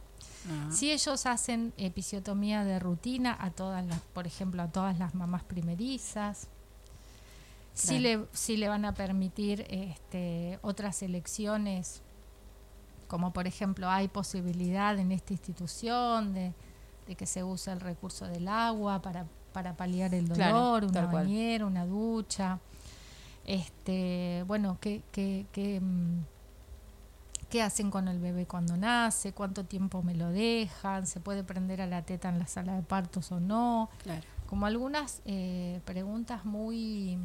[0.47, 5.15] Ah, Si ellos hacen episiotomía de rutina a todas las, por ejemplo, a todas las
[5.15, 6.47] mamás primerizas,
[7.73, 12.03] si, le, si le van a permitir este, otras elecciones,
[13.07, 16.53] como por ejemplo hay posibilidad en esta institución de,
[17.07, 21.09] de que se use el recurso del agua para, para paliar el Claro, dolor, una
[21.09, 21.23] cual.
[21.25, 22.59] bañera, una ducha.
[23.47, 26.23] Este, bueno, qué, qué, qué, mm,
[27.49, 31.81] qué hacen con el bebé cuando nace, cuánto tiempo me lo dejan, se puede prender
[31.81, 34.21] a la teta en la sala de partos o no, Claro.
[34.47, 37.17] como algunas eh, preguntas muy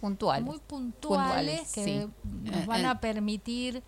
[0.00, 0.42] Puntual.
[0.44, 2.10] muy puntuales, Puntuales, que sí.
[2.50, 2.86] nos Eh, van eh.
[2.88, 3.82] a permitir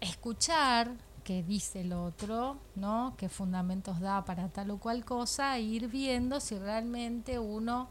[0.00, 0.90] escuchar
[1.24, 3.14] qué dice el otro, ¿no?
[3.16, 7.88] Qué fundamentos da para tal o cual cosa e ir viendo si realmente uno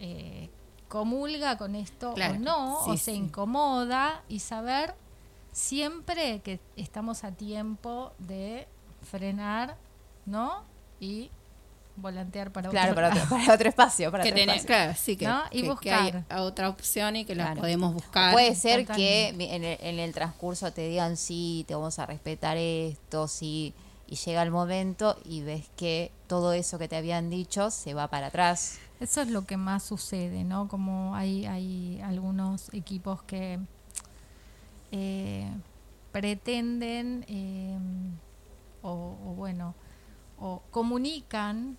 [0.00, 0.50] eh,
[0.90, 3.10] comulga con esto Claro, o no, sí, o se sí.
[3.12, 4.94] incomoda y saber
[5.52, 8.66] siempre que estamos a tiempo de
[9.10, 9.76] frenar,
[10.26, 10.64] ¿no?
[11.00, 11.30] Y
[11.96, 14.10] volantear para Claro, otro para otro, para otro espacio.
[14.10, 14.66] Para Que otro tenés- espacio.
[14.66, 15.42] claro, sí, que, ¿No?
[15.50, 16.40] Y que- que hay buscar.
[16.40, 18.32] otra opción y que la podemos buscar.
[18.32, 22.06] Puede ser que mi- en el, en el transcurso te digan sí, te vamos a
[22.06, 23.74] respetar esto, sí,
[24.08, 28.08] y llega el momento y ves que todo eso que te habían dicho se va
[28.08, 28.78] para atrás.
[29.00, 30.68] Eso es lo que más sucede, ¿no?
[30.68, 33.58] Como hay, hay algunos equipos que
[34.92, 35.50] eh,
[36.12, 37.78] pretenden eh,
[38.82, 39.74] o, o bueno,
[40.38, 41.78] o comunican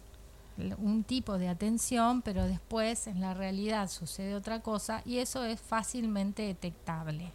[0.77, 5.61] un tipo de atención, pero después en la realidad sucede otra cosa y eso es
[5.61, 7.31] fácilmente detectable.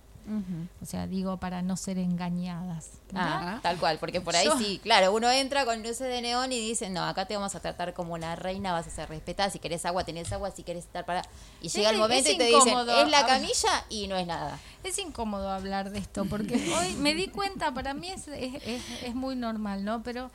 [0.82, 2.90] O sea, digo para no ser engañadas.
[3.14, 6.50] Ah, tal cual, porque por ahí Yo- sí, claro, uno entra con luces de neón
[6.52, 9.50] y dice, no, acá te vamos a tratar como una reina, vas a ser respetada,
[9.50, 11.22] si querés agua, tenés agua, si querés estar para...
[11.60, 13.26] Y llega el momento y te dicen, es la A ver.
[13.26, 14.58] camilla y no es nada.
[14.82, 19.02] Es incómodo hablar de esto porque hoy me di cuenta, para mí es, es, es-
[19.04, 20.02] es muy normal, ¿no?
[20.02, 20.30] Pero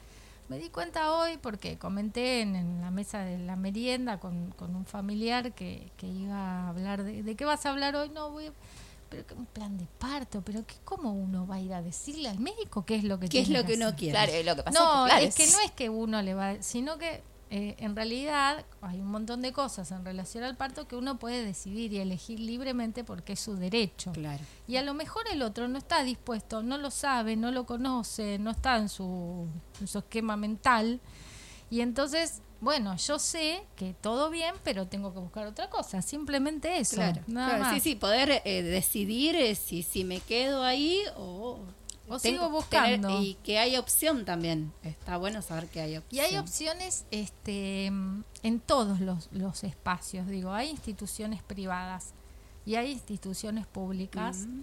[0.47, 4.75] me di cuenta hoy porque comenté en, en la mesa de la merienda con, con
[4.75, 8.09] un familiar que, que iba a hablar de, ¿de qué vas a hablar hoy?
[8.09, 8.53] No, voy a-
[9.11, 12.29] pero que un plan de parto, pero que cómo uno va a ir a decirle
[12.29, 13.99] al médico qué es lo que ¿Qué es lo que uno hacer?
[13.99, 14.13] quiere?
[14.13, 16.33] Claro, lo que pasa No, es que, claro, es que no es que uno le
[16.33, 20.87] va, sino que eh, en realidad hay un montón de cosas en relación al parto
[20.87, 24.13] que uno puede decidir y elegir libremente porque es su derecho.
[24.13, 24.41] Claro.
[24.65, 28.39] Y a lo mejor el otro no está dispuesto, no lo sabe, no lo conoce,
[28.39, 29.49] no está en su,
[29.81, 31.01] en su esquema mental.
[31.69, 36.01] Y entonces, bueno, yo sé que todo bien, pero tengo que buscar otra cosa.
[36.01, 36.95] Simplemente eso.
[36.97, 37.63] Claro, nada claro.
[37.65, 37.73] más.
[37.73, 41.59] sí, sí, poder eh, decidir eh, si, si me quedo ahí o,
[42.19, 43.07] sigo buscando.
[43.07, 44.71] tener- y que hay opción también.
[44.83, 46.25] Está bueno saber que hay Y opción.
[46.25, 50.27] hay opciones este, en todos los, los espacios.
[50.27, 52.13] Digo, hay instituciones privadas
[52.65, 54.37] y hay instituciones públicas.
[54.47, 54.61] Mm.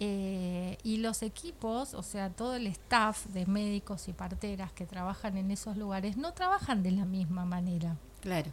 [0.00, 5.36] Eh, y los equipos, o sea, todo el staff de médicos y parteras que trabajan
[5.36, 7.96] en esos lugares no trabajan de la misma manera.
[8.20, 8.50] Claro,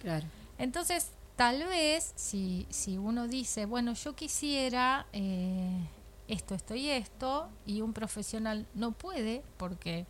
[0.00, 0.26] claro.
[0.58, 5.78] Entonces, tal vez si, si uno dice, bueno, yo quisiera eh,
[6.26, 10.06] esto, esto y esto, y un profesional no puede, porque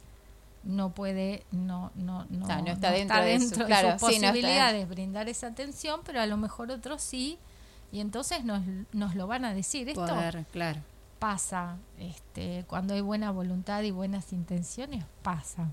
[0.63, 4.01] no puede, no, no, no, Claro, no no está dentro de su- de claro, sus
[4.01, 7.39] sí, no está- posibilidades brindar esa atención, pero a lo mejor otros sí,
[7.95, 8.61] y entonces nos,
[8.93, 9.89] nos lo van a decir.
[9.89, 10.81] Esto Poder, claro.
[11.21, 15.69] pasa, este, cuando hay buena voluntad y buenas intenciones, pasa.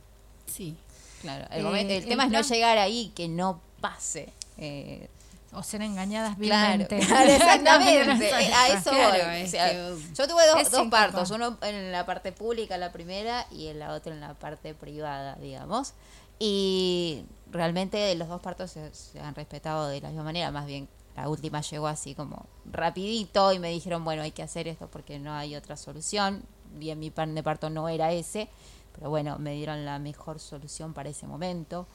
[0.46, 0.78] Sí.
[1.22, 4.32] Claro, el, Eh, el tema es no llegar ahí, que no pase.
[4.60, 5.10] Eh,
[5.52, 7.00] O ser engañadas vilmente.
[7.08, 8.32] claro, exactamente.
[8.54, 9.44] A eso Claro, voy.
[9.44, 13.80] O sea, yo tuve dos, partos, uno en la parte pública, la primera, y en
[13.80, 15.96] la otra en la parte privada, digamos.
[16.38, 20.88] Y realmente los dos partos se, se han respetado de la misma manera, más bien
[21.16, 25.20] la última llegó así como rapidito y me dijeron, bueno, hay que hacer esto porque
[25.20, 26.44] no hay otra solución.
[26.74, 28.48] Bien, mi plan de parto no era ese,
[28.94, 31.88] pero bueno, me dieron la mejor solución para ese momento.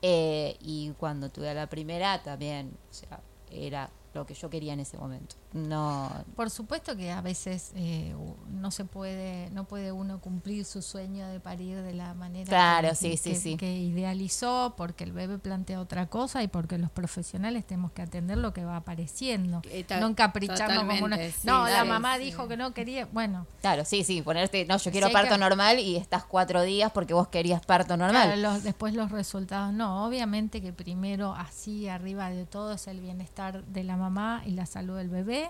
[0.00, 3.20] Eh, y cuando tuve a la primera también, o sea,
[3.50, 5.36] era lo que yo quería en ese momento.
[5.52, 8.14] No, Por supuesto que a veces eh,
[8.50, 12.88] no se puede, no puede uno cumplir su sueño de parir de la manera Claro,
[12.90, 13.56] que, sí, que- sí, que- sí.
[13.56, 18.38] que idealizó, porque el bebé plantea otra cosa y porque los profesionales tenemos que atender
[18.38, 22.24] lo que va apareciendo, Eh, no encapricharnos como una, no, la mamá sí.
[22.24, 25.78] dijo que no quería, bueno, claro, sí, sí, ponerte, no, yo quiero parto que- normal
[25.78, 28.24] y estás cuatro días porque vos querías parto normal.
[28.34, 33.00] Claro, los- después los resultados, no, obviamente que primero así arriba de todo es el
[33.00, 35.41] bienestar de la mamá y la salud del bebé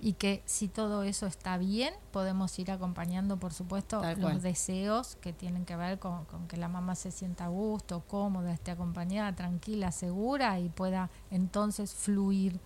[0.00, 4.42] y que si todo eso está bien podemos ir acompañando por supuesto Tal los cual.
[4.42, 8.52] deseos que tienen que ver con, con que la mamá se sienta a gusto, cómoda,
[8.52, 12.60] esté acompañada, tranquila, segura y pueda entonces fluir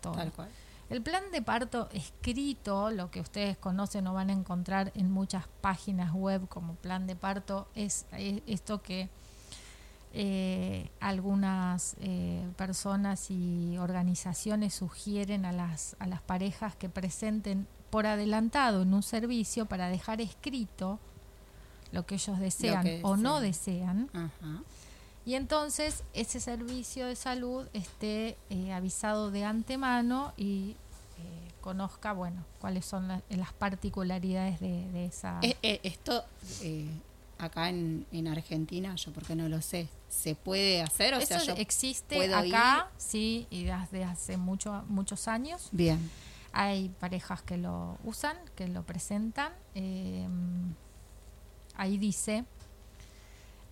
[0.00, 0.14] todo.
[0.14, 0.48] Tal cual.
[0.88, 5.46] El plan de parto escrito, lo que ustedes conocen o van a encontrar en muchas
[5.60, 9.08] páginas web como plan de parto, es, es esto que
[10.12, 18.06] eh, algunas eh, personas y organizaciones sugieren a las, a las parejas que presenten por
[18.06, 20.98] adelantado en un servicio para dejar escrito
[21.92, 24.08] lo que ellos desean que o no desean.
[24.12, 24.62] Ajá.
[25.26, 30.76] Y entonces ese servicio de salud esté eh, avisado de antemano y
[31.18, 35.38] eh, conozca, bueno, cuáles son la- las particularidades de, de esa...
[35.42, 36.24] Eh, esto
[36.62, 36.88] eh,
[37.38, 41.14] acá en, en Argentina, yo porque no lo sé, ¿se puede hacer?
[41.14, 45.68] O Eso sea, yo existe puedo acá, sí, y desde hace mucho, muchos años.
[45.72, 46.10] Bien.
[46.52, 49.52] Hay parejas que lo usan, que lo presentan.
[49.74, 50.28] eh,
[51.76, 52.44] ahí dice,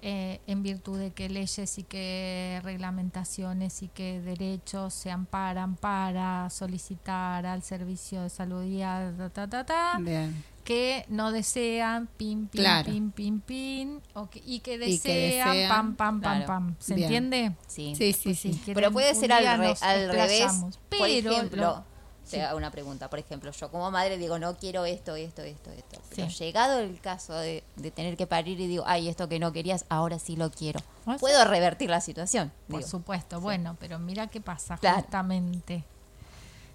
[0.00, 6.48] eh, en virtud de que leyes y que reglamentaciones y que derechos se amparan para
[6.50, 10.44] solicitar al servicio de salud y a ta, ta, ta, ta, Bien.
[10.64, 12.90] que no desean pin, pin, Claro.
[12.92, 16.46] pin, pin, pin, o que- y que desean, desean, pam, pam, pam, claro.
[16.46, 16.76] pam.
[16.78, 17.06] ¿Se Bien.
[17.06, 17.56] entiende?
[17.66, 17.94] Sí.
[17.96, 18.52] Sí, sí, Pues sí.
[18.52, 20.52] si quieren, Pero puede ser al, re- al revés.
[20.62, 21.84] Por Pero ejemplo, lo-
[22.30, 23.08] te hago una pregunta.
[23.10, 26.00] Por ejemplo, yo como madre digo, no quiero esto, esto, esto, esto.
[26.14, 26.44] Pero Sí.
[26.44, 29.84] llegado el caso de, de tener que parir y digo, ay, esto que no querías,
[29.88, 30.80] ahora sí lo quiero.
[31.20, 32.52] Puedo revertir la situación.
[32.68, 32.88] Por digo.
[32.90, 35.02] supuesto, bueno, pero mira qué pasa Claro.
[35.02, 35.84] justamente.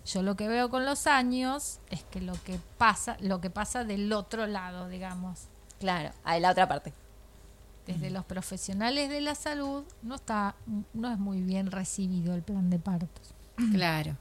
[0.06, 3.84] Yo lo que veo con los años es que lo que pasa, lo que pasa
[3.86, 5.48] del otro lado, digamos,
[5.80, 6.94] Claro, a la otra parte.
[7.86, 10.56] desde los profesionales de la salud, no está,
[10.94, 13.34] no es muy bien recibido el plan de partos,
[13.72, 14.18] Claro.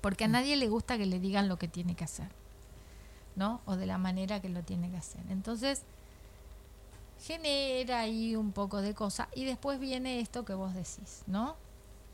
[0.00, 2.28] Porque a nadie le gusta que le digan lo que tiene que hacer,
[3.34, 3.60] ¿no?
[3.66, 5.22] O de la manera que lo tiene que hacer.
[5.30, 5.82] Entonces
[7.20, 11.56] genera ahí un poco de cosa y después viene esto que vos decís, ¿no?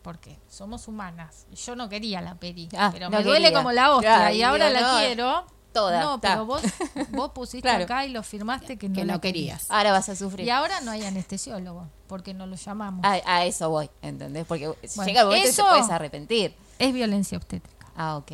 [0.03, 1.47] Porque somos humanas.
[1.53, 4.43] Yo no quería la peri, Ah, pero no me duele como la hostia Claro, y
[4.43, 5.47] ahora la no, quiero.
[5.73, 6.63] Toda, No, pero vos,
[7.11, 7.85] vos pusiste Claro.
[7.85, 9.67] acá y lo firmaste que no, que la no querías.
[9.71, 10.47] Ahora vas a sufrir.
[10.47, 13.05] Y ahora no hay anestesiólogo, porque no lo llamamos.
[13.05, 14.45] A, a eso voy, ¿entendés?
[14.47, 16.55] Porque Bueno, llega el momento y eso- te puedes arrepentir.
[16.79, 17.87] Es violencia obstétrica.
[17.97, 18.33] Ah, ok.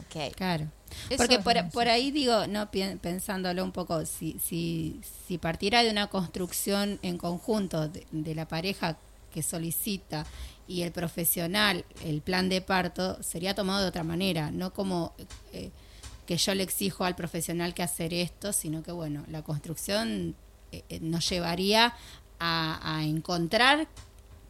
[0.00, 0.34] Ok.
[0.36, 0.66] Claro.
[1.10, 5.90] Eso Porque es por, ahí digo, no pensándolo un poco, si, si, si partiera de
[5.90, 8.96] una construcción en conjunto de, de la pareja
[9.32, 10.24] que solicita
[10.68, 15.12] y el profesional, el plan de parto, sería tomado de otra manera, no como
[15.52, 15.70] eh,
[16.26, 20.34] que yo le exijo al profesional que hacer esto, sino que bueno, la construcción
[20.72, 21.94] eh, eh, nos llevaría
[22.38, 23.86] a, a encontrar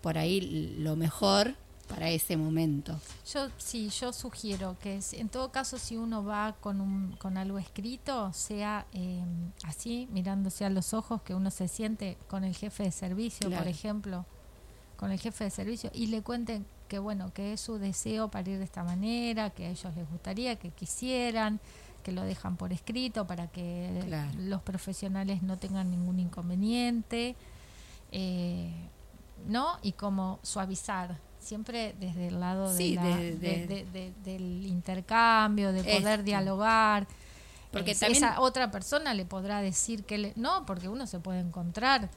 [0.02, 1.54] por ahí lo mejor
[1.88, 2.98] para ese momento.
[3.30, 7.58] Yo sí, yo sugiero que en todo caso si uno va con un con algo
[7.58, 9.22] escrito, sea eh,
[9.64, 13.64] así, mirándose a los ojos, que uno se siente con el jefe de servicio, Claro.
[13.64, 14.24] por ejemplo,
[14.96, 18.58] con el jefe de servicio y le cuenten que bueno, que es su deseo parir
[18.58, 21.60] de esta manera, que a ellos les gustaría, que quisieran,
[22.02, 24.30] que lo dejan por escrito para que Claro.
[24.38, 27.36] los profesionales no tengan ningún inconveniente.
[28.16, 28.72] eh,
[29.48, 29.78] ¿no?
[29.82, 34.12] Y como suavizar, siempre desde el lado de Sí, la- de- de- de- de- de-
[34.22, 37.08] del intercambio, de poder dialogar.
[37.72, 41.18] Porque Eh, también- esa otra persona le podrá decir que le, no, porque uno se
[41.18, 42.08] puede encontrar.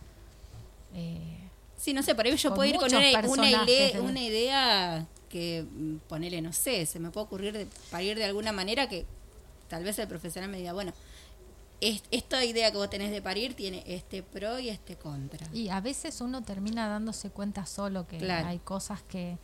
[0.93, 1.46] eh,
[1.77, 3.09] Sí, no sé, por ahí yo Con puedo ir con una,
[3.49, 8.17] idea, de- una idea que mm, ponele, no sé, se me puede ocurrir de, parir
[8.17, 9.05] de alguna manera que
[9.69, 10.91] tal vez el profesional me diga, bueno,
[11.79, 15.47] es- esta idea que vos tenés de parir tiene este pro y este contra.
[15.53, 18.47] y a veces uno termina dándose cuenta solo que Claro.
[18.47, 19.37] hay cosas que,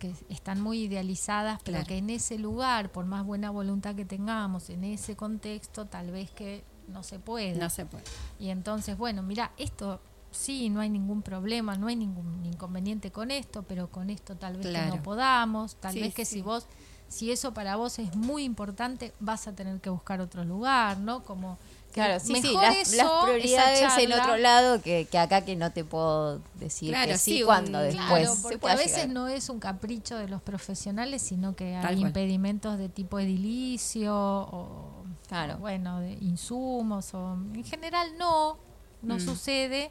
[0.00, 1.86] que están muy idealizadas, pero Claro.
[1.88, 6.30] que en ese lugar, por más buena voluntad que tengamos, en ese contexto, tal vez
[6.32, 7.54] que no se puede.
[7.54, 8.04] No se puede.
[8.40, 10.00] Y entonces, bueno, mira, esto
[10.30, 14.56] sí, no hay ningún problema, no hay ningún inconveniente con esto, pero con esto tal
[14.56, 16.36] vez que no podamos, tal Sí, vez que sí.
[16.36, 16.66] si vos,
[17.08, 21.22] si eso para vos es muy importante, vas a tener que buscar otro lugar, ¿no?
[21.24, 21.58] Como
[21.92, 25.56] Claro, sí, sí, mejor las, eso, las prioridades en otro lado que, que acá que
[25.56, 28.76] no te puedo decir Claro, que sí, sí, cuando después Claro, se porque pueda a
[28.76, 29.08] veces llegar.
[29.14, 32.08] no es un capricho de los profesionales, sino que Tal hay cual.
[32.08, 35.54] impedimentos de tipo edilicio o, Claro.
[35.54, 38.58] o, bueno, de insumos o en general no,
[39.02, 39.20] no Mm.
[39.20, 39.90] sucede.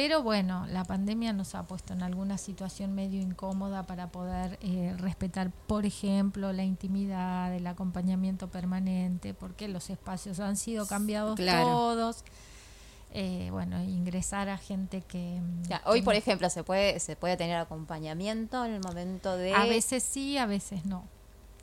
[0.00, 4.94] Pero bueno, la pandemia nos ha puesto en alguna situación medio incómoda para poder eh,
[4.96, 11.66] respetar, por ejemplo, la intimidad, el acompañamiento permanente, porque los espacios han sido cambiados Claro.
[11.66, 12.24] todos.
[13.12, 15.40] Eh, bueno, ingresar a gente que...
[15.40, 19.36] mm, Ya, hoy, que por ejemplo, se puede se puede tener acompañamiento en el momento
[19.36, 20.98] de A veces sí, a veces no.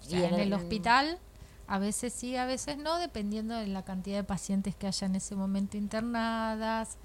[0.02, 1.20] O sea, Y en, en el el- hospital,
[1.68, 5.16] a veces sí, a veces no, dependiendo de la cantidad de pacientes que haya en
[5.16, 6.98] ese momento internadas,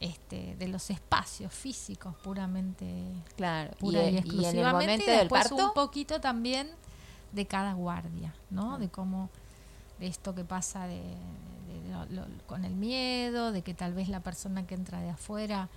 [0.00, 3.04] este, de los espacios físicos puramente,
[3.36, 4.72] claro pura y, y, y en el exclusivamente.
[4.72, 6.68] momento y del después parto un poquito también
[7.32, 8.78] de cada guardia, ¿no?
[8.78, 9.30] De cómo,
[10.00, 14.08] de esto que pasa de, de lo- lo- con el miedo, de que tal vez
[14.08, 15.68] la persona que entra de afuera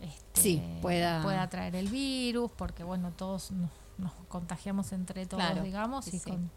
[0.00, 5.42] este, Sí, pueda- pueda traer el virus, porque bueno, todos nos, nos contagiamos entre todos,
[5.42, 6.30] Claro, digamos, y sí.
[6.30, 6.50] con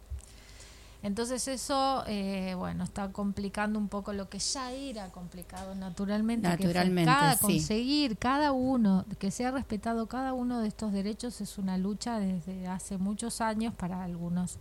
[1.03, 6.48] Entonces eso, eh, bueno, está complicando un poco lo que ya era complicado naturalmente.
[6.57, 7.40] que Naturalmente, cada, sí.
[7.41, 12.68] conseguir cada uno, que sea respetado cada uno de estos derechos es una lucha desde
[12.68, 14.57] hace muchos años para algunos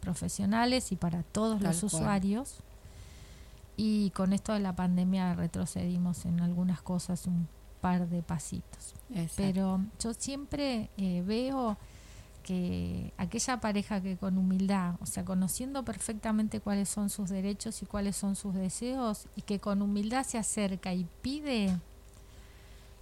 [0.00, 1.92] profesionales y para todos Tal los cual.
[2.02, 2.58] usuarios.
[3.76, 7.48] Y con esto de la pandemia retrocedimos en algunas cosas un
[7.80, 8.94] par de pasitos.
[9.10, 9.34] Exacto.
[9.36, 11.76] Pero yo siempre eh, veo
[12.46, 17.86] que aquella pareja que con humildad, o sea, conociendo perfectamente cuáles son sus derechos y
[17.86, 21.76] cuáles son sus deseos, y que con humildad se acerca y pide,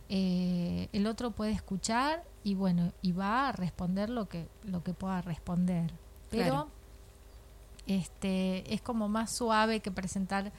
[0.08, 4.94] eh, el otro puede escuchar y bueno, y va a responder lo que, lo que
[4.94, 5.92] pueda responder.
[6.30, 6.68] Pero Claro.
[7.86, 10.52] este es como más suave que presentar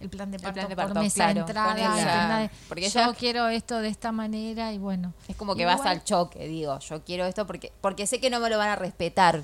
[0.00, 3.14] el plan de parto, plan de por parto, mesa de claro, entrada, porque yo ya-
[3.14, 5.12] quiero esto de esta manera y bueno.
[5.26, 8.30] Es como que Igual- vas al choque, digo, yo quiero esto porque porque sé que
[8.30, 9.42] no me lo van a respetar.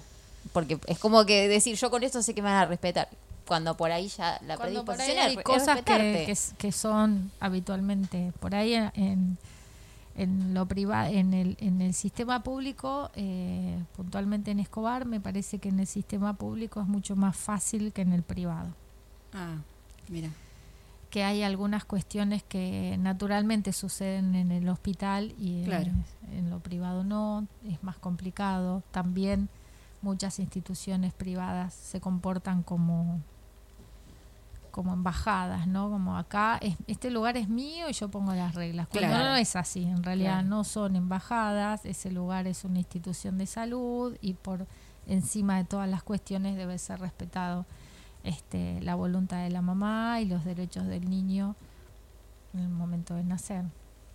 [0.53, 3.09] Porque es como que decir, yo con esto sé que me van a respetar.
[3.47, 8.33] Cuando por ahí ya la Cuando por ahí predisposición hay es cosas que, son habitualmente
[8.41, 9.39] por ahí en, en,
[10.17, 15.59] en lo privado en el en el sistema público eh, puntualmente en Escobar me parece
[15.59, 18.69] que en el sistema público es mucho más fácil que en el privado
[19.35, 19.57] Ah,
[20.09, 20.29] mira.
[21.15, 27.47] Que hay algunas cuestiones que naturalmente suceden en el hospital y en, lo privado no,
[27.65, 28.83] es más complicado.
[28.91, 29.49] También
[30.03, 33.21] muchas instituciones privadas se comportan como
[34.73, 35.89] como embajadas, ¿no?
[35.89, 38.89] Como acá, es, este lugar es mío y yo pongo las reglas.
[38.89, 39.25] Cuando Claro.
[39.31, 40.49] no es así, en realidad Claro.
[40.49, 44.67] no son embajadas, ese lugar es una institución de salud y por
[45.07, 47.67] encima de todas las cuestiones debe ser respetado
[48.25, 51.55] este, la voluntad de la mamá y los derechos del niño
[52.55, 53.65] en el momento de nacer.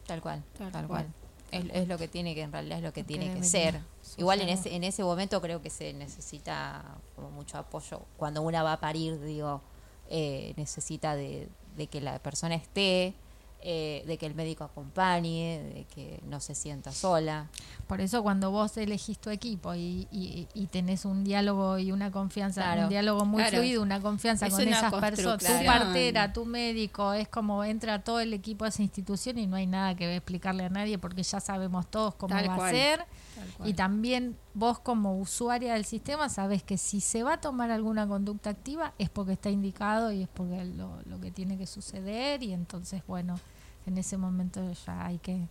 [0.06, 1.06] Tal cual, Tal tal, cual.
[1.06, 1.14] cual.
[1.52, 3.80] Es, es lo que tiene que en realidad es lo que tiene que ser.
[4.18, 6.84] Igual en ese en ese momento creo que se necesita
[7.16, 8.02] como mucho apoyo.
[8.18, 9.62] Cuando una va a parir, digo,
[10.10, 13.16] eh, necesita de, de que la persona esté,
[13.62, 17.50] eh, de que el médico acompañe, de que no se sienta sola.
[17.88, 22.10] Por eso cuando vos elegís tu equipo y, y, y tenés un diálogo y una
[22.12, 22.84] confianza, Claro.
[22.84, 23.58] un diálogo muy Claro.
[23.58, 28.04] fluido, una confianza Es con una esas personas, tu partera, tu médico, es como entra
[28.04, 31.24] todo el equipo de esa institución y no hay nada que explicarle a nadie porque
[31.24, 32.68] ya sabemos todos cómo Tal va cual.
[32.70, 33.06] a ser.
[33.66, 38.08] Y también vos como usuaria del sistema sabes que si se va a tomar alguna
[38.08, 42.44] conducta activa es porque está indicado y es porque lo, lo que tiene que suceder
[42.44, 43.40] y entonces bueno,
[43.86, 45.48] en ese momento ya hay que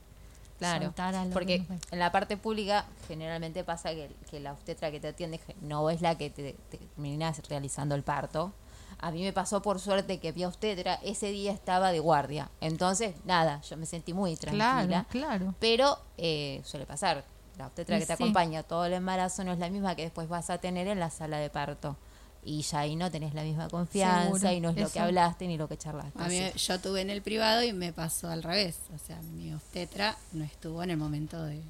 [0.58, 4.98] Claro, a lo porque en la parte pública generalmente pasa que, que la obstetra que
[4.98, 8.52] te atiende no es la que te, te termina realizando el parto.
[8.98, 12.50] A mí me pasó por suerte que mi obstetra ese día estaba de guardia.
[12.60, 15.06] Entonces, nada, yo me sentí muy tranquila.
[15.08, 15.54] Claro, claro.
[15.60, 17.24] Pero eh, suele pasar.
[17.58, 18.22] La obstetra que te sí.
[18.22, 21.10] acompaña todo el embarazo no es la misma que después vas a tener en la
[21.10, 21.96] sala de parto.
[22.44, 25.46] Y ya ahí no tenés la misma confianza Seguro, y no es lo que hablaste
[25.48, 26.22] ni lo que charlaste.
[26.22, 28.78] A mí, yo tuve en el privado y me pasó al revés.
[28.94, 31.60] O sea, mi obstetra no estuvo en el momento de,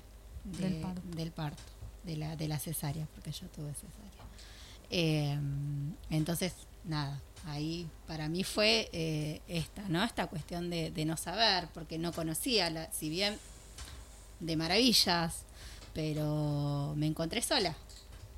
[0.45, 1.01] de- Del parto.
[1.07, 1.63] del parto,
[2.05, 4.13] de la, de la cesárea, porque yo tuve cesárea.
[4.91, 5.39] Eh,
[6.11, 6.53] entonces,
[6.85, 10.05] nada, ahí para mí fue eh, esta, ¿no?
[10.05, 13.39] Esta cuestión de, de no saber, porque no conocía, la, si bien
[14.41, 15.43] de maravillas,
[15.99, 17.75] pero me encontré sola.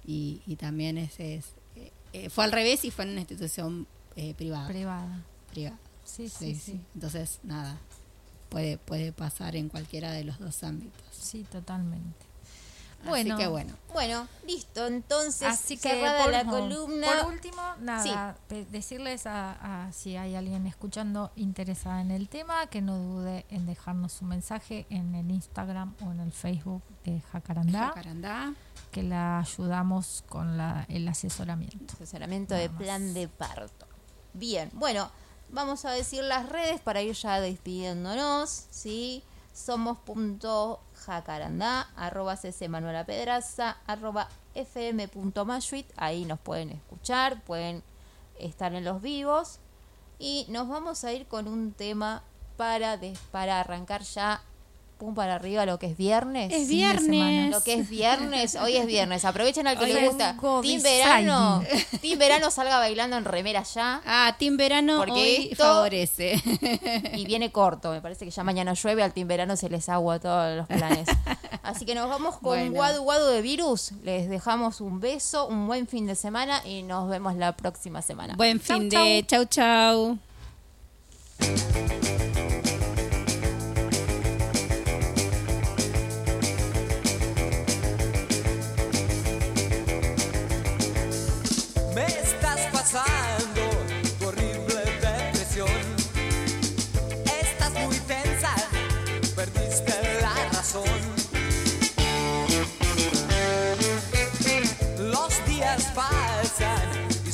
[0.06, 1.44] Y, y también ese es,
[2.14, 5.22] eh, fue al revés y fue en una institución eh, privada Privada.
[5.50, 5.78] privada.
[6.02, 6.80] Sí, sí, sí.
[6.94, 7.78] Entonces, nada,
[8.48, 11.02] puede, puede pasar en cualquiera de los dos ámbitos.
[11.12, 12.24] Sí, totalmente.
[13.06, 13.74] Así que bueno.
[13.92, 14.86] Bueno, listo.
[14.86, 17.06] Entonces, Así que cerrada por, la columna.
[17.22, 18.36] por último, nada,
[18.70, 23.66] decirles a, a si hay alguien escuchando interesada en el tema, que no dude en
[23.66, 28.54] dejarnos un mensaje en el Instagram o en el Facebook de Jacarandá, Jacarandá.
[28.92, 31.94] que la ayudamos con la, el asesoramiento.
[31.94, 32.78] Asesoramiento Nada de más.
[32.82, 33.86] plan de parto.
[34.34, 35.10] Bien, bueno,
[35.48, 39.24] vamos a decir las redes para ir ya despidiéndonos, ¿sí?
[39.52, 47.82] Somos punto jacarandá, arroba cc Manuela Pedraza, arroba fm.mashuit, ahí nos pueden escuchar, pueden
[48.38, 49.58] estar en los vivos.
[50.18, 52.22] Y nos vamos a ir con un tema
[52.56, 52.98] para,
[53.30, 54.42] para arrancar ya
[55.00, 56.52] pum para arriba lo que es viernes.
[56.52, 57.50] Es viernes.
[57.50, 59.24] Lo que es viernes, hoy es viernes.
[59.24, 60.36] Aprovechen al que Hoy les es gusta.
[60.62, 60.82] Team.
[60.82, 61.64] Verano.
[62.02, 64.02] Team Verano salga bailando en remera ya.
[64.06, 66.40] Ah, Team Verano Porque hoy esto- favorece.
[67.14, 67.90] Y viene corto.
[67.90, 69.02] Me parece que ya mañana llueve.
[69.02, 71.08] Al Team Verano se les agua todos los planes.
[71.62, 72.72] Así que nos vamos con Bueno.
[72.72, 73.92] Guadu Guadu de Virus.
[74.02, 78.34] Les dejamos un beso, un buen fin de semana y nos vemos la próxima semana.
[78.36, 80.18] Buen Chau, fin de chau chau.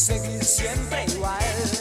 [0.07, 1.76] Seguir siempre igual.